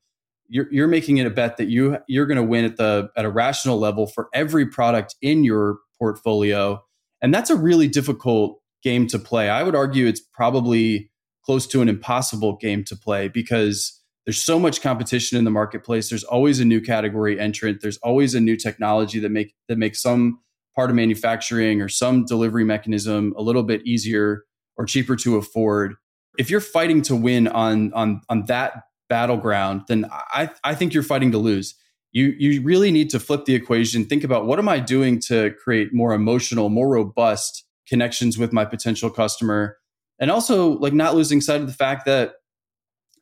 you're, 0.49 0.73
you're 0.73 0.89
making 0.89 1.17
it 1.17 1.27
a 1.27 1.31
bet 1.31 1.57
that 1.57 1.69
you 1.69 1.99
you're 2.07 2.27
going 2.27 2.37
to 2.37 2.43
win 2.43 2.65
at 2.65 2.77
the 2.77 3.09
at 3.17 3.25
a 3.25 3.31
rational 3.31 3.79
level 3.79 4.07
for 4.07 4.29
every 4.33 4.67
product 4.67 5.17
in 5.21 5.43
your 5.43 5.79
portfolio 5.99 6.81
and 7.23 7.33
that's 7.33 7.51
a 7.51 7.57
really 7.57 7.89
difficult 7.89 8.61
game 8.87 9.07
to 9.07 9.19
play 9.19 9.49
i 9.49 9.63
would 9.63 9.75
argue 9.75 10.07
it's 10.07 10.21
probably 10.21 11.11
close 11.45 11.67
to 11.67 11.83
an 11.83 11.89
impossible 11.89 12.57
game 12.57 12.85
to 12.85 12.97
play 12.97 13.29
because 13.29 14.01
there's 14.25 14.43
so 14.43 14.59
much 14.59 14.83
competition 14.83 15.39
in 15.39 15.45
the 15.45 15.51
marketplace 15.51 16.09
there's 16.09 16.25
always 16.25 16.61
a 16.61 16.65
new 16.65 16.81
category 16.81 17.39
entrant 17.39 17.81
there's 17.81 17.99
always 17.99 18.35
a 18.35 18.41
new 18.41 18.57
technology 18.57 19.19
that 19.19 19.31
make 19.31 19.55
that 19.69 19.79
makes 19.79 20.01
some 20.01 20.39
part 20.75 20.91
of 20.91 20.97
manufacturing 20.97 21.81
or 21.81 21.89
some 21.89 22.25
delivery 22.25 22.65
mechanism 22.65 23.33
a 23.37 23.43
little 23.43 23.63
bit 23.63 23.81
easier 23.87 24.45
or 24.77 24.85
cheaper 24.85 25.17
to 25.17 25.37
afford 25.37 25.95
if 26.39 26.51
you're 26.51 26.61
fighting 26.61 27.03
to 27.03 27.17
win 27.17 27.49
on 27.49 27.93
on 27.93 28.21
on 28.29 28.45
that 28.47 28.85
battleground, 29.09 29.83
then 29.89 30.07
I 30.13 30.51
I 30.65 30.75
think 30.75 30.95
you're 30.95 31.03
fighting 31.03 31.33
to 31.33 31.39
lose. 31.39 31.75
You 32.13 32.35
you 32.39 32.63
really 32.63 32.91
need 32.91 33.11
to 33.11 33.21
flip 33.21 33.45
the 33.45 33.55
equation. 33.55 34.05
Think 34.05 34.25
about 34.25 34.47
what 34.47 34.59
am 34.59 34.69
I 34.69 34.81
doing 34.81 35.21
to 35.29 35.53
create 35.63 35.93
more 35.93 36.13
emotional, 36.13 36.69
more 36.69 36.89
robust 36.89 37.65
connections 37.89 38.39
with 38.39 38.53
my 38.53 38.65
potential 38.65 39.11
customer, 39.11 39.79
and 40.19 40.31
also 40.31 40.79
like 40.79 40.93
not 40.93 41.15
losing 41.15 41.41
sight 41.41 41.61
of 41.61 41.67
the 41.67 41.73
fact 41.73 42.07
that 42.07 42.33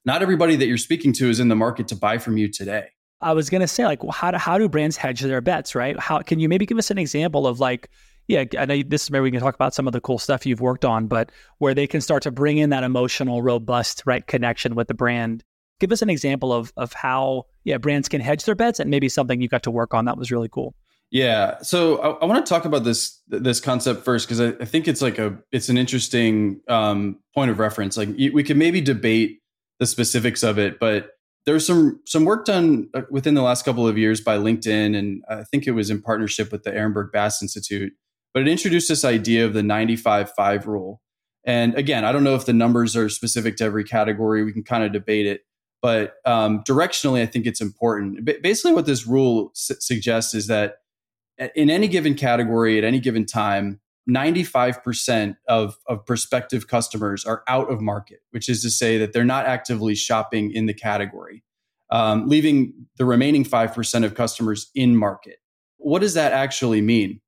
not 0.05 0.23
everybody 0.23 0.57
that 0.57 0.67
you're 0.67 0.77
speaking 0.77 1.13
to 1.15 1.29
is 1.29 1.41
in 1.41 1.49
the 1.49 1.57
market 1.57 1.89
to 1.89 1.97
buy 1.97 2.19
from 2.19 2.37
you 2.37 2.51
today. 2.51 2.89
I 3.21 3.33
was 3.33 3.49
going 3.49 3.63
to 3.63 3.69
say, 3.69 3.87
like, 3.87 4.01
how 4.13 4.33
do, 4.33 4.37
how 4.37 4.59
do 4.59 4.69
brands 4.69 4.97
hedge 4.97 5.21
their 5.21 5.41
bets, 5.41 5.75
right? 5.75 5.99
How 5.99 6.19
can 6.21 6.41
you 6.41 6.49
maybe 6.49 6.67
give 6.67 6.77
us 6.77 6.91
an 6.91 6.99
example 6.99 7.47
of 7.47 7.59
like, 7.59 7.89
yeah, 8.29 8.45
I 8.59 8.67
know 8.67 8.83
this 8.87 9.05
is 9.05 9.11
maybe 9.11 9.23
we 9.23 9.31
can 9.31 9.41
talk 9.41 9.55
about 9.55 9.75
some 9.75 9.87
of 9.87 9.93
the 9.93 10.01
cool 10.01 10.19
stuff 10.19 10.45
you've 10.45 10.61
worked 10.61 10.85
on, 10.85 11.07
but 11.07 11.31
where 11.59 11.75
they 11.75 11.87
can 11.87 12.01
start 12.01 12.23
to 12.25 12.31
bring 12.31 12.59
in 12.59 12.71
that 12.71 12.85
emotional, 12.85 13.43
robust, 13.43 14.03
right 14.07 14.27
connection 14.27 14.75
with 14.75 14.89
the 14.89 14.95
brand. 14.95 15.43
Give 15.81 15.93
us 15.93 16.03
an 16.03 16.11
example 16.11 16.53
of 16.53 16.73
of 16.77 16.93
how 16.93 17.45
yeah 17.65 17.79
brands 17.79 18.09
can 18.09 18.21
hedge 18.21 18.45
their 18.45 18.55
bets 18.55 18.79
and 18.79 18.91
maybe 18.91 19.09
something 19.09 19.41
you 19.41 19.49
got 19.49 19.65
to 19.65 19.71
work 19.71 19.93
on 19.93 20.05
that 20.07 20.17
was 20.17 20.31
really 20.31 20.49
cool. 20.49 20.75
Yeah, 21.11 21.63
so 21.63 21.99
I, 21.99 22.11
I 22.23 22.25
want 22.25 22.45
to 22.45 22.49
talk 22.49 22.65
about 22.65 22.85
this 22.85 23.21
this 23.29 23.61
concept 23.61 24.05
first 24.05 24.27
because 24.27 24.41
I, 24.41 24.49
I, 24.61 24.65
think 24.65 24.89
it's 24.89 25.01
like 25.01 25.19
a 25.19 25.39
it's 25.53 25.69
an 25.69 25.79
interesting 25.79 26.61
um, 26.69 27.21
point 27.35 27.51
of 27.51 27.59
reference. 27.59 27.97
Like 27.97 28.09
we 28.09 28.43
could 28.43 28.57
maybe 28.57 28.81
debate 28.81 29.39
the 29.79 29.87
specifics 29.87 30.43
of 30.43 30.59
it, 30.59 30.81
but 30.81 31.11
there's 31.47 31.67
some 31.67 32.01
some 32.07 32.25
work 32.25 32.47
done 32.47 32.89
uh, 32.95 33.03
within 33.11 33.35
the 33.35 33.43
last 33.43 33.65
couple 33.65 33.87
of 33.87 33.99
years 33.99 34.21
by 34.21 34.37
LinkedIn, 34.37 34.97
and 34.97 35.23
I 35.29 35.45
think 35.45 35.67
it 35.67 35.73
was 35.73 35.91
in 35.91 36.03
partnership 36.03 36.51
with 36.51 36.65
the 36.65 36.71
Ehrenberg 36.71 37.13
Bass 37.13 37.43
Institute. 37.43 37.93
But 38.33 38.43
it 38.43 38.49
introduced 38.49 38.89
this 38.89 39.05
idea 39.05 39.47
of 39.47 39.55
the 39.55 39.61
95-5 39.61 40.67
rule. 40.67 41.01
And 41.45 41.77
again, 41.77 42.05
I 42.05 42.11
don't 42.11 42.25
know 42.25 42.35
if 42.35 42.47
the 42.47 42.53
numbers 42.53 42.97
are 42.97 43.09
specific 43.09 43.55
to 43.59 43.65
every 43.65 43.85
category. 43.85 44.43
We 44.43 44.53
can 44.53 44.65
kind 44.65 44.83
of 44.83 44.93
debate 44.93 45.27
it, 45.27 45.43
but 45.81 46.15
um, 46.25 46.65
directionally, 46.65 47.23
I 47.23 47.27
think 47.27 47.47
it's 47.47 47.61
important. 47.61 48.25
basically, 48.43 48.73
what 48.73 48.87
this 48.87 49.07
rule 49.07 49.51
su- 49.55 49.77
suggests 49.79 50.35
is 50.35 50.47
that 50.49 50.79
in 51.55 51.71
any 51.71 51.89
given 51.89 52.15
category 52.15 52.79
at 52.79 52.85
any 52.85 53.01
given 53.01 53.27
time, 53.27 53.81
95% 54.09 55.37
of, 55.49 55.77
of 55.89 56.05
prospective 56.05 56.69
customers 56.69 57.25
are 57.25 57.43
out 57.49 57.71
of 57.71 57.81
market, 57.81 58.21
which 58.31 58.49
is 58.49 58.63
to 58.63 58.71
say 58.71 58.99
that 58.99 59.13
they're 59.13 59.25
not 59.25 59.47
actively 59.47 59.95
shopping 59.95 60.53
in 60.53 60.67
the 60.67 60.75
category, 60.75 61.43
um, 61.91 62.29
leaving 62.29 62.75
the 62.99 63.05
remaining 63.05 63.45
5% 63.45 64.05
of 64.05 64.15
customers 64.15 64.71
in 64.75 64.97
market. 64.97 65.39
What 65.79 66.01
does 66.01 66.15
that 66.15 66.33
actually 66.33 66.83
mean? 66.83 67.21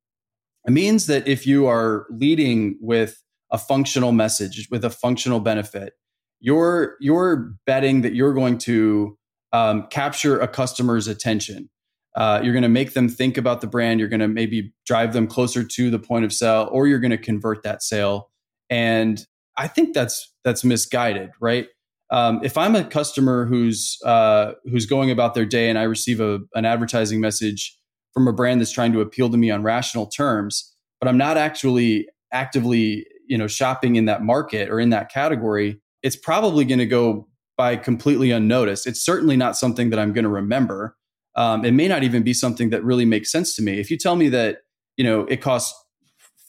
It 0.66 0.72
means 0.72 1.06
that 1.06 1.26
if 1.26 1.46
you 1.46 1.66
are 1.66 2.06
leading 2.10 2.76
with 2.80 3.22
a 3.50 3.58
functional 3.58 4.12
message, 4.12 4.68
with 4.70 4.84
a 4.84 4.90
functional 4.90 5.40
benefit, 5.40 5.94
you're, 6.40 6.96
you're 7.00 7.54
betting 7.64 8.02
that 8.02 8.14
you're 8.14 8.34
going 8.34 8.58
to 8.58 9.16
um, 9.52 9.86
capture 9.88 10.38
a 10.38 10.48
customer's 10.48 11.08
attention 11.08 11.70
uh, 12.16 12.40
you're 12.42 12.54
going 12.54 12.62
to 12.62 12.68
make 12.68 12.94
them 12.94 13.08
think 13.08 13.36
about 13.36 13.60
the 13.60 13.66
brand. 13.66 14.00
You're 14.00 14.08
going 14.08 14.20
to 14.20 14.28
maybe 14.28 14.72
drive 14.86 15.12
them 15.12 15.26
closer 15.26 15.62
to 15.62 15.90
the 15.90 15.98
point 15.98 16.24
of 16.24 16.32
sale, 16.32 16.68
or 16.72 16.86
you're 16.86 16.98
going 16.98 17.10
to 17.10 17.18
convert 17.18 17.62
that 17.62 17.82
sale. 17.82 18.30
And 18.70 19.24
I 19.56 19.68
think 19.68 19.94
that's 19.94 20.32
that's 20.42 20.64
misguided, 20.64 21.30
right? 21.40 21.68
Um, 22.10 22.40
if 22.42 22.56
I'm 22.56 22.74
a 22.74 22.84
customer 22.84 23.44
who's 23.44 23.98
uh, 24.04 24.52
who's 24.64 24.86
going 24.86 25.10
about 25.10 25.34
their 25.34 25.44
day 25.44 25.68
and 25.68 25.78
I 25.78 25.82
receive 25.82 26.20
a, 26.20 26.40
an 26.54 26.64
advertising 26.64 27.20
message 27.20 27.78
from 28.14 28.26
a 28.26 28.32
brand 28.32 28.60
that's 28.60 28.72
trying 28.72 28.92
to 28.92 29.02
appeal 29.02 29.28
to 29.28 29.36
me 29.36 29.50
on 29.50 29.62
rational 29.62 30.06
terms, 30.06 30.74
but 31.00 31.08
I'm 31.08 31.18
not 31.18 31.36
actually 31.36 32.08
actively 32.32 33.06
you 33.28 33.36
know 33.36 33.46
shopping 33.46 33.96
in 33.96 34.06
that 34.06 34.22
market 34.22 34.70
or 34.70 34.80
in 34.80 34.88
that 34.90 35.12
category, 35.12 35.80
it's 36.02 36.16
probably 36.16 36.64
going 36.64 36.78
to 36.78 36.86
go 36.86 37.28
by 37.58 37.76
completely 37.76 38.30
unnoticed. 38.30 38.86
It's 38.86 39.04
certainly 39.04 39.36
not 39.36 39.56
something 39.56 39.90
that 39.90 39.98
I'm 39.98 40.12
going 40.12 40.24
to 40.24 40.30
remember 40.30 40.96
um, 41.36 41.64
it 41.64 41.72
may 41.72 41.86
not 41.86 42.02
even 42.02 42.22
be 42.22 42.34
something 42.34 42.70
that 42.70 42.82
really 42.82 43.04
makes 43.04 43.30
sense 43.30 43.54
to 43.56 43.62
me. 43.62 43.78
If 43.78 43.90
you 43.90 43.98
tell 43.98 44.16
me 44.16 44.28
that, 44.30 44.62
you 44.96 45.04
know, 45.04 45.22
it 45.26 45.42
costs 45.42 45.78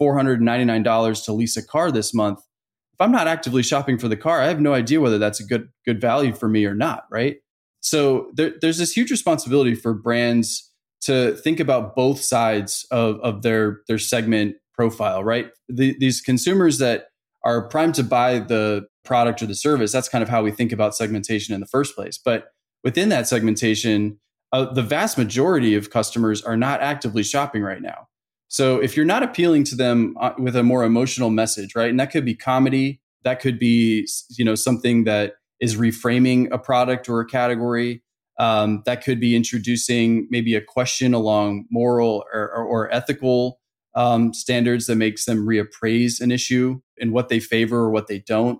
$499 0.01 1.25
to 1.25 1.33
lease 1.33 1.57
a 1.57 1.65
car 1.65 1.91
this 1.91 2.13
month, 2.13 2.39
if 2.39 3.01
I'm 3.01 3.11
not 3.11 3.27
actively 3.27 3.61
shopping 3.61 3.99
for 3.99 4.07
the 4.07 4.17
car, 4.17 4.41
I 4.41 4.47
have 4.47 4.59
no 4.59 4.73
idea 4.73 5.01
whether 5.01 5.19
that's 5.19 5.39
a 5.39 5.43
good 5.43 5.69
good 5.85 6.01
value 6.01 6.33
for 6.33 6.47
me 6.47 6.65
or 6.65 6.73
not, 6.73 7.03
right? 7.11 7.37
So 7.81 8.31
there, 8.33 8.53
there's 8.59 8.79
this 8.79 8.91
huge 8.91 9.11
responsibility 9.11 9.75
for 9.75 9.93
brands 9.93 10.71
to 11.01 11.35
think 11.35 11.59
about 11.59 11.95
both 11.95 12.21
sides 12.21 12.87
of, 12.89 13.19
of 13.19 13.43
their 13.43 13.81
their 13.87 13.99
segment 13.99 14.55
profile, 14.73 15.23
right? 15.23 15.51
The, 15.69 15.95
these 15.99 16.21
consumers 16.21 16.79
that 16.79 17.09
are 17.43 17.67
primed 17.67 17.95
to 17.95 18.03
buy 18.03 18.39
the 18.39 18.87
product 19.05 19.41
or 19.41 19.45
the 19.45 19.55
service, 19.55 19.91
that's 19.91 20.09
kind 20.09 20.23
of 20.23 20.29
how 20.29 20.41
we 20.41 20.51
think 20.51 20.71
about 20.71 20.95
segmentation 20.95 21.53
in 21.53 21.61
the 21.61 21.67
first 21.67 21.95
place. 21.95 22.17
But 22.17 22.47
within 22.83 23.09
that 23.09 23.27
segmentation, 23.27 24.19
uh, 24.51 24.71
the 24.73 24.81
vast 24.81 25.17
majority 25.17 25.75
of 25.75 25.89
customers 25.89 26.41
are 26.41 26.57
not 26.57 26.81
actively 26.81 27.23
shopping 27.23 27.61
right 27.61 27.81
now. 27.81 28.07
So 28.47 28.81
if 28.81 28.95
you're 28.95 29.05
not 29.05 29.23
appealing 29.23 29.65
to 29.65 29.75
them 29.75 30.15
uh, 30.19 30.31
with 30.37 30.55
a 30.55 30.63
more 30.63 30.83
emotional 30.83 31.29
message, 31.29 31.75
right? 31.75 31.89
And 31.89 31.99
that 31.99 32.11
could 32.11 32.23
be 32.25 32.35
comedy, 32.35 33.01
that 33.23 33.39
could 33.39 33.59
be 33.59 34.07
you 34.29 34.45
know 34.45 34.55
something 34.55 35.03
that 35.03 35.33
is 35.59 35.75
reframing 35.75 36.49
a 36.51 36.57
product 36.57 37.09
or 37.09 37.19
a 37.19 37.25
category. 37.25 38.03
Um, 38.39 38.83
that 38.85 39.03
could 39.03 39.19
be 39.19 39.35
introducing 39.35 40.27
maybe 40.29 40.53
a 40.53 40.61
question 40.61 41.15
along 41.15 41.65
moral 41.71 42.23
or, 42.31 42.41
or, 42.53 42.63
or 42.63 42.93
ethical 42.93 43.59
um, 43.95 44.31
standards 44.31 44.85
that 44.85 44.95
makes 44.95 45.25
them 45.25 45.45
reappraise 45.45 46.21
an 46.21 46.31
issue 46.31 46.79
and 47.01 47.11
what 47.11 47.29
they 47.29 47.39
favor 47.39 47.77
or 47.77 47.89
what 47.89 48.05
they 48.05 48.19
don't. 48.19 48.59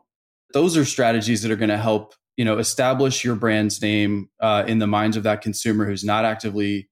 Those 0.54 0.76
are 0.76 0.84
strategies 0.84 1.44
that 1.44 1.52
are 1.52 1.56
going 1.56 1.70
to 1.70 1.78
help 1.78 2.16
you 2.38 2.46
know 2.46 2.58
establish 2.58 3.24
your 3.26 3.36
brand's 3.36 3.82
name 3.82 4.30
uh, 4.40 4.64
in 4.66 4.80
the 4.80 4.88
minds 4.88 5.18
of 5.18 5.24
that 5.24 5.42
consumer 5.42 5.86
who's 5.86 6.04
not 6.04 6.24
actively 6.24 6.90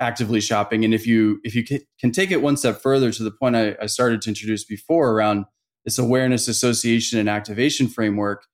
actively 0.00 0.40
shopping. 0.40 0.84
And 0.84 0.94
if 0.94 1.06
you 1.06 1.40
if 1.44 1.54
you 1.54 1.64
can 2.00 2.10
take 2.10 2.30
it 2.30 2.42
one 2.42 2.56
step 2.56 2.80
further 2.80 3.12
to 3.12 3.22
the 3.22 3.30
point 3.30 3.56
I, 3.56 3.76
I 3.80 3.86
started 3.86 4.22
to 4.22 4.30
introduce 4.30 4.64
before 4.64 5.12
around 5.12 5.44
this 5.84 5.98
awareness 5.98 6.48
association 6.48 7.18
and 7.18 7.28
activation 7.28 7.88
framework 7.88 8.44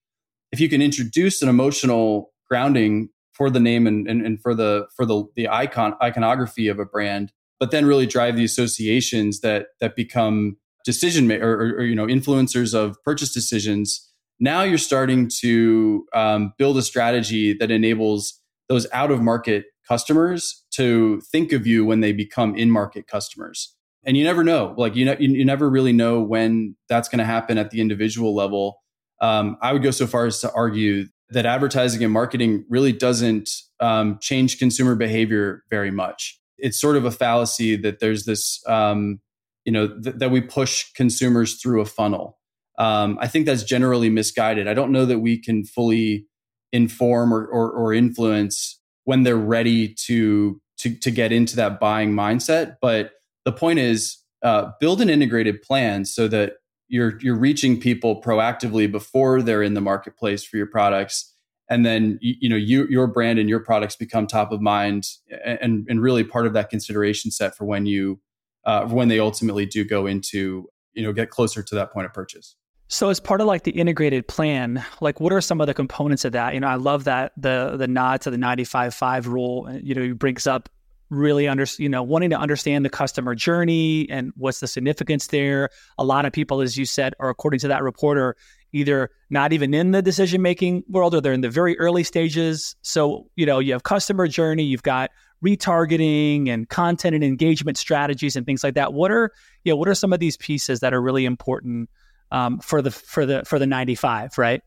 if 0.52 0.60
you 0.60 0.68
can 0.68 0.82
introduce 0.82 1.42
an 1.42 1.48
emotional 1.48 2.32
grounding 2.48 3.10
for 3.32 3.50
the 3.50 3.60
name 3.60 3.86
and, 3.86 4.08
and, 4.08 4.24
and 4.26 4.40
for 4.40 4.54
the 4.54 4.86
for 4.96 5.06
the 5.06 5.24
the 5.36 5.48
icon 5.48 5.94
iconography 6.02 6.68
of 6.68 6.78
a 6.78 6.84
brand 6.84 7.32
but 7.58 7.70
then 7.70 7.86
really 7.86 8.06
drive 8.06 8.36
the 8.36 8.44
associations 8.44 9.40
that 9.40 9.68
that 9.80 9.94
become 9.94 10.56
decision 10.84 11.28
ma- 11.28 11.34
or, 11.34 11.52
or, 11.52 11.68
or 11.78 11.82
you 11.82 11.94
know 11.94 12.06
influencers 12.06 12.74
of 12.74 12.96
purchase 13.04 13.32
decisions 13.32 14.09
now 14.40 14.62
you're 14.62 14.78
starting 14.78 15.28
to 15.40 16.06
um, 16.14 16.54
build 16.58 16.78
a 16.78 16.82
strategy 16.82 17.52
that 17.52 17.70
enables 17.70 18.40
those 18.68 18.86
out 18.92 19.10
of 19.10 19.20
market 19.20 19.66
customers 19.86 20.64
to 20.72 21.20
think 21.32 21.52
of 21.52 21.66
you 21.66 21.84
when 21.84 22.00
they 22.00 22.12
become 22.12 22.56
in 22.56 22.70
market 22.70 23.06
customers. 23.06 23.76
And 24.04 24.16
you 24.16 24.24
never 24.24 24.42
know, 24.42 24.74
like 24.78 24.96
you 24.96 25.04
know, 25.04 25.16
you, 25.18 25.44
never 25.44 25.68
really 25.68 25.92
know 25.92 26.20
when 26.22 26.74
that's 26.88 27.08
going 27.08 27.18
to 27.18 27.24
happen 27.24 27.58
at 27.58 27.70
the 27.70 27.82
individual 27.82 28.34
level. 28.34 28.80
Um, 29.20 29.58
I 29.60 29.74
would 29.74 29.82
go 29.82 29.90
so 29.90 30.06
far 30.06 30.24
as 30.24 30.40
to 30.40 30.50
argue 30.52 31.06
that 31.28 31.44
advertising 31.44 32.02
and 32.02 32.12
marketing 32.12 32.64
really 32.70 32.92
doesn't 32.92 33.50
um, 33.78 34.18
change 34.22 34.58
consumer 34.58 34.94
behavior 34.94 35.64
very 35.68 35.90
much. 35.90 36.40
It's 36.56 36.80
sort 36.80 36.96
of 36.96 37.04
a 37.04 37.10
fallacy 37.10 37.76
that 37.76 38.00
there's 38.00 38.24
this, 38.24 38.62
um, 38.66 39.20
you 39.66 39.72
know, 39.72 39.88
th- 39.88 40.16
that 40.16 40.30
we 40.30 40.40
push 40.40 40.90
consumers 40.94 41.60
through 41.60 41.82
a 41.82 41.86
funnel 41.86 42.39
um, 42.80 43.18
I 43.20 43.26
think 43.26 43.44
that's 43.44 43.62
generally 43.62 44.08
misguided. 44.08 44.66
I 44.66 44.74
don't 44.74 44.90
know 44.90 45.04
that 45.04 45.18
we 45.18 45.36
can 45.36 45.64
fully 45.64 46.26
inform 46.72 47.32
or, 47.32 47.46
or, 47.46 47.70
or 47.70 47.92
influence 47.92 48.80
when 49.04 49.22
they're 49.22 49.36
ready 49.36 49.94
to, 50.06 50.60
to, 50.78 50.94
to 50.96 51.10
get 51.10 51.30
into 51.30 51.56
that 51.56 51.78
buying 51.78 52.12
mindset. 52.12 52.76
But 52.80 53.12
the 53.44 53.52
point 53.52 53.80
is, 53.80 54.16
uh, 54.42 54.70
build 54.80 55.02
an 55.02 55.10
integrated 55.10 55.60
plan 55.60 56.06
so 56.06 56.26
that 56.28 56.54
you're 56.88 57.20
you're 57.20 57.36
reaching 57.36 57.78
people 57.78 58.20
proactively 58.22 58.90
before 58.90 59.42
they're 59.42 59.62
in 59.62 59.74
the 59.74 59.80
marketplace 59.82 60.42
for 60.42 60.56
your 60.56 60.66
products, 60.66 61.34
and 61.68 61.84
then 61.84 62.18
you, 62.22 62.48
know 62.48 62.56
you, 62.56 62.86
your 62.88 63.06
brand 63.06 63.38
and 63.38 63.48
your 63.48 63.60
products 63.60 63.96
become 63.96 64.26
top 64.26 64.50
of 64.50 64.62
mind 64.62 65.04
and 65.44 65.86
and 65.88 66.02
really 66.02 66.24
part 66.24 66.46
of 66.46 66.54
that 66.54 66.70
consideration 66.70 67.30
set 67.30 67.54
for 67.54 67.66
when 67.66 67.84
you 67.84 68.18
uh, 68.64 68.86
when 68.86 69.08
they 69.08 69.20
ultimately 69.20 69.66
do 69.66 69.84
go 69.84 70.06
into 70.06 70.68
you 70.94 71.02
know 71.02 71.12
get 71.12 71.30
closer 71.30 71.62
to 71.62 71.74
that 71.74 71.92
point 71.92 72.06
of 72.06 72.12
purchase. 72.12 72.56
So 72.92 73.08
as 73.08 73.20
part 73.20 73.40
of 73.40 73.46
like 73.46 73.62
the 73.62 73.70
integrated 73.70 74.26
plan, 74.26 74.84
like 75.00 75.20
what 75.20 75.32
are 75.32 75.40
some 75.40 75.60
of 75.60 75.68
the 75.68 75.74
components 75.74 76.24
of 76.24 76.32
that? 76.32 76.54
You 76.54 76.60
know, 76.60 76.66
I 76.66 76.74
love 76.74 77.04
that 77.04 77.32
the 77.36 77.76
the 77.76 77.86
nod 77.86 78.20
to 78.22 78.30
the 78.32 78.36
95-5 78.36 79.26
rule, 79.26 79.68
uh, 79.70 79.78
you 79.80 79.94
know, 79.94 80.12
brings 80.12 80.48
up 80.48 80.68
really 81.08 81.46
under 81.46 81.66
you 81.78 81.88
know 81.88 82.02
wanting 82.02 82.30
to 82.30 82.36
understand 82.36 82.84
the 82.84 82.90
customer 82.90 83.36
journey 83.36 84.08
and 84.10 84.32
what's 84.36 84.58
the 84.58 84.66
significance 84.66 85.28
there. 85.28 85.70
A 85.98 86.04
lot 86.04 86.24
of 86.24 86.32
people 86.32 86.62
as 86.62 86.76
you 86.76 86.84
said 86.84 87.14
are 87.20 87.28
according 87.28 87.60
to 87.60 87.68
that 87.68 87.84
reporter 87.84 88.34
either 88.72 89.10
not 89.30 89.52
even 89.52 89.72
in 89.72 89.92
the 89.92 90.02
decision 90.02 90.42
making 90.42 90.82
world 90.88 91.14
or 91.14 91.20
they're 91.20 91.32
in 91.32 91.42
the 91.42 91.48
very 91.48 91.78
early 91.78 92.02
stages. 92.02 92.74
So, 92.82 93.28
you 93.36 93.46
know, 93.46 93.60
you 93.60 93.72
have 93.72 93.84
customer 93.84 94.26
journey, 94.26 94.64
you've 94.64 94.82
got 94.82 95.10
retargeting 95.44 96.48
and 96.48 96.68
content 96.68 97.14
and 97.14 97.22
engagement 97.22 97.78
strategies 97.78 98.34
and 98.34 98.44
things 98.44 98.64
like 98.64 98.74
that. 98.74 98.92
What 98.92 99.12
are, 99.12 99.32
you 99.64 99.72
know, 99.72 99.76
what 99.76 99.88
are 99.88 99.94
some 99.94 100.12
of 100.12 100.18
these 100.18 100.36
pieces 100.36 100.80
that 100.80 100.92
are 100.92 101.00
really 101.00 101.24
important 101.24 101.88
um, 102.30 102.58
for 102.60 102.82
the 102.82 102.90
for 102.90 103.26
the 103.26 103.44
for 103.44 103.58
the 103.58 103.66
95 103.66 104.38
right 104.38 104.62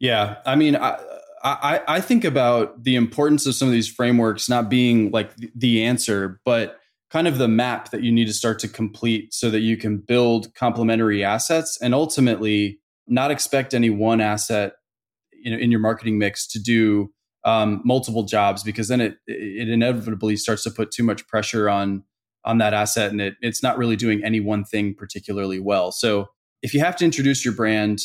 Yeah, 0.00 0.36
I 0.46 0.54
mean, 0.54 0.76
I, 0.76 0.98
I, 1.42 1.80
I 1.88 2.00
think 2.00 2.24
about 2.24 2.84
the 2.84 2.96
importance 2.96 3.46
of 3.46 3.54
some 3.54 3.68
of 3.68 3.72
these 3.72 3.88
frameworks 3.88 4.48
not 4.48 4.68
being 4.68 5.10
like 5.10 5.30
the 5.54 5.84
answer, 5.84 6.40
but 6.44 6.78
kind 7.10 7.26
of 7.26 7.38
the 7.38 7.48
map 7.48 7.90
that 7.90 8.02
you 8.02 8.12
need 8.12 8.26
to 8.26 8.32
start 8.32 8.58
to 8.60 8.68
complete 8.68 9.32
so 9.32 9.50
that 9.50 9.60
you 9.60 9.76
can 9.76 9.98
build 9.98 10.54
complementary 10.54 11.24
assets 11.24 11.78
and 11.80 11.94
ultimately 11.94 12.80
not 13.06 13.30
expect 13.30 13.74
any 13.74 13.90
one 13.90 14.20
asset 14.20 14.74
in 15.42 15.70
your 15.70 15.80
marketing 15.80 16.18
mix 16.18 16.46
to 16.46 16.60
do 16.60 17.10
um, 17.44 17.80
multiple 17.84 18.24
jobs 18.24 18.62
because 18.62 18.88
then 18.88 19.00
it 19.00 19.16
it 19.26 19.68
inevitably 19.68 20.36
starts 20.36 20.64
to 20.64 20.70
put 20.70 20.90
too 20.90 21.04
much 21.04 21.26
pressure 21.28 21.68
on 21.68 22.02
on 22.44 22.58
that 22.58 22.74
asset 22.74 23.10
and 23.10 23.20
it, 23.20 23.34
it's 23.40 23.62
not 23.62 23.78
really 23.78 23.96
doing 23.96 24.22
any 24.24 24.40
one 24.40 24.64
thing 24.64 24.94
particularly 24.94 25.60
well. 25.60 25.92
So 25.92 26.28
if 26.62 26.74
you 26.74 26.80
have 26.80 26.96
to 26.96 27.04
introduce 27.04 27.44
your 27.44 27.54
brand 27.54 28.00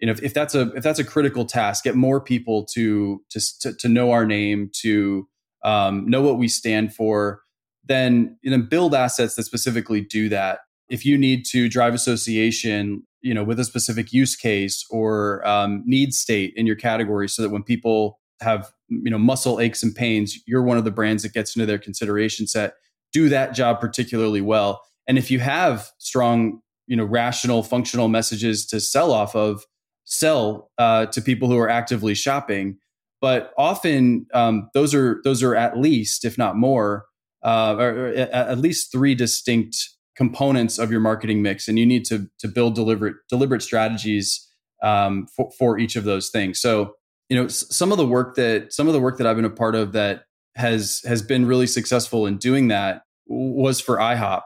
you 0.00 0.06
know 0.06 0.12
if, 0.12 0.22
if, 0.22 0.34
that's 0.34 0.54
a 0.54 0.72
if 0.74 0.82
that's 0.82 0.98
a 0.98 1.04
critical 1.04 1.44
task 1.44 1.84
get 1.84 1.94
more 1.94 2.20
people 2.20 2.64
to 2.64 3.22
to 3.30 3.40
to, 3.60 3.72
to 3.74 3.88
know 3.88 4.10
our 4.10 4.26
name 4.26 4.70
to 4.72 5.28
um, 5.64 6.08
know 6.08 6.20
what 6.20 6.38
we 6.38 6.48
stand 6.48 6.94
for 6.94 7.40
then 7.86 8.38
you 8.42 8.50
know, 8.50 8.62
build 8.62 8.94
assets 8.94 9.34
that 9.34 9.44
specifically 9.44 10.00
do 10.00 10.28
that. 10.30 10.60
If 10.88 11.04
you 11.04 11.18
need 11.18 11.44
to 11.46 11.68
drive 11.68 11.94
association 11.94 13.06
you 13.22 13.32
know 13.32 13.42
with 13.42 13.58
a 13.58 13.64
specific 13.64 14.12
use 14.12 14.36
case 14.36 14.84
or 14.90 15.46
um, 15.48 15.82
need 15.86 16.12
state 16.12 16.52
in 16.56 16.66
your 16.66 16.76
category 16.76 17.28
so 17.28 17.40
that 17.40 17.48
when 17.48 17.62
people 17.62 18.20
have 18.42 18.70
you 18.88 19.10
know 19.10 19.18
muscle 19.18 19.60
aches 19.60 19.82
and 19.82 19.94
pains 19.94 20.36
you're 20.46 20.62
one 20.62 20.76
of 20.76 20.84
the 20.84 20.90
brands 20.90 21.22
that 21.22 21.32
gets 21.32 21.56
into 21.56 21.64
their 21.64 21.78
consideration 21.78 22.46
set 22.46 22.74
do 23.14 23.30
that 23.30 23.54
job 23.54 23.80
particularly 23.80 24.42
well. 24.42 24.82
And 25.08 25.16
if 25.16 25.30
you 25.30 25.38
have 25.38 25.90
strong 25.98 26.60
you 26.86 26.96
know 26.96 27.04
rational 27.04 27.62
functional 27.62 28.08
messages 28.08 28.66
to 28.66 28.80
sell 28.80 29.12
off 29.12 29.34
of 29.34 29.64
sell 30.04 30.70
uh, 30.78 31.06
to 31.06 31.20
people 31.20 31.48
who 31.48 31.58
are 31.58 31.68
actively 31.68 32.14
shopping. 32.14 32.78
But 33.20 33.52
often 33.56 34.26
um, 34.34 34.68
those 34.74 34.94
are 34.94 35.20
those 35.24 35.42
are 35.42 35.56
at 35.56 35.78
least, 35.78 36.24
if 36.24 36.36
not 36.36 36.56
more, 36.56 37.06
uh, 37.42 37.76
or, 37.78 38.08
at 38.08 38.58
least 38.58 38.92
three 38.92 39.14
distinct 39.14 39.76
components 40.16 40.78
of 40.78 40.90
your 40.90 41.00
marketing 41.00 41.42
mix, 41.42 41.66
and 41.66 41.78
you 41.78 41.86
need 41.86 42.04
to 42.06 42.28
to 42.38 42.48
build 42.48 42.74
deliberate 42.74 43.16
deliberate 43.28 43.62
strategies 43.62 44.46
um, 44.82 45.26
for, 45.34 45.50
for 45.58 45.78
each 45.78 45.96
of 45.96 46.04
those 46.04 46.28
things. 46.30 46.60
So 46.60 46.94
you 47.30 47.40
know 47.40 47.48
some 47.48 47.92
of 47.92 47.98
the 47.98 48.06
work 48.06 48.36
that 48.36 48.72
some 48.72 48.86
of 48.86 48.92
the 48.92 49.00
work 49.00 49.16
that 49.18 49.26
I've 49.26 49.36
been 49.36 49.44
a 49.44 49.50
part 49.50 49.74
of 49.74 49.92
that 49.92 50.24
has 50.56 51.00
has 51.06 51.22
been 51.22 51.46
really 51.46 51.66
successful 51.66 52.26
in 52.26 52.36
doing 52.36 52.68
that 52.68 53.02
was 53.26 53.80
for 53.80 53.96
IHOP 53.96 54.42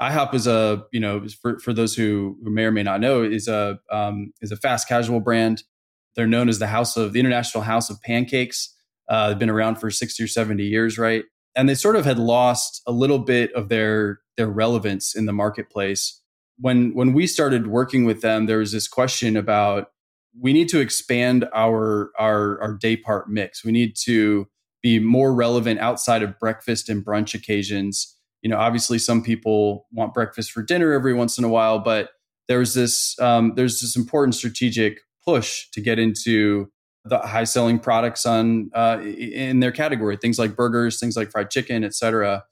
IHOP 0.00 0.34
is 0.34 0.46
a 0.46 0.84
you 0.92 1.00
know 1.00 1.26
for, 1.42 1.58
for 1.58 1.72
those 1.72 1.94
who, 1.94 2.38
who 2.42 2.50
may 2.50 2.64
or 2.64 2.70
may 2.70 2.82
not 2.82 3.00
know 3.00 3.22
is 3.22 3.48
a 3.48 3.78
um, 3.90 4.32
is 4.40 4.50
a 4.50 4.56
fast 4.56 4.88
casual 4.88 5.20
brand. 5.20 5.62
They're 6.16 6.26
known 6.26 6.48
as 6.48 6.58
the 6.58 6.66
house 6.66 6.96
of 6.96 7.12
the 7.12 7.20
international 7.20 7.64
house 7.64 7.90
of 7.90 8.00
pancakes. 8.02 8.74
Uh, 9.08 9.28
they've 9.28 9.38
been 9.38 9.50
around 9.50 9.76
for 9.76 9.90
sixty 9.90 10.22
or 10.22 10.26
seventy 10.26 10.64
years, 10.64 10.98
right? 10.98 11.24
And 11.54 11.68
they 11.68 11.74
sort 11.74 11.96
of 11.96 12.04
had 12.04 12.18
lost 12.18 12.80
a 12.86 12.92
little 12.92 13.18
bit 13.18 13.52
of 13.52 13.68
their 13.68 14.20
their 14.36 14.48
relevance 14.48 15.14
in 15.14 15.26
the 15.26 15.32
marketplace. 15.32 16.20
When 16.58 16.94
when 16.94 17.12
we 17.12 17.26
started 17.26 17.66
working 17.66 18.04
with 18.04 18.22
them, 18.22 18.46
there 18.46 18.58
was 18.58 18.72
this 18.72 18.88
question 18.88 19.36
about 19.36 19.88
we 20.38 20.52
need 20.52 20.68
to 20.70 20.80
expand 20.80 21.46
our 21.54 22.10
our 22.18 22.60
our 22.62 22.74
day 22.74 22.96
part 22.96 23.28
mix. 23.28 23.64
We 23.64 23.72
need 23.72 23.96
to 24.04 24.48
be 24.82 24.98
more 24.98 25.34
relevant 25.34 25.78
outside 25.80 26.22
of 26.22 26.38
breakfast 26.38 26.88
and 26.88 27.04
brunch 27.04 27.34
occasions 27.34 28.16
you 28.42 28.50
know, 28.50 28.56
obviously 28.56 28.98
some 28.98 29.22
people 29.22 29.86
want 29.92 30.14
breakfast 30.14 30.52
for 30.52 30.62
dinner 30.62 30.92
every 30.92 31.14
once 31.14 31.38
in 31.38 31.44
a 31.44 31.48
while, 31.48 31.78
but 31.78 32.10
there's 32.48 32.74
this 32.74 33.18
um, 33.20 33.52
there's 33.56 33.80
this 33.80 33.96
important 33.96 34.34
strategic 34.34 35.00
push 35.24 35.68
to 35.72 35.80
get 35.80 35.98
into 35.98 36.70
the 37.04 37.18
high 37.18 37.44
selling 37.44 37.78
products 37.78 38.26
on 38.26 38.70
uh, 38.74 39.00
in 39.02 39.60
their 39.60 39.72
category, 39.72 40.16
things 40.16 40.38
like 40.38 40.56
burgers, 40.56 40.98
things 40.98 41.16
like 41.16 41.30
fried 41.30 41.50
chicken, 41.50 41.84
et 41.84 41.94
cetera. 41.94 42.44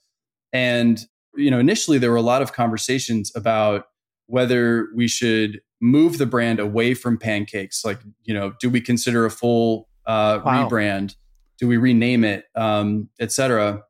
And 0.53 1.05
you 1.35 1.51
know, 1.51 1.59
initially 1.59 1.97
there 1.97 2.11
were 2.11 2.17
a 2.17 2.21
lot 2.21 2.41
of 2.41 2.53
conversations 2.53 3.31
about 3.35 3.85
whether 4.27 4.87
we 4.95 5.07
should 5.07 5.61
move 5.81 6.17
the 6.17 6.25
brand 6.25 6.59
away 6.59 6.93
from 6.93 7.17
pancakes. 7.17 7.85
Like, 7.85 7.99
you 8.23 8.33
know, 8.33 8.53
do 8.59 8.69
we 8.69 8.81
consider 8.81 9.25
a 9.25 9.31
full 9.31 9.87
uh, 10.05 10.39
wow. 10.43 10.67
rebrand? 10.67 11.15
Do 11.57 11.67
we 11.67 11.77
rename 11.77 12.23
it, 12.23 12.45
um, 12.55 13.09
et 13.19 13.31
cetera? 13.31 13.83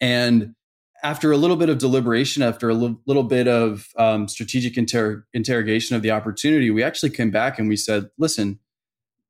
And 0.00 0.54
after 1.02 1.32
a 1.32 1.36
little 1.36 1.56
bit 1.56 1.68
of 1.68 1.78
deliberation, 1.78 2.42
after 2.42 2.70
a 2.70 2.74
little 2.74 3.24
bit 3.24 3.48
of 3.48 3.88
um, 3.96 4.28
strategic 4.28 4.76
inter- 4.76 5.24
interrogation 5.34 5.96
of 5.96 6.02
the 6.02 6.12
opportunity, 6.12 6.70
we 6.70 6.82
actually 6.82 7.10
came 7.10 7.30
back 7.30 7.58
and 7.58 7.68
we 7.68 7.76
said, 7.76 8.08
listen, 8.18 8.60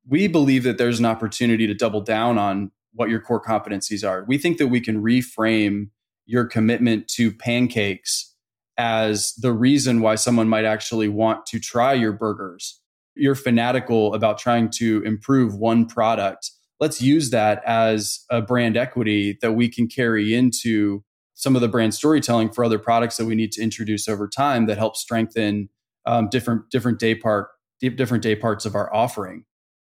we 0.07 0.27
believe 0.27 0.65
that 0.65 0.79
there's 0.79 0.99
an 0.99 1.07
opportunity 1.07 1.67
to 1.67 1.75
double 1.75 2.03
down 2.03 2.37
on 2.37 2.71
what 2.93 3.09
your 3.09 3.21
core 3.21 3.43
competencies 3.43 4.07
are. 4.07 4.25
We 4.25 4.37
think 4.37 4.59
that 4.59 4.67
we 4.67 4.81
can 4.81 5.03
reframe 5.03 5.89
your 6.27 6.45
commitment 6.45 7.09
to 7.09 7.33
pancakes 7.33 8.35
as 8.77 9.35
the 9.35 9.53
reason 9.53 10.01
why 10.01 10.17
someone 10.17 10.49
might 10.49 10.65
actually 10.65 11.09
want 11.09 11.47
to 11.47 11.59
try 11.59 11.95
your 11.95 12.13
burgers. 12.13 12.81
You're 13.15 13.35
fanatical 13.35 14.15
about 14.15 14.39
trying 14.39 14.71
to 14.77 15.03
improve 15.05 15.55
one 15.55 15.87
product. 15.87 16.51
Let's 16.81 17.01
use 17.01 17.31
that 17.31 17.63
as 17.65 18.25
a 18.31 18.43
brand 18.43 18.77
equity 18.77 19.39
that 19.41 19.53
we 19.53 19.69
can 19.69 19.87
carry 19.87 20.35
into 20.35 21.05
some 21.43 21.57
of 21.57 21.61
the 21.61 21.69
brand 21.69 21.93
storytelling 21.93 22.53
for 22.53 22.65
other 22.65 22.79
products 22.79 23.17
that 23.17 23.25
we 23.25 23.35
need 23.35 23.51
to 23.51 23.61
introduce 23.61 24.09
over 24.09 24.29
time 24.29 24.67
that 24.67 24.79
help 24.79 24.95
strengthen 24.95 25.69
um, 26.07 26.29
different 26.29 26.71
different 26.71 27.01
day 27.01 27.17
part 27.17 27.49
different 27.81 28.23
day 28.23 28.37
parts 28.37 28.65
of 28.65 28.77
our 28.77 28.95
offering. 28.95 29.45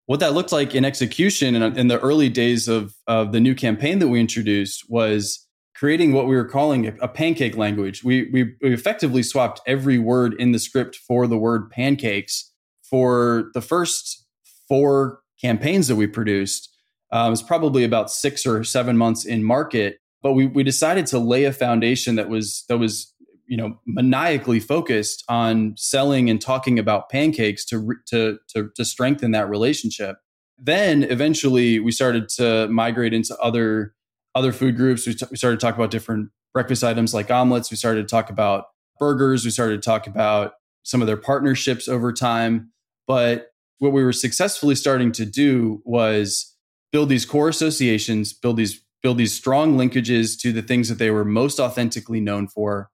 What 0.08 0.20
that 0.20 0.34
looked 0.34 0.52
like 0.52 0.76
in 0.76 0.84
execution 0.84 1.56
in, 1.56 1.64
in 1.78 1.88
the 1.88 2.00
early 2.00 2.28
days 2.28 2.68
of, 2.68 2.94
of 3.08 3.32
the 3.32 3.40
new 3.40 3.56
campaign 3.56 4.00
that 4.00 4.10
we 4.10 4.20
introduced 4.20 4.84
was 4.90 5.48
creating 5.76 6.12
what 6.12 6.28
we 6.28 6.36
were 6.36 6.48
calling 6.48 6.98
a, 7.02 7.08
pancake 7.08 7.56
language. 7.56 8.04
We, 8.04 8.30
we, 8.32 8.56
we 8.62 8.74
effectively 8.74 9.24
swapped 9.24 9.62
every 9.66 9.98
word 9.98 10.34
in 10.34 10.52
the 10.52 10.60
script 10.60 10.98
for 10.98 11.26
the 11.26 11.38
word 11.38 11.70
pancakes 11.72 12.52
for 12.84 13.50
the 13.54 13.62
first 13.62 14.26
four 14.68 15.22
campaigns 15.42 15.88
that 15.88 15.96
we 15.96 16.08
produced. 16.08 16.70
Um, 17.12 17.28
it 17.28 17.30
was 17.32 17.44
probably 17.44 17.84
about 17.84 18.12
six 18.12 18.46
or 18.46 18.64
seven 18.64 18.98
months 18.98 19.26
in 19.26 19.44
market 19.44 20.00
but 20.26 20.32
we, 20.32 20.48
we 20.48 20.64
decided 20.64 21.06
to 21.06 21.20
lay 21.20 21.44
a 21.44 21.54
foundation 21.54 22.16
that 22.16 22.30
was 22.30 22.66
that 22.68 22.80
was 22.80 23.14
you 23.46 23.56
know 23.56 23.80
maniacally 23.86 24.60
focused 24.60 25.24
on 25.30 25.76
selling 25.78 26.32
and 26.32 26.42
talking 26.42 26.80
about 26.80 27.10
pancakes 27.12 27.64
to 27.64 27.94
to 28.08 28.40
to, 28.50 28.72
to 28.76 28.84
strengthen 28.84 29.30
that 29.32 29.48
relationship. 29.48 30.18
Then 30.58 31.04
eventually 31.04 31.78
we 31.78 31.92
started 31.92 32.28
to 32.38 32.68
migrate 32.70 33.14
into 33.14 33.38
other 33.38 33.94
other 34.34 34.52
food 34.52 34.76
groups. 34.76 35.06
We, 35.06 35.14
t- 35.14 35.28
we 35.30 35.38
started 35.38 35.60
to 35.60 35.64
talk 35.64 35.76
about 35.76 35.92
different 35.92 36.32
breakfast 36.56 36.84
items 36.84 37.14
like 37.14 37.30
omelets. 37.30 37.70
We 37.70 37.78
started 37.78 38.08
to 38.08 38.12
talk 38.12 38.32
about 38.32 38.66
burgers. 38.98 39.46
We 39.46 39.52
started 39.52 39.80
to 39.80 39.86
talk 39.88 40.08
about 40.08 40.54
some 40.82 41.02
of 41.02 41.08
their 41.08 41.18
partnerships 41.18 41.88
over 41.88 42.12
time. 42.12 42.72
But 43.06 43.50
what 43.78 43.92
we 43.92 44.04
were 44.04 44.12
successfully 44.12 44.74
starting 44.74 45.12
to 45.12 45.26
do 45.28 45.84
was 45.86 46.56
build 46.92 47.10
these 47.10 47.26
core 47.26 47.50
associations 47.50 48.32
build 48.32 48.56
these 48.56 48.82
build 49.06 49.20
these 49.20 49.36
strong 49.36 49.78
linkages 49.78 50.36
to 50.40 50.52
the 50.52 50.64
things 50.64 50.90
that 50.90 50.98
they 50.98 51.12
were 51.12 51.24
most 51.24 51.60
authentically 51.60 52.20
known 52.20 52.48
for. 52.48 52.90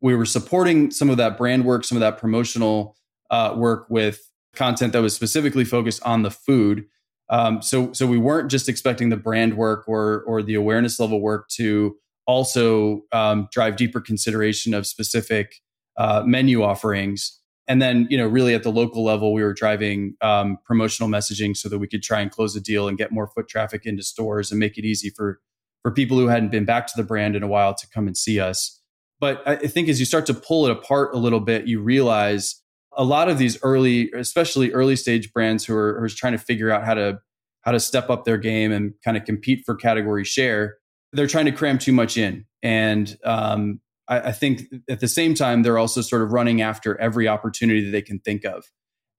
We 0.00 0.16
were 0.16 0.26
supporting 0.26 0.90
some 0.90 1.08
of 1.08 1.18
that 1.18 1.38
brand 1.38 1.64
work, 1.64 1.84
some 1.84 1.94
of 1.96 2.00
that 2.00 2.18
promotional 2.18 2.96
uh, 3.30 3.54
work 3.56 3.86
with 3.88 4.28
content 4.56 4.92
that 4.92 5.02
was 5.02 5.14
specifically 5.14 5.64
focused 5.64 6.02
on 6.02 6.22
the 6.22 6.32
food. 6.32 6.86
Um, 7.30 7.62
so, 7.62 7.92
so 7.92 8.08
we 8.08 8.18
weren't 8.18 8.50
just 8.50 8.68
expecting 8.68 9.10
the 9.10 9.16
brand 9.16 9.56
work 9.56 9.84
or 9.86 10.24
or 10.26 10.42
the 10.42 10.56
awareness 10.56 10.98
level 10.98 11.20
work 11.20 11.48
to 11.50 11.94
also 12.26 13.02
um, 13.12 13.48
drive 13.52 13.76
deeper 13.76 14.00
consideration 14.00 14.74
of 14.74 14.84
specific 14.84 15.60
uh, 15.96 16.24
menu 16.26 16.64
offerings. 16.64 17.38
And 17.68 17.80
then, 17.80 18.08
you 18.10 18.18
know, 18.18 18.26
really 18.26 18.54
at 18.54 18.64
the 18.64 18.72
local 18.72 19.04
level, 19.04 19.32
we 19.32 19.44
were 19.44 19.54
driving 19.54 20.16
um, 20.22 20.58
promotional 20.64 21.08
messaging 21.08 21.56
so 21.56 21.68
that 21.68 21.78
we 21.78 21.86
could 21.86 22.02
try 22.02 22.20
and 22.20 22.32
close 22.32 22.56
a 22.56 22.60
deal 22.60 22.88
and 22.88 22.98
get 22.98 23.12
more 23.12 23.28
foot 23.28 23.46
traffic 23.46 23.86
into 23.86 24.02
stores 24.02 24.50
and 24.50 24.58
make 24.58 24.76
it 24.76 24.84
easy 24.84 25.08
for 25.08 25.38
for 25.82 25.90
people 25.90 26.18
who 26.18 26.28
hadn't 26.28 26.50
been 26.50 26.64
back 26.64 26.86
to 26.86 26.92
the 26.96 27.02
brand 27.02 27.36
in 27.36 27.42
a 27.42 27.48
while 27.48 27.74
to 27.74 27.86
come 27.88 28.06
and 28.06 28.16
see 28.16 28.40
us. 28.40 28.80
But 29.20 29.42
I 29.46 29.56
think 29.56 29.88
as 29.88 30.00
you 30.00 30.06
start 30.06 30.26
to 30.26 30.34
pull 30.34 30.66
it 30.66 30.72
apart 30.72 31.14
a 31.14 31.18
little 31.18 31.40
bit, 31.40 31.68
you 31.68 31.80
realize 31.80 32.60
a 32.96 33.04
lot 33.04 33.28
of 33.28 33.38
these 33.38 33.56
early, 33.62 34.10
especially 34.12 34.72
early 34.72 34.96
stage 34.96 35.32
brands 35.32 35.64
who 35.64 35.76
are, 35.76 35.98
who 35.98 36.04
are 36.04 36.08
trying 36.08 36.32
to 36.32 36.38
figure 36.38 36.70
out 36.70 36.84
how 36.84 36.94
to 36.94 37.20
how 37.62 37.72
to 37.72 37.80
step 37.80 38.10
up 38.10 38.24
their 38.24 38.38
game 38.38 38.72
and 38.72 38.92
kind 39.04 39.16
of 39.16 39.24
compete 39.24 39.62
for 39.64 39.76
category 39.76 40.24
share, 40.24 40.78
they're 41.12 41.28
trying 41.28 41.44
to 41.44 41.52
cram 41.52 41.78
too 41.78 41.92
much 41.92 42.16
in. 42.16 42.44
And 42.62 43.16
um, 43.24 43.80
I, 44.08 44.20
I 44.20 44.32
think 44.32 44.62
at 44.88 45.00
the 45.00 45.08
same 45.08 45.34
time, 45.34 45.62
they're 45.62 45.78
also 45.78 46.00
sort 46.00 46.22
of 46.22 46.32
running 46.32 46.60
after 46.60 47.00
every 47.00 47.28
opportunity 47.28 47.84
that 47.84 47.92
they 47.92 48.02
can 48.02 48.18
think 48.18 48.44
of. 48.44 48.64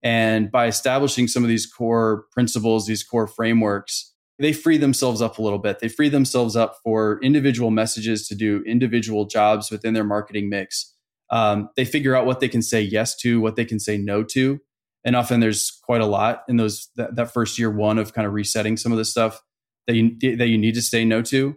And 0.04 0.52
by 0.52 0.68
establishing 0.68 1.30
some 1.30 1.44
of 1.44 1.50
these 1.50 1.66
core 1.66 2.26
principles, 2.34 2.86
these 2.86 3.04
core 3.04 3.28
frameworks, 3.28 4.13
they 4.40 4.54
free 4.54 4.78
themselves 4.78 5.22
up 5.22 5.38
a 5.38 5.42
little 5.42 5.60
bit. 5.60 5.80
They 5.80 5.88
free 5.88 6.10
themselves 6.10 6.56
up 6.56 6.78
for 6.84 7.20
individual 7.22 7.72
messages 7.72 8.28
to 8.28 8.36
do 8.36 8.64
individual 8.66 9.26
jobs 9.26 9.70
within 9.72 9.94
their 9.94 10.04
marketing 10.04 10.50
mix. 10.50 10.94
Um, 11.30 11.70
they 11.76 11.86
figure 11.86 12.16
out 12.16 12.26
what 12.26 12.40
they 12.40 12.50
can 12.50 12.62
say 12.62 12.82
yes 12.82 13.16
to, 13.18 13.40
what 13.40 13.56
they 13.56 13.66
can 13.66 13.80
say 13.80 13.98
no 13.98 14.24
to. 14.24 14.60
and 15.04 15.16
often 15.16 15.40
there's 15.40 15.72
quite 15.84 16.02
a 16.02 16.06
lot 16.06 16.44
in 16.48 16.58
those 16.58 16.90
that, 16.96 17.16
that 17.16 17.34
first 17.34 17.60
year 17.60 17.70
one 17.70 17.98
of 17.98 18.14
kind 18.14 18.26
of 18.26 18.34
resetting 18.34 18.78
some 18.78 18.92
of 18.92 18.98
the 18.98 19.06
stuff 19.06 19.42
that 19.88 19.96
you 19.96 20.38
that 20.38 20.48
you 20.48 20.58
need 20.58 20.76
to 20.76 20.82
say 20.82 21.04
no 21.04 21.22
to. 21.24 21.56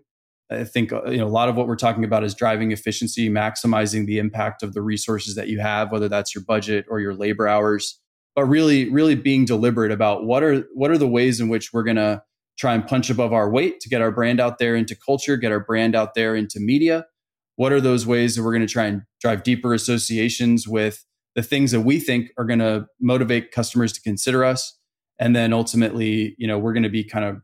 I 0.50 0.64
think 0.64 0.92
uh, 0.92 1.04
you 1.06 1.18
know 1.18 1.26
a 1.26 1.28
lot 1.28 1.48
of 1.48 1.56
what 1.56 1.66
we're 1.66 1.76
talking 1.76 2.04
about 2.04 2.24
is 2.24 2.34
driving 2.34 2.72
efficiency, 2.72 3.28
maximizing 3.28 4.06
the 4.06 4.18
impact 4.18 4.62
of 4.62 4.74
the 4.74 4.82
resources 4.82 5.34
that 5.36 5.48
you 5.48 5.60
have, 5.60 5.92
whether 5.92 6.08
that's 6.08 6.34
your 6.34 6.44
budget 6.44 6.86
or 6.88 7.00
your 7.00 7.14
labor 7.14 7.48
hours. 7.48 8.00
But 8.34 8.44
really, 8.44 8.90
really 8.90 9.14
being 9.14 9.44
deliberate 9.46 9.92
about 9.92 10.24
what 10.24 10.42
are 10.42 10.66
what 10.74 10.90
are 10.90 10.98
the 10.98 11.08
ways 11.08 11.40
in 11.40 11.48
which 11.48 11.72
we're 11.72 11.84
going 11.84 11.96
to 11.96 12.22
try 12.58 12.74
and 12.74 12.86
punch 12.86 13.10
above 13.10 13.32
our 13.32 13.50
weight 13.50 13.80
to 13.80 13.88
get 13.88 14.00
our 14.00 14.10
brand 14.10 14.40
out 14.40 14.58
there 14.58 14.74
into 14.74 14.94
culture, 14.94 15.36
get 15.36 15.52
our 15.52 15.60
brand 15.60 15.94
out 15.94 16.14
there 16.14 16.34
into 16.34 16.58
media. 16.58 17.06
What 17.56 17.72
are 17.72 17.80
those 17.80 18.06
ways 18.06 18.36
that 18.36 18.42
we're 18.42 18.52
going 18.52 18.66
to 18.66 18.72
try 18.72 18.86
and 18.86 19.02
drive 19.20 19.42
deeper 19.42 19.74
associations 19.74 20.66
with 20.66 21.04
the 21.34 21.42
things 21.42 21.70
that 21.72 21.82
we 21.82 21.98
think 21.98 22.30
are 22.38 22.44
going 22.44 22.58
to 22.58 22.86
motivate 23.00 23.52
customers 23.52 23.92
to 23.92 24.00
consider 24.00 24.44
us? 24.44 24.78
And 25.18 25.34
then 25.34 25.52
ultimately, 25.52 26.34
you 26.38 26.46
know, 26.46 26.58
we're 26.58 26.74
going 26.74 26.82
to 26.82 26.88
be 26.88 27.04
kind 27.04 27.24
of 27.24 27.42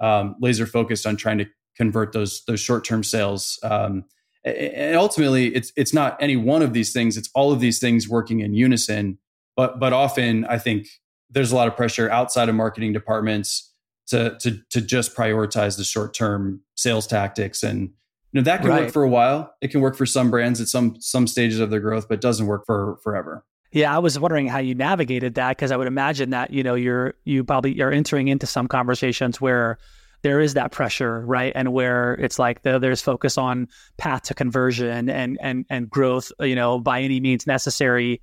um, 0.00 0.36
laser 0.40 0.66
focused 0.66 1.06
on 1.06 1.16
trying 1.16 1.38
to 1.38 1.46
convert 1.76 2.12
those 2.12 2.42
those 2.46 2.60
short 2.60 2.84
term 2.84 3.02
sales. 3.02 3.58
Um, 3.62 4.04
and 4.44 4.96
ultimately, 4.96 5.54
it's 5.54 5.72
it's 5.76 5.94
not 5.94 6.16
any 6.20 6.36
one 6.36 6.60
of 6.60 6.74
these 6.74 6.92
things; 6.92 7.16
it's 7.16 7.30
all 7.34 7.50
of 7.50 7.60
these 7.60 7.78
things 7.78 8.08
working 8.08 8.40
in 8.40 8.52
unison. 8.52 9.18
But 9.56 9.80
but 9.80 9.94
often, 9.94 10.44
I 10.44 10.58
think 10.58 10.86
there's 11.30 11.50
a 11.50 11.56
lot 11.56 11.68
of 11.68 11.76
pressure 11.76 12.10
outside 12.10 12.50
of 12.50 12.54
marketing 12.54 12.92
departments 12.92 13.73
to 14.08 14.36
to 14.40 14.58
to 14.70 14.80
just 14.80 15.16
prioritize 15.16 15.76
the 15.76 15.84
short 15.84 16.14
term 16.14 16.60
sales 16.76 17.06
tactics. 17.06 17.62
And 17.62 17.90
you 18.32 18.40
know 18.40 18.42
that 18.42 18.60
can 18.60 18.70
right. 18.70 18.82
work 18.84 18.92
for 18.92 19.02
a 19.02 19.08
while. 19.08 19.54
It 19.60 19.68
can 19.68 19.80
work 19.80 19.96
for 19.96 20.06
some 20.06 20.30
brands 20.30 20.60
at 20.60 20.68
some 20.68 20.96
some 21.00 21.26
stages 21.26 21.60
of 21.60 21.70
their 21.70 21.80
growth 21.80 22.08
but 22.08 22.20
doesn't 22.20 22.46
work 22.46 22.64
for 22.66 22.98
forever. 23.02 23.44
Yeah 23.72 23.92
i 23.92 23.98
was 23.98 24.16
wondering 24.20 24.46
how 24.46 24.58
you 24.58 24.76
navigated 24.76 25.34
that 25.34 25.48
because 25.56 25.72
i 25.72 25.76
would 25.76 25.88
imagine 25.88 26.30
that 26.30 26.52
you 26.52 26.62
know 26.62 26.76
you're 26.76 27.14
you 27.24 27.42
probably 27.42 27.82
are 27.82 27.90
entering 27.90 28.28
into 28.28 28.46
some 28.46 28.68
conversations 28.68 29.40
where 29.40 29.78
there 30.24 30.40
is 30.40 30.54
that 30.54 30.72
pressure 30.72 31.20
right? 31.26 31.52
And 31.54 31.72
where 31.72 32.14
it's 32.14 32.38
like 32.38 32.62
the, 32.62 32.78
there's 32.80 33.02
focus 33.02 33.38
on 33.38 33.68
path 33.98 34.22
to 34.22 34.34
conversion 34.34 35.08
and 35.08 35.38
and 35.40 35.66
and 35.68 35.88
growth 35.88 36.32
you 36.40 36.56
know 36.56 36.80
by 36.80 37.02
any 37.02 37.20
means 37.20 37.46
necessary. 37.46 38.20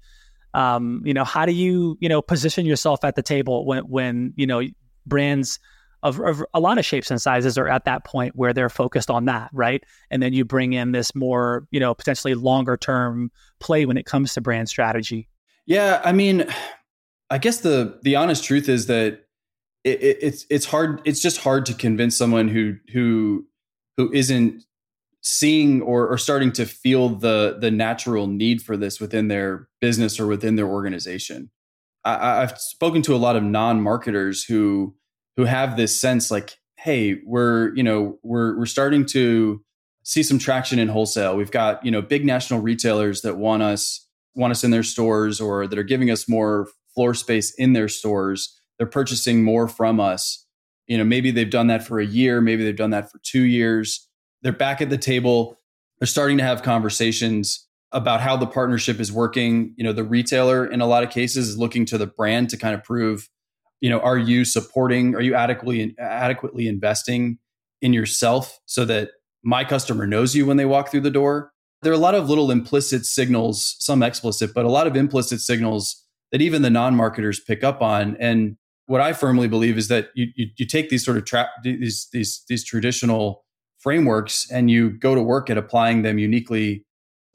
Um, 0.53 1.03
you 1.05 1.13
know 1.13 1.23
how 1.23 1.45
do 1.45 1.53
you 1.53 1.97
you 2.01 2.09
know 2.09 2.21
position 2.21 2.65
yourself 2.65 3.05
at 3.05 3.15
the 3.15 3.21
table 3.21 3.65
when 3.65 3.83
when 3.83 4.33
you 4.35 4.47
know 4.47 4.63
brands 5.05 5.59
of, 6.03 6.19
of, 6.19 6.43
a 6.53 6.59
lot 6.59 6.77
of 6.77 6.85
shapes 6.85 7.11
and 7.11 7.21
sizes 7.21 7.57
are 7.57 7.67
at 7.67 7.85
that 7.85 8.03
point 8.05 8.35
where 8.35 8.53
they're 8.53 8.69
focused 8.69 9.09
on 9.09 9.25
that, 9.25 9.49
right? 9.53 9.83
And 10.09 10.21
then 10.21 10.33
you 10.33 10.45
bring 10.45 10.73
in 10.73 10.91
this 10.91 11.13
more, 11.13 11.67
you 11.71 11.79
know, 11.79 11.93
potentially 11.93 12.33
longer 12.33 12.77
term 12.77 13.31
play 13.59 13.85
when 13.85 13.97
it 13.97 14.05
comes 14.05 14.33
to 14.33 14.41
brand 14.41 14.69
strategy. 14.69 15.27
Yeah, 15.65 16.01
I 16.03 16.11
mean, 16.11 16.47
I 17.29 17.37
guess 17.37 17.59
the 17.59 17.99
the 18.03 18.15
honest 18.15 18.43
truth 18.43 18.67
is 18.67 18.87
that 18.87 19.25
it, 19.83 20.01
it, 20.01 20.17
it's 20.21 20.45
it's 20.49 20.65
hard. 20.65 21.01
It's 21.05 21.21
just 21.21 21.37
hard 21.37 21.65
to 21.67 21.73
convince 21.73 22.15
someone 22.17 22.47
who 22.47 22.75
who 22.91 23.45
who 23.97 24.11
isn't 24.11 24.63
seeing 25.23 25.81
or, 25.83 26.07
or 26.07 26.17
starting 26.17 26.51
to 26.51 26.65
feel 26.65 27.09
the 27.09 27.57
the 27.59 27.71
natural 27.71 28.27
need 28.27 28.61
for 28.61 28.75
this 28.75 28.99
within 28.99 29.27
their 29.27 29.67
business 29.79 30.19
or 30.19 30.27
within 30.27 30.55
their 30.55 30.67
organization. 30.67 31.51
I, 32.03 32.41
I've 32.41 32.57
spoken 32.59 33.01
to 33.03 33.15
a 33.15 33.17
lot 33.17 33.35
of 33.35 33.43
non 33.43 33.81
marketers 33.81 34.43
who 34.43 34.95
who 35.41 35.45
have 35.45 35.75
this 35.75 35.99
sense 35.99 36.29
like, 36.29 36.59
hey, 36.75 37.19
we're 37.25 37.73
you 37.73 37.81
know 37.81 38.19
we're 38.21 38.55
we're 38.59 38.67
starting 38.67 39.07
to 39.07 39.63
see 40.03 40.21
some 40.21 40.37
traction 40.37 40.77
in 40.77 40.87
wholesale. 40.87 41.35
We've 41.35 41.49
got 41.49 41.83
you 41.83 41.89
know 41.89 42.01
big 42.01 42.25
national 42.25 42.59
retailers 42.59 43.21
that 43.23 43.37
want 43.37 43.63
us 43.63 44.07
want 44.35 44.51
us 44.51 44.63
in 44.63 44.69
their 44.69 44.83
stores 44.83 45.41
or 45.41 45.65
that 45.65 45.79
are 45.79 45.83
giving 45.83 46.11
us 46.11 46.29
more 46.29 46.67
floor 46.93 47.15
space 47.15 47.55
in 47.55 47.73
their 47.73 47.87
stores. 47.87 48.55
They're 48.77 48.85
purchasing 48.85 49.43
more 49.43 49.67
from 49.67 49.99
us. 49.99 50.45
You 50.85 50.99
know, 50.99 51.03
maybe 51.03 51.31
they've 51.31 51.49
done 51.49 51.67
that 51.67 51.87
for 51.87 51.99
a 51.99 52.05
year, 52.05 52.39
maybe 52.39 52.63
they've 52.63 52.75
done 52.75 52.91
that 52.91 53.11
for 53.11 53.19
two 53.23 53.43
years. 53.43 54.07
They're 54.43 54.51
back 54.51 54.79
at 54.79 54.91
the 54.91 54.97
table. 54.97 55.57
They're 55.99 56.07
starting 56.07 56.37
to 56.37 56.43
have 56.43 56.61
conversations 56.61 57.67
about 57.91 58.21
how 58.21 58.37
the 58.37 58.47
partnership 58.47 58.99
is 58.99 59.11
working. 59.11 59.73
You 59.75 59.85
know, 59.85 59.93
the 59.93 60.03
retailer 60.03 60.67
in 60.67 60.81
a 60.81 60.87
lot 60.87 61.03
of 61.03 61.09
cases 61.09 61.49
is 61.49 61.57
looking 61.57 61.85
to 61.87 61.97
the 61.97 62.07
brand 62.07 62.51
to 62.51 62.57
kind 62.57 62.75
of 62.75 62.83
prove, 62.83 63.27
you 63.81 63.89
know, 63.89 63.99
are 63.99 64.17
you 64.17 64.45
supporting, 64.45 65.15
are 65.15 65.21
you 65.21 65.35
adequately 65.35 65.95
adequately 65.99 66.67
investing 66.67 67.39
in 67.81 67.93
yourself 67.93 68.59
so 68.65 68.85
that 68.85 69.09
my 69.43 69.65
customer 69.65 70.07
knows 70.07 70.35
you 70.35 70.45
when 70.45 70.57
they 70.57 70.65
walk 70.65 70.89
through 70.89 71.01
the 71.01 71.11
door? 71.11 71.51
There 71.81 71.91
are 71.91 71.95
a 71.95 71.99
lot 71.99 72.13
of 72.13 72.29
little 72.29 72.51
implicit 72.51 73.05
signals, 73.05 73.75
some 73.79 74.03
explicit, 74.03 74.53
but 74.53 74.65
a 74.65 74.69
lot 74.69 74.85
of 74.85 74.95
implicit 74.95 75.41
signals 75.41 76.05
that 76.31 76.41
even 76.41 76.61
the 76.61 76.69
non-marketers 76.69 77.39
pick 77.39 77.63
up 77.63 77.81
on. 77.81 78.15
And 78.19 78.55
what 78.85 79.01
I 79.01 79.13
firmly 79.13 79.47
believe 79.47 79.77
is 79.77 79.87
that 79.87 80.09
you 80.13 80.27
you, 80.35 80.47
you 80.57 80.65
take 80.65 80.89
these 80.89 81.03
sort 81.03 81.17
of 81.17 81.25
trap 81.25 81.49
these 81.63 82.07
these 82.13 82.43
these 82.47 82.63
traditional 82.63 83.43
frameworks 83.79 84.49
and 84.51 84.69
you 84.69 84.91
go 84.91 85.15
to 85.15 85.23
work 85.23 85.49
at 85.49 85.57
applying 85.57 86.03
them 86.03 86.19
uniquely 86.19 86.85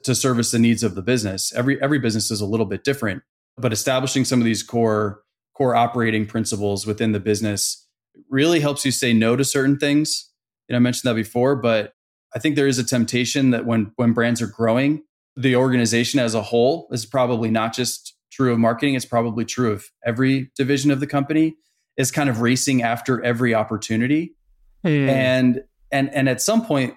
to 0.03 0.15
service 0.15 0.51
the 0.51 0.59
needs 0.59 0.83
of 0.83 0.95
the 0.95 1.01
business. 1.01 1.51
Every 1.53 1.81
every 1.81 1.99
business 1.99 2.31
is 2.31 2.39
a 2.39 2.45
little 2.45 2.65
bit 2.65 2.85
different, 2.85 3.23
but 3.57 3.73
establishing 3.73 4.23
some 4.23 4.39
of 4.39 4.45
these 4.45 4.63
core 4.63 5.21
core 5.57 5.75
operating 5.75 6.25
principles 6.25 6.85
within 6.85 7.11
the 7.11 7.19
business 7.19 7.87
really 8.29 8.59
helps 8.59 8.85
you 8.85 8.91
say 8.91 9.13
no 9.13 9.35
to 9.35 9.43
certain 9.43 9.77
things. 9.77 10.31
And 10.69 10.75
I 10.75 10.79
mentioned 10.79 11.09
that 11.09 11.15
before, 11.15 11.55
but 11.55 11.93
I 12.35 12.39
think 12.39 12.55
there 12.55 12.67
is 12.67 12.77
a 12.77 12.83
temptation 12.83 13.51
that 13.51 13.65
when 13.65 13.91
when 13.95 14.13
brands 14.13 14.41
are 14.41 14.47
growing, 14.47 15.03
the 15.35 15.55
organization 15.55 16.19
as 16.19 16.35
a 16.35 16.41
whole 16.41 16.87
is 16.91 17.05
probably 17.05 17.49
not 17.49 17.73
just 17.73 18.15
true 18.31 18.51
of 18.51 18.59
marketing, 18.59 18.95
it's 18.95 19.05
probably 19.05 19.45
true 19.45 19.71
of 19.71 19.85
every 20.05 20.51
division 20.55 20.91
of 20.91 20.99
the 20.99 21.07
company 21.07 21.55
is 21.95 22.11
kind 22.11 22.29
of 22.29 22.41
racing 22.41 22.83
after 22.83 23.23
every 23.23 23.55
opportunity. 23.55 24.35
Mm. 24.85 25.09
And 25.09 25.63
and 25.91 26.13
and 26.13 26.29
at 26.29 26.41
some 26.41 26.65
point 26.65 26.95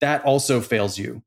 that 0.00 0.24
also 0.24 0.60
fails 0.60 0.98
you 0.98 1.22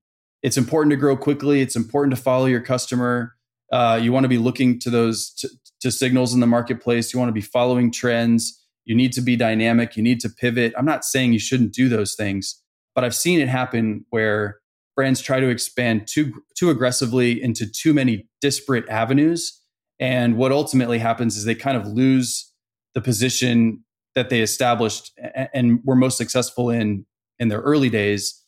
it's 0.46 0.58
important 0.58 0.92
to 0.92 0.96
grow 0.96 1.18
quickly. 1.18 1.62
It's 1.62 1.76
important 1.76 2.16
to 2.16 2.22
follow 2.22 2.46
your 2.46 2.62
customer. 2.62 3.36
Uh, 3.72 4.00
you 4.00 4.14
want 4.14 4.26
to 4.26 4.30
be 4.30 4.38
looking 4.38 4.78
to 4.82 4.92
those 4.92 5.32
to, 5.40 5.50
to 5.86 5.92
signals 5.92 6.34
in 6.34 6.40
the 6.40 6.48
marketplace. 6.48 7.14
You 7.14 7.20
want 7.20 7.30
to 7.30 7.34
be 7.34 7.42
following 7.42 7.92
trends. 7.92 8.60
You 8.86 8.96
need 8.96 9.14
to 9.14 9.22
be 9.22 9.36
dynamic. 9.36 9.96
You 9.96 10.02
need 10.02 10.20
to 10.22 10.30
pivot. 10.30 10.74
I'm 10.76 10.86
not 10.86 11.06
saying 11.06 11.32
you 11.32 11.40
shouldn't 11.40 11.74
do 11.74 11.88
those 11.88 12.16
things, 12.16 12.60
but 12.96 13.04
I've 13.04 13.16
seen 13.16 13.40
it 13.40 13.48
happen 13.48 14.04
where 14.10 14.60
brands 14.96 15.22
try 15.22 15.40
to 15.40 15.48
expand 15.48 16.08
too 16.08 16.34
too 16.58 16.72
aggressively 16.72 17.42
into 17.42 17.68
too 17.72 17.94
many 17.94 18.28
disparate 18.42 18.88
avenues. 18.90 19.62
And 20.00 20.38
what 20.38 20.52
ultimately 20.52 20.98
happens 20.98 21.38
is 21.38 21.46
they 21.46 21.56
kind 21.56 21.78
of 21.78 21.88
lose 21.88 22.52
the 22.96 23.02
position 23.02 23.84
that 24.16 24.30
they 24.30 24.42
established 24.42 25.12
and 25.54 25.82
were 25.84 25.96
most 25.96 26.18
successful 26.18 26.72
in 26.72 27.06
in 27.38 27.50
their 27.50 27.62
early 27.62 27.90
days. 27.90 28.42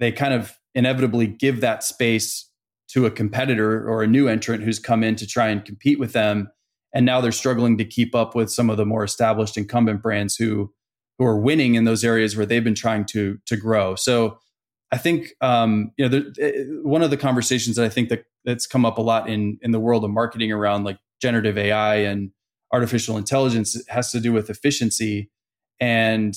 They 0.00 0.10
kind 0.10 0.34
of 0.34 0.58
inevitably 0.74 1.28
give 1.28 1.60
that 1.60 1.84
space 1.84 2.50
to 2.88 3.06
a 3.06 3.10
competitor 3.12 3.88
or 3.88 4.02
a 4.02 4.08
new 4.08 4.26
entrant 4.26 4.64
who's 4.64 4.80
come 4.80 5.04
in 5.04 5.14
to 5.14 5.26
try 5.26 5.48
and 5.48 5.64
compete 5.64 6.00
with 6.00 6.12
them 6.12 6.50
and 6.92 7.06
now 7.06 7.20
they're 7.20 7.32
struggling 7.32 7.78
to 7.78 7.84
keep 7.84 8.14
up 8.14 8.34
with 8.34 8.50
some 8.50 8.70
of 8.70 8.76
the 8.76 8.86
more 8.86 9.04
established 9.04 9.56
incumbent 9.56 10.02
brands 10.02 10.36
who 10.36 10.72
who 11.18 11.26
are 11.26 11.38
winning 11.38 11.74
in 11.74 11.84
those 11.84 12.02
areas 12.02 12.36
where 12.36 12.46
they've 12.46 12.64
been 12.64 12.74
trying 12.74 13.04
to 13.06 13.38
to 13.46 13.56
grow. 13.56 13.94
So 13.94 14.38
i 14.92 14.98
think 14.98 15.34
um, 15.40 15.92
you 15.96 16.08
know 16.08 16.08
there, 16.08 16.32
eh, 16.40 16.64
one 16.82 17.02
of 17.02 17.10
the 17.10 17.16
conversations 17.16 17.76
that 17.76 17.84
i 17.84 17.88
think 17.88 18.08
that 18.08 18.24
that's 18.44 18.66
come 18.66 18.84
up 18.84 18.98
a 18.98 19.02
lot 19.02 19.28
in 19.28 19.58
in 19.62 19.70
the 19.70 19.78
world 19.78 20.04
of 20.04 20.10
marketing 20.10 20.50
around 20.50 20.82
like 20.82 20.98
generative 21.20 21.56
ai 21.56 21.96
and 21.96 22.32
artificial 22.72 23.16
intelligence 23.16 23.80
has 23.88 24.12
to 24.12 24.20
do 24.20 24.32
with 24.32 24.50
efficiency. 24.50 25.30
And 25.80 26.34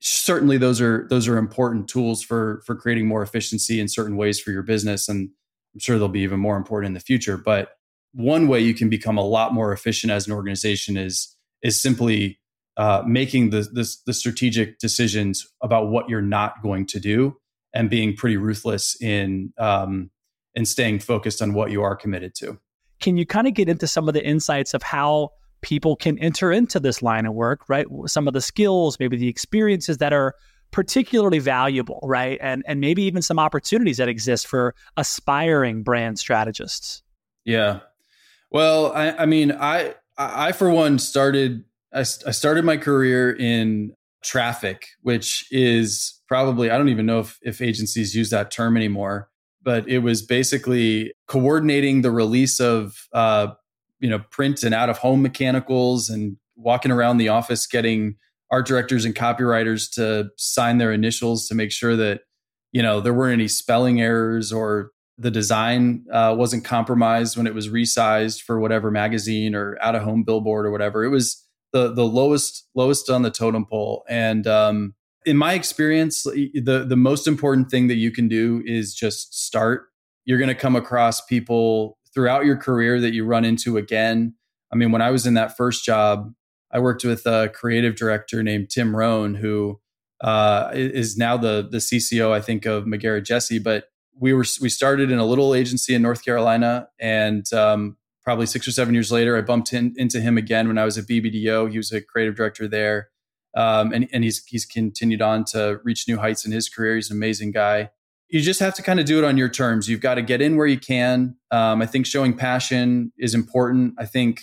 certainly 0.00 0.58
those 0.58 0.80
are 0.80 1.06
those 1.08 1.28
are 1.28 1.36
important 1.36 1.88
tools 1.88 2.22
for 2.22 2.62
for 2.66 2.74
creating 2.74 3.06
more 3.06 3.22
efficiency 3.22 3.80
in 3.80 3.88
certain 3.88 4.16
ways 4.16 4.40
for 4.40 4.50
your 4.50 4.62
business. 4.62 5.08
And 5.08 5.30
i'm 5.74 5.80
sure 5.80 5.98
they'll 5.98 6.08
be 6.08 6.20
even 6.20 6.40
more 6.40 6.56
important 6.56 6.88
in 6.88 6.94
the 6.94 7.00
future. 7.00 7.36
But 7.36 7.70
one 8.14 8.48
way 8.48 8.60
you 8.60 8.74
can 8.74 8.88
become 8.88 9.18
a 9.18 9.24
lot 9.24 9.52
more 9.52 9.72
efficient 9.72 10.12
as 10.12 10.26
an 10.26 10.32
organization 10.32 10.96
is 10.96 11.36
is 11.62 11.80
simply 11.80 12.38
uh, 12.76 13.02
making 13.06 13.50
the, 13.50 13.62
the 13.62 13.88
the 14.06 14.14
strategic 14.14 14.78
decisions 14.78 15.46
about 15.62 15.88
what 15.88 16.08
you're 16.08 16.22
not 16.22 16.62
going 16.62 16.86
to 16.86 17.00
do 17.00 17.36
and 17.74 17.90
being 17.90 18.16
pretty 18.16 18.36
ruthless 18.36 18.96
in 19.00 19.52
um, 19.58 20.10
in 20.54 20.64
staying 20.64 21.00
focused 21.00 21.42
on 21.42 21.52
what 21.52 21.70
you 21.70 21.82
are 21.82 21.96
committed 21.96 22.34
to. 22.36 22.58
Can 23.00 23.16
you 23.16 23.26
kind 23.26 23.46
of 23.46 23.54
get 23.54 23.68
into 23.68 23.86
some 23.86 24.08
of 24.08 24.14
the 24.14 24.24
insights 24.24 24.72
of 24.72 24.82
how 24.82 25.30
people 25.60 25.96
can 25.96 26.18
enter 26.18 26.52
into 26.52 26.78
this 26.78 27.02
line 27.02 27.26
of 27.26 27.34
work, 27.34 27.68
right? 27.68 27.86
Some 28.06 28.28
of 28.28 28.34
the 28.34 28.40
skills, 28.40 28.98
maybe 29.00 29.16
the 29.16 29.28
experiences 29.28 29.98
that 29.98 30.12
are 30.12 30.34
particularly 30.70 31.38
valuable, 31.38 32.00
right? 32.02 32.38
And 32.40 32.62
and 32.66 32.80
maybe 32.80 33.02
even 33.02 33.22
some 33.22 33.38
opportunities 33.38 33.96
that 33.96 34.08
exist 34.08 34.46
for 34.46 34.74
aspiring 34.96 35.82
brand 35.82 36.18
strategists. 36.18 37.02
Yeah. 37.44 37.80
Well, 38.50 38.92
I, 38.92 39.10
I 39.10 39.26
mean, 39.26 39.52
I 39.52 39.94
I 40.16 40.52
for 40.52 40.70
one 40.70 40.98
started 40.98 41.64
I, 41.92 42.00
I 42.00 42.30
started 42.30 42.64
my 42.64 42.76
career 42.76 43.32
in 43.32 43.94
traffic, 44.22 44.88
which 45.02 45.46
is 45.50 46.20
probably 46.28 46.70
I 46.70 46.78
don't 46.78 46.88
even 46.88 47.06
know 47.06 47.20
if 47.20 47.38
if 47.42 47.60
agencies 47.60 48.14
use 48.14 48.30
that 48.30 48.50
term 48.50 48.76
anymore, 48.76 49.28
but 49.62 49.88
it 49.88 49.98
was 49.98 50.22
basically 50.22 51.12
coordinating 51.28 52.02
the 52.02 52.10
release 52.10 52.60
of 52.60 53.06
uh, 53.12 53.48
you 54.00 54.10
know 54.10 54.20
print 54.30 54.62
and 54.62 54.74
out 54.74 54.90
of 54.90 54.98
home 54.98 55.22
mechanicals 55.22 56.08
and 56.08 56.36
walking 56.56 56.92
around 56.92 57.18
the 57.18 57.28
office 57.28 57.66
getting 57.66 58.16
art 58.50 58.66
directors 58.66 59.04
and 59.04 59.14
copywriters 59.14 59.90
to 59.92 60.28
sign 60.36 60.78
their 60.78 60.92
initials 60.92 61.48
to 61.48 61.54
make 61.54 61.72
sure 61.72 61.96
that 61.96 62.20
you 62.72 62.82
know 62.82 63.00
there 63.00 63.14
weren't 63.14 63.32
any 63.32 63.48
spelling 63.48 64.00
errors 64.00 64.52
or 64.52 64.90
the 65.18 65.30
design 65.30 66.04
uh, 66.12 66.34
wasn't 66.36 66.64
compromised 66.64 67.36
when 67.36 67.46
it 67.46 67.54
was 67.54 67.68
resized 67.68 68.42
for 68.42 68.58
whatever 68.58 68.90
magazine 68.90 69.54
or 69.54 69.78
out 69.80 69.94
of 69.94 70.02
home 70.02 70.24
billboard 70.24 70.66
or 70.66 70.70
whatever. 70.70 71.04
It 71.04 71.10
was 71.10 71.44
the 71.72 71.92
the 71.92 72.04
lowest 72.04 72.68
lowest 72.74 73.10
on 73.10 73.22
the 73.22 73.30
totem 73.30 73.66
pole. 73.66 74.04
And 74.08 74.46
um, 74.46 74.94
in 75.24 75.36
my 75.36 75.54
experience, 75.54 76.22
the 76.22 76.84
the 76.88 76.96
most 76.96 77.26
important 77.26 77.70
thing 77.70 77.88
that 77.88 77.96
you 77.96 78.10
can 78.10 78.28
do 78.28 78.62
is 78.64 78.94
just 78.94 79.34
start. 79.34 79.86
You're 80.24 80.38
going 80.38 80.48
to 80.48 80.54
come 80.54 80.76
across 80.76 81.20
people 81.20 81.98
throughout 82.12 82.44
your 82.44 82.56
career 82.56 83.00
that 83.00 83.12
you 83.12 83.24
run 83.24 83.44
into 83.44 83.76
again. 83.76 84.34
I 84.72 84.76
mean, 84.76 84.90
when 84.90 85.02
I 85.02 85.10
was 85.10 85.26
in 85.26 85.34
that 85.34 85.56
first 85.56 85.84
job, 85.84 86.32
I 86.72 86.78
worked 86.78 87.04
with 87.04 87.26
a 87.26 87.50
creative 87.54 87.94
director 87.94 88.42
named 88.42 88.70
Tim 88.70 88.96
Rohn, 88.96 89.34
who 89.34 89.80
uh, 90.20 90.70
is 90.72 91.16
now 91.16 91.36
the 91.36 91.68
the 91.70 91.78
CCO, 91.78 92.32
I 92.32 92.40
think, 92.40 92.66
of 92.66 92.84
McGarrah 92.84 93.24
Jessee. 93.24 93.58
But 93.58 93.84
we 94.18 94.32
were 94.32 94.44
we 94.60 94.68
started 94.68 95.10
in 95.10 95.18
a 95.18 95.26
little 95.26 95.54
agency 95.54 95.94
in 95.94 96.02
North 96.02 96.24
Carolina, 96.24 96.88
and 96.98 97.50
um, 97.52 97.96
probably 98.22 98.46
six 98.46 98.66
or 98.66 98.72
seven 98.72 98.94
years 98.94 99.12
later, 99.12 99.36
I 99.36 99.42
bumped 99.42 99.72
in, 99.72 99.94
into 99.96 100.20
him 100.20 100.38
again 100.38 100.68
when 100.68 100.78
I 100.78 100.84
was 100.84 100.96
at 100.98 101.06
BBDO. 101.06 101.70
He 101.70 101.76
was 101.76 101.92
a 101.92 102.00
creative 102.00 102.36
director 102.36 102.68
there, 102.68 103.08
um, 103.56 103.92
and 103.92 104.08
and 104.12 104.24
he's 104.24 104.44
he's 104.44 104.64
continued 104.64 105.22
on 105.22 105.44
to 105.46 105.80
reach 105.84 106.08
new 106.08 106.18
heights 106.18 106.44
in 106.44 106.52
his 106.52 106.68
career. 106.68 106.96
He's 106.96 107.10
an 107.10 107.16
amazing 107.16 107.52
guy. 107.52 107.90
You 108.28 108.40
just 108.40 108.60
have 108.60 108.74
to 108.74 108.82
kind 108.82 108.98
of 108.98 109.06
do 109.06 109.18
it 109.18 109.24
on 109.24 109.36
your 109.36 109.48
terms. 109.48 109.88
You've 109.88 110.00
got 110.00 110.14
to 110.14 110.22
get 110.22 110.40
in 110.40 110.56
where 110.56 110.66
you 110.66 110.78
can. 110.78 111.36
Um, 111.50 111.82
I 111.82 111.86
think 111.86 112.06
showing 112.06 112.36
passion 112.36 113.12
is 113.18 113.34
important. 113.34 113.94
I 113.98 114.06
think 114.06 114.40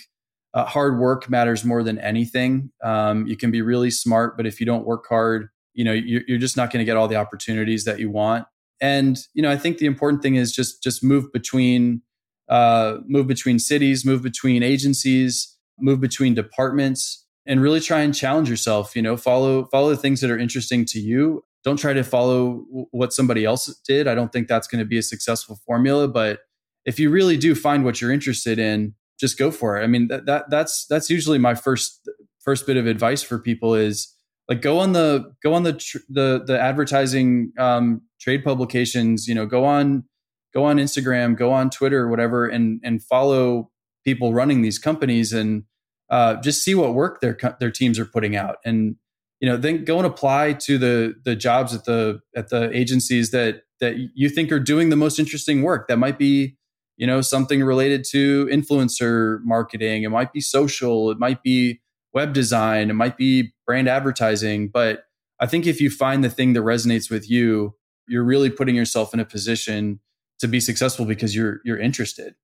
uh, 0.54 0.64
hard 0.64 0.98
work 0.98 1.28
matters 1.28 1.64
more 1.64 1.82
than 1.82 1.98
anything. 1.98 2.70
Um, 2.82 3.26
you 3.26 3.36
can 3.36 3.50
be 3.50 3.60
really 3.60 3.90
smart, 3.90 4.36
but 4.36 4.46
if 4.46 4.60
you 4.60 4.66
don't 4.66 4.86
work 4.86 5.04
hard, 5.08 5.48
you 5.74 5.84
know 5.84 5.92
you're, 5.92 6.22
you're 6.28 6.38
just 6.38 6.56
not 6.56 6.70
going 6.70 6.80
to 6.80 6.84
get 6.84 6.96
all 6.96 7.08
the 7.08 7.16
opportunities 7.16 7.84
that 7.84 7.98
you 7.98 8.10
want. 8.10 8.46
And 8.82 9.16
you 9.32 9.42
know, 9.42 9.50
I 9.50 9.56
think 9.56 9.78
the 9.78 9.86
important 9.86 10.22
thing 10.22 10.34
is 10.34 10.52
just 10.52 10.82
just 10.82 11.02
move 11.04 11.32
between 11.32 12.02
uh, 12.48 12.98
move 13.06 13.28
between 13.28 13.58
cities, 13.58 14.04
move 14.04 14.22
between 14.22 14.62
agencies, 14.62 15.56
move 15.78 16.00
between 16.00 16.34
departments, 16.34 17.24
and 17.46 17.62
really 17.62 17.80
try 17.80 18.00
and 18.00 18.12
challenge 18.12 18.50
yourself. 18.50 18.96
You 18.96 19.02
know, 19.02 19.16
follow 19.16 19.66
follow 19.66 19.88
the 19.90 19.96
things 19.96 20.20
that 20.20 20.30
are 20.30 20.38
interesting 20.38 20.84
to 20.86 21.00
you. 21.00 21.44
Don't 21.64 21.76
try 21.76 21.92
to 21.92 22.02
follow 22.02 22.64
what 22.90 23.12
somebody 23.12 23.44
else 23.44 23.66
did. 23.86 24.08
I 24.08 24.16
don't 24.16 24.32
think 24.32 24.48
that's 24.48 24.66
going 24.66 24.80
to 24.80 24.84
be 24.84 24.98
a 24.98 25.02
successful 25.02 25.60
formula. 25.64 26.08
But 26.08 26.40
if 26.84 26.98
you 26.98 27.08
really 27.08 27.36
do 27.36 27.54
find 27.54 27.84
what 27.84 28.00
you're 28.00 28.10
interested 28.10 28.58
in, 28.58 28.94
just 29.20 29.38
go 29.38 29.52
for 29.52 29.80
it. 29.80 29.84
I 29.84 29.86
mean, 29.86 30.08
that, 30.08 30.26
that 30.26 30.50
that's 30.50 30.86
that's 30.86 31.08
usually 31.08 31.38
my 31.38 31.54
first 31.54 32.00
first 32.40 32.66
bit 32.66 32.76
of 32.76 32.88
advice 32.88 33.22
for 33.22 33.38
people 33.38 33.76
is 33.76 34.12
like 34.52 34.60
go 34.60 34.78
on 34.78 34.92
the 34.92 35.32
go 35.42 35.54
on 35.54 35.62
the 35.62 35.72
tr- 35.72 35.98
the 36.10 36.42
the 36.46 36.60
advertising 36.60 37.52
um, 37.58 38.02
trade 38.20 38.44
publications. 38.44 39.26
You 39.26 39.34
know, 39.34 39.46
go 39.46 39.64
on 39.64 40.04
go 40.52 40.64
on 40.64 40.76
Instagram, 40.76 41.36
go 41.38 41.50
on 41.52 41.70
Twitter, 41.70 42.06
whatever, 42.06 42.46
and 42.46 42.78
and 42.84 43.02
follow 43.02 43.70
people 44.04 44.34
running 44.34 44.60
these 44.60 44.78
companies 44.78 45.32
and 45.32 45.64
uh, 46.10 46.34
just 46.42 46.62
see 46.62 46.74
what 46.74 46.92
work 46.92 47.22
their 47.22 47.38
their 47.60 47.70
teams 47.70 47.98
are 47.98 48.04
putting 48.04 48.36
out, 48.36 48.56
and 48.62 48.96
you 49.40 49.48
know 49.48 49.56
then 49.56 49.86
go 49.86 49.96
and 49.96 50.06
apply 50.06 50.52
to 50.52 50.76
the 50.76 51.14
the 51.24 51.34
jobs 51.34 51.74
at 51.74 51.86
the 51.86 52.20
at 52.36 52.50
the 52.50 52.70
agencies 52.76 53.30
that 53.30 53.62
that 53.80 53.96
you 54.14 54.28
think 54.28 54.52
are 54.52 54.60
doing 54.60 54.90
the 54.90 54.96
most 54.96 55.18
interesting 55.18 55.62
work. 55.62 55.88
That 55.88 55.96
might 55.96 56.18
be 56.18 56.58
you 56.98 57.06
know 57.06 57.22
something 57.22 57.64
related 57.64 58.04
to 58.10 58.46
influencer 58.52 59.38
marketing. 59.44 60.02
It 60.02 60.10
might 60.10 60.30
be 60.30 60.42
social. 60.42 61.10
It 61.10 61.18
might 61.18 61.42
be 61.42 61.80
web 62.14 62.32
design. 62.32 62.90
It 62.90 62.94
might 62.94 63.16
be 63.16 63.52
brand 63.66 63.88
advertising. 63.88 64.68
But 64.68 65.04
I 65.40 65.46
think 65.46 65.66
if 65.66 65.80
you 65.80 65.90
find 65.90 66.22
the 66.22 66.30
thing 66.30 66.52
that 66.52 66.60
resonates 66.60 67.10
with 67.10 67.30
you, 67.30 67.74
you're 68.06 68.24
really 68.24 68.50
putting 68.50 68.74
yourself 68.74 69.14
in 69.14 69.20
a 69.20 69.24
position 69.24 70.00
to 70.40 70.48
be 70.48 70.60
successful 70.60 71.04
because 71.04 71.34
you're 71.34 71.60
you're 71.64 71.78
interested 71.78 72.34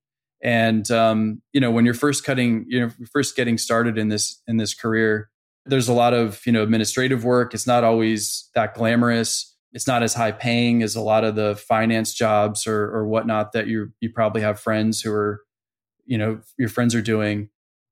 and 0.43 0.91
um, 0.91 1.43
you 1.53 1.61
know 1.61 1.71
when 1.71 1.85
you're 1.85 1.95
first 1.95 2.25
cutting 2.25 2.64
you 2.69 2.81
know 2.81 2.93
first 3.12 3.37
getting 3.37 3.59
started 3.59 3.99
in 3.99 4.09
this 4.09 4.41
in 4.47 4.57
this 4.57 4.75
career 4.75 5.31
there's 5.66 5.89
a 5.89 5.93
lot 5.93 6.14
of 6.14 6.41
you 6.47 6.53
know 6.53 6.62
administrative 6.62 7.25
work 7.25 7.55
it's 7.55 7.66
not 7.66 7.85
always 7.85 8.49
that 8.55 8.75
glamorous 8.75 9.57
it's 9.73 9.87
not 9.87 10.03
as 10.03 10.14
high 10.14 10.33
paying 10.33 10.83
as 10.83 10.95
a 10.95 11.01
lot 11.01 11.25
of 11.25 11.35
the 11.35 11.55
finance 11.57 12.14
jobs 12.14 12.66
or, 12.66 12.85
or 12.95 13.07
whatnot 13.07 13.53
that 13.53 13.66
you 13.66 13.93
you 14.01 14.11
probably 14.11 14.41
have 14.41 14.61
friends 14.61 15.01
who 15.01 15.12
are 15.12 15.43
you 16.07 16.16
know 16.16 16.41
your 16.57 16.69
friends 16.69 16.95
are 16.95 17.03
doing 17.03 17.49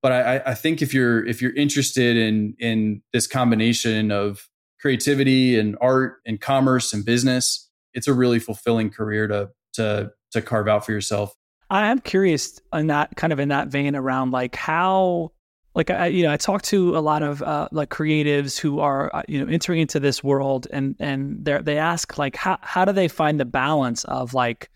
but 0.06 0.12
I, 0.12 0.40
I 0.52 0.54
think 0.54 0.82
if 0.82 0.94
you're 0.94 1.26
if 1.26 1.42
you're 1.42 1.54
interested 1.56 2.16
in 2.16 2.54
in 2.60 3.02
this 3.12 3.26
combination 3.26 4.12
of 4.12 4.48
creativity 4.80 5.58
and 5.58 5.76
art 5.80 6.18
and 6.24 6.40
commerce 6.40 6.92
and 6.92 7.04
business 7.04 7.68
it's 7.92 8.06
a 8.06 8.14
really 8.14 8.38
fulfilling 8.38 8.88
career 8.90 9.26
to 9.26 9.50
to 9.72 10.12
to 10.30 10.42
carve 10.42 10.68
out 10.68 10.86
for 10.86 10.92
yourself. 10.92 11.34
I 11.70 11.88
am 11.88 11.98
curious 11.98 12.60
in 12.72 12.86
that 12.86 13.16
kind 13.16 13.32
of 13.32 13.40
in 13.40 13.48
that 13.48 13.66
vein 13.66 13.96
around 13.96 14.30
like 14.30 14.54
how 14.54 15.32
like 15.74 15.90
I 15.90 16.06
you 16.06 16.22
know 16.22 16.32
I 16.32 16.36
talk 16.36 16.62
to 16.62 16.96
a 16.96 17.00
lot 17.00 17.24
of 17.24 17.42
uh, 17.42 17.66
like 17.72 17.90
creatives 17.90 18.56
who 18.56 18.78
are 18.78 19.10
uh, 19.12 19.22
you 19.26 19.44
know 19.44 19.52
entering 19.52 19.80
into 19.80 19.98
this 19.98 20.22
world 20.22 20.68
and 20.70 20.94
and 21.00 21.44
they 21.44 21.60
they 21.62 21.78
ask 21.78 22.16
like 22.16 22.36
how 22.36 22.58
how 22.62 22.84
do 22.84 22.92
they 22.92 23.08
find 23.08 23.40
the 23.40 23.44
balance 23.44 24.04
of 24.04 24.34
like 24.34 24.70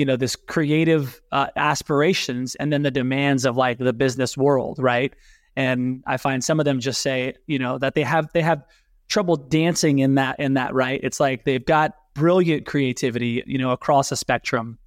you 0.00 0.04
know 0.04 0.16
this 0.16 0.34
creative 0.36 1.20
uh, 1.32 1.48
aspirations 1.56 2.54
and 2.56 2.72
then 2.72 2.82
the 2.82 2.90
demands 2.90 3.44
of 3.44 3.56
like 3.56 3.78
the 3.78 3.92
business 3.92 4.36
world 4.36 4.78
right 4.78 5.12
and 5.56 6.02
I 6.06 6.16
find 6.16 6.42
some 6.42 6.58
of 6.58 6.64
them 6.64 6.80
just 6.80 7.02
say 7.02 7.34
you 7.46 7.58
know 7.58 7.78
that 7.78 7.94
they 7.94 8.02
have 8.02 8.32
they 8.32 8.42
have 8.42 8.62
trouble 9.08 9.36
dancing 9.36 9.98
in 9.98 10.14
that 10.14 10.40
in 10.40 10.54
that 10.54 10.74
right 10.74 11.00
it's 11.02 11.20
like 11.20 11.44
they've 11.44 11.64
got 11.64 11.94
brilliant 12.14 12.66
creativity, 12.66 13.42
you 13.46 13.58
know, 13.58 13.70
across 13.70 14.12
a 14.12 14.16
spectrum. 14.16 14.78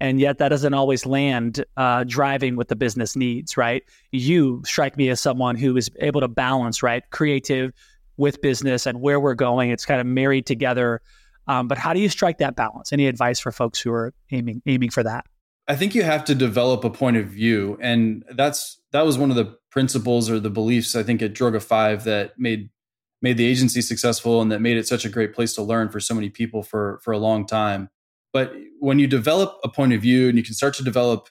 And 0.00 0.18
yet 0.18 0.38
that 0.38 0.48
doesn't 0.48 0.72
always 0.72 1.04
land 1.04 1.64
uh, 1.76 2.04
driving 2.04 2.56
what 2.56 2.68
the 2.68 2.76
business 2.76 3.16
needs, 3.16 3.56
right? 3.56 3.84
You 4.12 4.62
strike 4.64 4.96
me 4.96 5.10
as 5.10 5.20
someone 5.20 5.56
who 5.56 5.76
is 5.76 5.90
able 6.00 6.22
to 6.22 6.28
balance, 6.28 6.82
right, 6.82 7.02
creative 7.10 7.72
with 8.16 8.40
business 8.40 8.86
and 8.86 9.00
where 9.00 9.20
we're 9.20 9.34
going. 9.34 9.70
It's 9.70 9.84
kind 9.84 10.00
of 10.00 10.06
married 10.06 10.46
together. 10.46 11.02
Um, 11.50 11.66
but 11.66 11.78
how 11.78 11.92
do 11.92 11.98
you 11.98 12.08
strike 12.08 12.38
that 12.38 12.54
balance? 12.54 12.92
Any 12.92 13.08
advice 13.08 13.40
for 13.40 13.50
folks 13.50 13.80
who 13.80 13.90
are 13.90 14.14
aiming 14.30 14.62
aiming 14.66 14.90
for 14.90 15.02
that? 15.02 15.26
I 15.66 15.74
think 15.74 15.96
you 15.96 16.04
have 16.04 16.24
to 16.26 16.34
develop 16.34 16.84
a 16.84 16.90
point 16.90 17.16
of 17.16 17.26
view, 17.26 17.76
and 17.80 18.24
that's 18.36 18.80
that 18.92 19.04
was 19.04 19.18
one 19.18 19.30
of 19.30 19.36
the 19.36 19.56
principles 19.72 20.30
or 20.30 20.38
the 20.38 20.48
beliefs 20.48 20.94
I 20.94 21.02
think 21.02 21.22
at 21.22 21.34
Droga 21.34 21.60
Five 21.60 22.04
that 22.04 22.38
made 22.38 22.70
made 23.20 23.36
the 23.36 23.46
agency 23.46 23.82
successful 23.82 24.40
and 24.40 24.52
that 24.52 24.60
made 24.60 24.76
it 24.76 24.86
such 24.86 25.04
a 25.04 25.08
great 25.08 25.34
place 25.34 25.52
to 25.54 25.62
learn 25.62 25.88
for 25.88 25.98
so 25.98 26.14
many 26.14 26.30
people 26.30 26.62
for 26.62 27.00
for 27.02 27.10
a 27.10 27.18
long 27.18 27.44
time. 27.44 27.90
But 28.32 28.52
when 28.78 29.00
you 29.00 29.08
develop 29.08 29.58
a 29.64 29.68
point 29.68 29.92
of 29.92 30.00
view 30.00 30.28
and 30.28 30.38
you 30.38 30.44
can 30.44 30.54
start 30.54 30.74
to 30.74 30.84
develop 30.84 31.28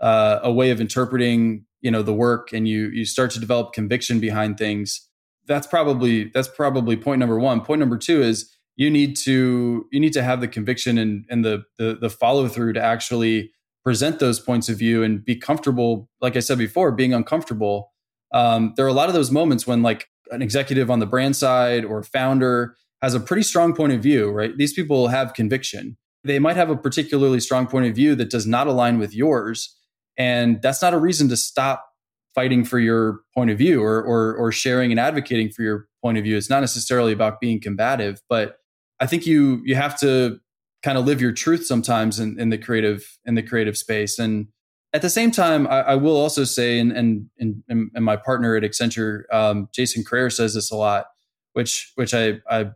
uh, 0.00 0.40
a 0.42 0.52
way 0.52 0.70
of 0.70 0.80
interpreting, 0.80 1.64
you 1.80 1.92
know, 1.92 2.02
the 2.02 2.12
work, 2.12 2.52
and 2.52 2.66
you 2.66 2.88
you 2.88 3.04
start 3.04 3.30
to 3.32 3.38
develop 3.38 3.72
conviction 3.72 4.18
behind 4.18 4.58
things, 4.58 5.08
that's 5.46 5.68
probably 5.68 6.24
that's 6.34 6.48
probably 6.48 6.96
point 6.96 7.20
number 7.20 7.38
one. 7.38 7.60
Point 7.60 7.78
number 7.78 7.98
two 7.98 8.20
is 8.20 8.52
you 8.76 8.90
need 8.90 9.16
to 9.18 9.86
you 9.90 10.00
need 10.00 10.12
to 10.12 10.22
have 10.22 10.40
the 10.40 10.48
conviction 10.48 10.98
and 10.98 11.24
and 11.28 11.44
the 11.44 11.64
the, 11.78 11.98
the 12.00 12.10
follow 12.10 12.48
through 12.48 12.72
to 12.74 12.82
actually 12.82 13.52
present 13.84 14.18
those 14.18 14.38
points 14.38 14.68
of 14.68 14.78
view 14.78 15.02
and 15.02 15.24
be 15.24 15.36
comfortable. 15.36 16.08
Like 16.20 16.36
I 16.36 16.40
said 16.40 16.58
before, 16.58 16.92
being 16.92 17.14
uncomfortable. 17.14 17.92
Um, 18.32 18.74
there 18.76 18.84
are 18.84 18.88
a 18.88 18.94
lot 18.94 19.08
of 19.08 19.14
those 19.14 19.30
moments 19.30 19.66
when 19.66 19.82
like 19.82 20.06
an 20.30 20.42
executive 20.42 20.90
on 20.90 21.00
the 21.00 21.06
brand 21.06 21.36
side 21.36 21.84
or 21.84 22.02
founder 22.02 22.76
has 23.02 23.14
a 23.14 23.20
pretty 23.20 23.42
strong 23.42 23.74
point 23.74 23.92
of 23.92 24.02
view, 24.02 24.30
right? 24.30 24.56
These 24.56 24.74
people 24.74 25.08
have 25.08 25.34
conviction. 25.34 25.96
They 26.22 26.38
might 26.38 26.56
have 26.56 26.70
a 26.70 26.76
particularly 26.76 27.40
strong 27.40 27.66
point 27.66 27.86
of 27.86 27.94
view 27.94 28.14
that 28.16 28.30
does 28.30 28.46
not 28.46 28.66
align 28.66 28.98
with 28.98 29.14
yours. 29.14 29.74
And 30.18 30.60
that's 30.60 30.82
not 30.82 30.92
a 30.92 30.98
reason 30.98 31.28
to 31.30 31.36
stop 31.36 31.86
fighting 32.34 32.64
for 32.64 32.78
your 32.78 33.20
point 33.34 33.50
of 33.50 33.58
view 33.58 33.82
or, 33.82 34.02
or, 34.02 34.34
or 34.36 34.52
sharing 34.52 34.90
and 34.90 35.00
advocating 35.00 35.50
for 35.50 35.62
your 35.62 35.86
point 36.02 36.18
of 36.18 36.24
view. 36.24 36.36
It's 36.36 36.50
not 36.50 36.60
necessarily 36.60 37.12
about 37.12 37.40
being 37.40 37.60
combative, 37.60 38.20
but 38.28 38.56
I 39.00 39.06
think 39.06 39.26
you 39.26 39.62
you 39.64 39.74
have 39.74 39.98
to 40.00 40.40
kind 40.82 40.96
of 40.96 41.04
live 41.04 41.20
your 41.20 41.32
truth 41.32 41.66
sometimes 41.66 42.18
in, 42.18 42.38
in 42.38 42.50
the 42.50 42.58
creative 42.58 43.18
in 43.24 43.34
the 43.34 43.42
creative 43.42 43.76
space. 43.76 44.18
And 44.18 44.48
at 44.92 45.02
the 45.02 45.10
same 45.10 45.30
time, 45.30 45.66
I, 45.66 45.80
I 45.80 45.94
will 45.94 46.16
also 46.16 46.44
say, 46.44 46.78
and, 46.78 46.90
and, 46.92 47.30
and, 47.38 47.62
and 47.68 48.04
my 48.04 48.16
partner 48.16 48.56
at 48.56 48.64
Accenture, 48.64 49.22
um, 49.32 49.68
Jason 49.72 50.02
Kreher 50.02 50.32
says 50.32 50.54
this 50.54 50.70
a 50.70 50.76
lot, 50.76 51.06
which, 51.52 51.92
which 51.94 52.12
I, 52.12 52.38
I, 52.50 52.70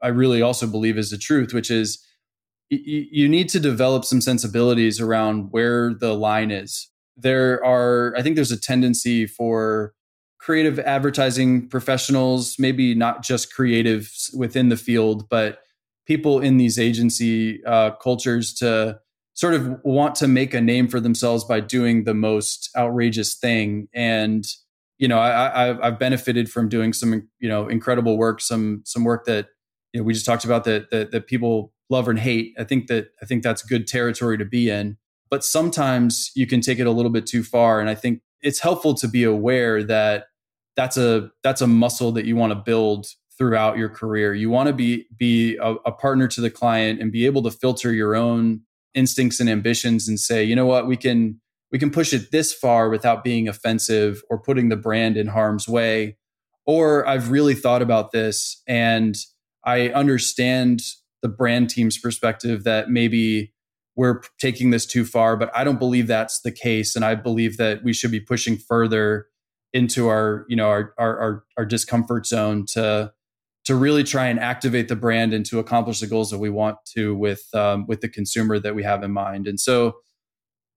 I, 0.00 0.08
really 0.08 0.40
also 0.40 0.66
believe 0.66 0.96
is 0.96 1.10
the 1.10 1.18
truth, 1.18 1.52
which 1.52 1.70
is 1.70 1.98
you 2.70 3.28
need 3.28 3.48
to 3.48 3.60
develop 3.60 4.04
some 4.04 4.20
sensibilities 4.20 5.00
around 5.00 5.48
where 5.50 5.94
the 5.94 6.14
line 6.14 6.50
is. 6.50 6.90
There 7.16 7.64
are, 7.64 8.14
I 8.16 8.22
think 8.22 8.36
there's 8.36 8.52
a 8.52 8.60
tendency 8.60 9.26
for 9.26 9.94
creative 10.48 10.78
advertising 10.78 11.68
professionals, 11.68 12.58
maybe 12.58 12.94
not 12.94 13.22
just 13.22 13.54
creatives 13.54 14.34
within 14.34 14.70
the 14.70 14.78
field, 14.78 15.28
but 15.28 15.58
people 16.06 16.40
in 16.40 16.56
these 16.56 16.78
agency 16.78 17.62
uh, 17.66 17.90
cultures 17.96 18.54
to 18.54 18.98
sort 19.34 19.52
of 19.52 19.78
want 19.84 20.14
to 20.14 20.26
make 20.26 20.54
a 20.54 20.60
name 20.62 20.88
for 20.88 21.00
themselves 21.00 21.44
by 21.44 21.60
doing 21.60 22.04
the 22.04 22.14
most 22.14 22.70
outrageous 22.74 23.34
thing. 23.34 23.88
And 23.92 24.46
you 24.96 25.06
know, 25.06 25.18
I, 25.18 25.86
I've 25.86 25.98
benefited 25.98 26.50
from 26.50 26.70
doing 26.70 26.94
some 26.94 27.28
you 27.40 27.48
know 27.50 27.68
incredible 27.68 28.16
work, 28.16 28.40
some 28.40 28.80
some 28.86 29.04
work 29.04 29.26
that 29.26 29.48
you 29.92 30.00
know 30.00 30.04
we 30.04 30.14
just 30.14 30.24
talked 30.24 30.46
about 30.46 30.64
that 30.64 30.90
that, 30.90 31.10
that 31.10 31.26
people 31.26 31.74
love 31.90 32.08
and 32.08 32.18
hate. 32.18 32.54
I 32.58 32.64
think 32.64 32.86
that 32.86 33.10
I 33.20 33.26
think 33.26 33.42
that's 33.42 33.60
good 33.60 33.86
territory 33.86 34.38
to 34.38 34.46
be 34.46 34.70
in. 34.70 34.96
But 35.28 35.44
sometimes 35.44 36.30
you 36.34 36.46
can 36.46 36.62
take 36.62 36.78
it 36.78 36.86
a 36.86 36.90
little 36.90 37.12
bit 37.12 37.26
too 37.26 37.44
far, 37.44 37.80
and 37.80 37.90
I 37.90 37.94
think 37.94 38.22
it's 38.40 38.60
helpful 38.60 38.94
to 38.94 39.06
be 39.06 39.24
aware 39.24 39.84
that 39.84 40.24
that's 40.78 40.96
a 40.96 41.28
that's 41.42 41.60
a 41.60 41.66
muscle 41.66 42.12
that 42.12 42.24
you 42.24 42.36
want 42.36 42.52
to 42.52 42.54
build 42.54 43.04
throughout 43.36 43.78
your 43.78 43.88
career. 43.88 44.32
You 44.32 44.48
want 44.48 44.68
to 44.68 44.72
be 44.72 45.06
be 45.18 45.56
a, 45.56 45.74
a, 45.84 45.90
partner 45.90 46.28
to 46.28 46.40
the 46.40 46.50
client 46.50 47.02
and 47.02 47.10
be 47.10 47.26
able 47.26 47.42
to 47.42 47.50
filter 47.50 47.92
your 47.92 48.14
own 48.14 48.60
instincts 48.94 49.40
and 49.40 49.50
ambitions 49.50 50.08
and 50.08 50.20
say, 50.20 50.44
you 50.44 50.54
know 50.54 50.66
what, 50.66 50.86
we 50.86 50.96
can 50.96 51.40
we 51.72 51.80
can 51.80 51.90
push 51.90 52.12
it 52.12 52.30
this 52.30 52.54
far 52.54 52.90
without 52.90 53.24
being 53.24 53.48
offensive 53.48 54.22
or 54.30 54.40
putting 54.40 54.68
the 54.68 54.76
brand 54.76 55.16
in 55.16 55.26
harm's 55.26 55.68
way. 55.68 56.16
Or 56.64 57.04
I've 57.08 57.32
really 57.32 57.54
thought 57.54 57.82
about 57.82 58.12
this 58.12 58.62
and 58.68 59.16
I 59.64 59.88
understand 59.88 60.80
the 61.22 61.28
brand 61.28 61.70
team's 61.70 61.98
perspective 61.98 62.62
that 62.62 62.88
maybe 62.88 63.52
we're 63.96 64.20
taking 64.40 64.70
this 64.70 64.86
too 64.86 65.04
far, 65.04 65.36
but 65.36 65.50
I 65.56 65.64
don't 65.64 65.80
believe 65.80 66.06
that's 66.06 66.40
the 66.42 66.52
case. 66.52 66.94
And 66.94 67.04
I 67.04 67.16
believe 67.16 67.56
that 67.56 67.82
we 67.82 67.92
should 67.92 68.12
be 68.12 68.20
pushing 68.20 68.56
further 68.56 69.26
into 69.72 70.08
our, 70.08 70.44
you 70.48 70.56
know, 70.56 70.68
our, 70.68 70.94
our, 70.98 71.18
our, 71.18 71.44
our 71.58 71.66
discomfort 71.66 72.26
zone 72.26 72.64
to, 72.72 73.12
to 73.64 73.74
really 73.74 74.04
try 74.04 74.28
and 74.28 74.40
activate 74.40 74.88
the 74.88 74.96
brand 74.96 75.34
and 75.34 75.44
to 75.46 75.58
accomplish 75.58 76.00
the 76.00 76.06
goals 76.06 76.30
that 76.30 76.38
we 76.38 76.50
want 76.50 76.76
to 76.96 77.14
with, 77.14 77.42
um, 77.54 77.86
with 77.86 78.00
the 78.00 78.08
consumer 78.08 78.58
that 78.58 78.74
we 78.74 78.82
have 78.82 79.02
in 79.02 79.12
mind. 79.12 79.46
And 79.46 79.60
so 79.60 79.96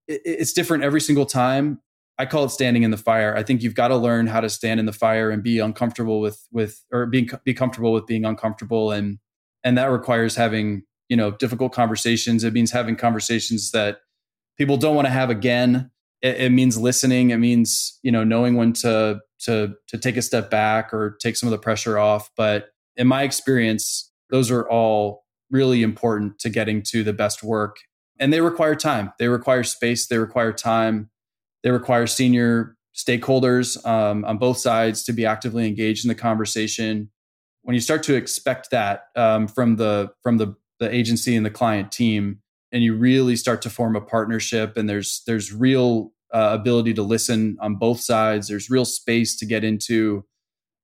it, 0.08 0.22
it's 0.26 0.54
different 0.54 0.84
every 0.84 1.02
single 1.02 1.26
time. 1.26 1.80
I 2.18 2.26
call 2.26 2.44
it 2.44 2.50
standing 2.50 2.84
in 2.84 2.92
the 2.92 2.98
fire. 2.98 3.36
I 3.36 3.44
think 3.44 3.64
you've 3.64 3.76
got 3.76 3.88
to 3.88 3.96
learn 3.96 4.28
how 4.28 4.42
to 4.42 4.50
stand 4.50 4.80
in 4.80 4.86
the 4.86 4.94
fire 4.94 5.32
and 5.32 5.42
be 5.42 5.60
uncomfortable 5.60 6.20
with, 6.20 6.46
with, 6.52 6.84
or 6.92 7.06
being, 7.06 7.30
be 7.46 7.54
comfortable 7.54 7.94
with 7.94 8.06
being 8.06 8.26
uncomfortable. 8.26 8.92
And, 8.92 9.20
and 9.64 9.78
that 9.78 9.86
requires 9.86 10.36
having 10.36 10.84
you 11.12 11.18
know 11.18 11.30
difficult 11.30 11.74
conversations 11.74 12.46
it 12.46 12.54
means 12.54 12.72
having 12.72 12.96
conversations 12.96 13.72
that 13.72 14.00
people 14.58 14.78
don't 14.78 14.96
want 14.96 15.06
to 15.06 15.12
have 15.12 15.30
again 15.30 15.91
it, 16.22 16.38
it, 16.38 16.52
means 16.52 16.78
listening. 16.78 17.32
It 17.32 17.38
means 17.38 18.00
you 18.04 18.12
know 18.12 18.24
knowing 18.24 18.56
when 18.56 18.74
to 18.74 19.20
to 19.42 19.74
to 19.88 19.98
take 19.98 20.18
a 20.18 20.22
step 20.22 20.50
back 20.50 20.94
or 20.94 21.18
take 21.22 21.36
some 21.36 21.48
of 21.48 21.52
the 21.52 21.58
pressure 21.58 21.98
off. 21.98 22.30
But 22.36 22.70
in 22.96 23.08
my 23.08 23.24
experience 23.24 24.12
those 24.32 24.50
are 24.50 24.68
all 24.68 25.26
really 25.52 25.84
important 25.84 26.40
to 26.40 26.50
getting 26.50 26.82
to 26.82 27.04
the 27.04 27.14
best 27.14 27.44
work. 27.44 27.78
And 28.18 28.32
they 28.32 28.42
require 28.42 28.76
time. 28.76 29.12
They 29.20 29.28
require 29.28 29.64
space. 29.64 30.08
They 30.08 30.18
require 30.18 30.54
time. 30.54 31.10
They 31.64 31.72
require 31.72 32.08
senior 32.08 32.78
stakeholders 32.96 33.86
um, 33.86 34.26
on 34.26 34.38
both 34.38 34.58
sides 34.58 35.04
to 35.04 35.14
be 35.14 35.26
actively 35.26 35.68
engaged 35.68 36.06
in 36.06 36.10
the 36.10 36.16
conversation. 36.16 37.12
When 37.64 37.74
you 37.74 37.82
start 37.82 38.04
to 38.04 38.16
expect 38.16 38.72
that 38.72 39.06
um, 39.16 39.48
from 39.48 39.76
the 39.76 40.12
from 40.24 40.38
the 40.38 40.56
the 40.80 40.94
agency 40.94 41.36
and 41.36 41.46
the 41.46 41.52
client 41.52 41.92
team 41.92 42.41
and 42.72 42.84
you 42.84 42.96
really 42.96 43.36
start 43.36 43.62
to 43.64 43.70
form 43.70 43.96
a 43.96 44.02
partnership 44.02 44.78
and 44.78 44.90
there's 44.90 45.24
there's 45.28 45.54
real 45.54 46.12
uh, 46.34 46.52
ability 46.54 46.94
to 46.94 47.04
listen 47.04 47.58
on 47.60 47.76
both 47.76 48.00
sides. 48.00 48.48
There's 48.48 48.70
real 48.70 48.86
space 48.86 49.36
to 49.38 49.46
get 49.46 49.64
into 49.64 50.26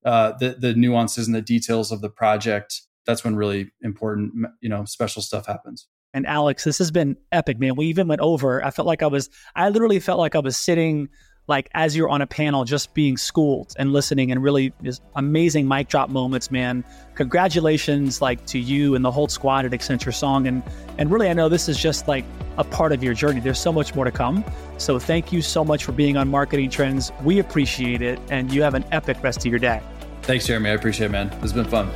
uh, 0.04 0.32
the 0.38 0.56
the 0.58 0.74
nuances 0.74 1.26
and 1.26 1.34
the 1.34 1.42
details 1.42 1.90
of 1.90 2.00
the 2.00 2.10
project. 2.10 2.82
That's 3.06 3.24
when 3.24 3.36
really 3.36 3.70
important 3.80 4.32
you 4.60 4.68
know 4.68 4.84
special 4.84 5.22
stuff 5.22 5.46
happens. 5.46 5.86
And 6.14 6.26
alex 6.26 6.64
this 6.64 6.78
has 6.78 6.90
been 6.90 7.16
epic 7.32 7.58
man. 7.58 7.76
We 7.76 7.86
even 7.86 8.08
went 8.08 8.22
over 8.22 8.64
i 8.64 8.70
felt 8.70 8.86
like 8.86 9.02
i 9.02 9.06
was 9.06 9.28
i 9.54 9.68
literally 9.68 10.00
felt 10.00 10.18
like 10.18 10.34
i 10.34 10.38
was 10.38 10.56
sitting 10.56 11.10
like 11.48 11.68
as 11.72 11.96
you're 11.96 12.10
on 12.10 12.20
a 12.20 12.26
panel 12.26 12.64
just 12.64 12.92
being 12.94 13.16
schooled 13.16 13.74
and 13.78 13.92
listening 13.92 14.30
and 14.30 14.42
really 14.42 14.72
just 14.82 15.02
amazing 15.16 15.66
mic 15.66 15.88
drop 15.88 16.10
moments 16.10 16.50
man. 16.50 16.84
Congratulations 17.14 18.22
like 18.22 18.44
to 18.46 18.58
you 18.58 18.94
and 18.94 19.04
the 19.04 19.10
whole 19.10 19.28
squad 19.28 19.64
at 19.64 19.72
accenture 19.72 20.14
song. 20.14 20.46
And 20.46 20.62
and 20.98 21.10
really 21.10 21.28
i 21.28 21.32
know 21.32 21.48
this 21.48 21.68
is 21.68 21.78
just 21.78 22.06
like 22.06 22.24
a 22.58 22.64
part 22.64 22.92
of 22.92 23.02
your 23.02 23.14
journey. 23.14 23.40
There's 23.40 23.58
so 23.58 23.72
much 23.72 23.94
more 23.94 24.04
to 24.04 24.10
come. 24.10 24.44
So 24.76 24.98
thank 24.98 25.32
you 25.32 25.40
so 25.40 25.64
much 25.64 25.84
for 25.84 25.92
being 25.92 26.16
on 26.16 26.28
marketing 26.28 26.70
trends. 26.70 27.12
We 27.22 27.38
appreciate 27.38 28.02
it. 28.02 28.20
And 28.30 28.52
you 28.52 28.62
have 28.62 28.74
an 28.74 28.84
epic 28.92 29.22
rest 29.22 29.38
of 29.38 29.46
your 29.46 29.58
day. 29.58 29.80
Thanks 30.22 30.46
jeremy. 30.46 30.70
I 30.70 30.74
appreciate 30.74 31.06
it 31.06 31.12
man. 31.12 31.32
It's 31.42 31.52
been 31.52 31.64
fun. 31.64 31.90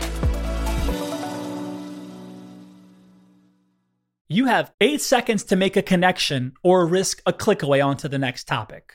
You 4.28 4.46
have 4.46 4.72
eight 4.80 5.02
seconds 5.02 5.44
to 5.44 5.56
make 5.56 5.76
a 5.76 5.82
connection 5.82 6.54
or 6.62 6.86
risk 6.86 7.20
a 7.26 7.34
click 7.34 7.62
away 7.62 7.82
onto 7.82 8.08
the 8.08 8.16
next 8.16 8.48
topic 8.48 8.94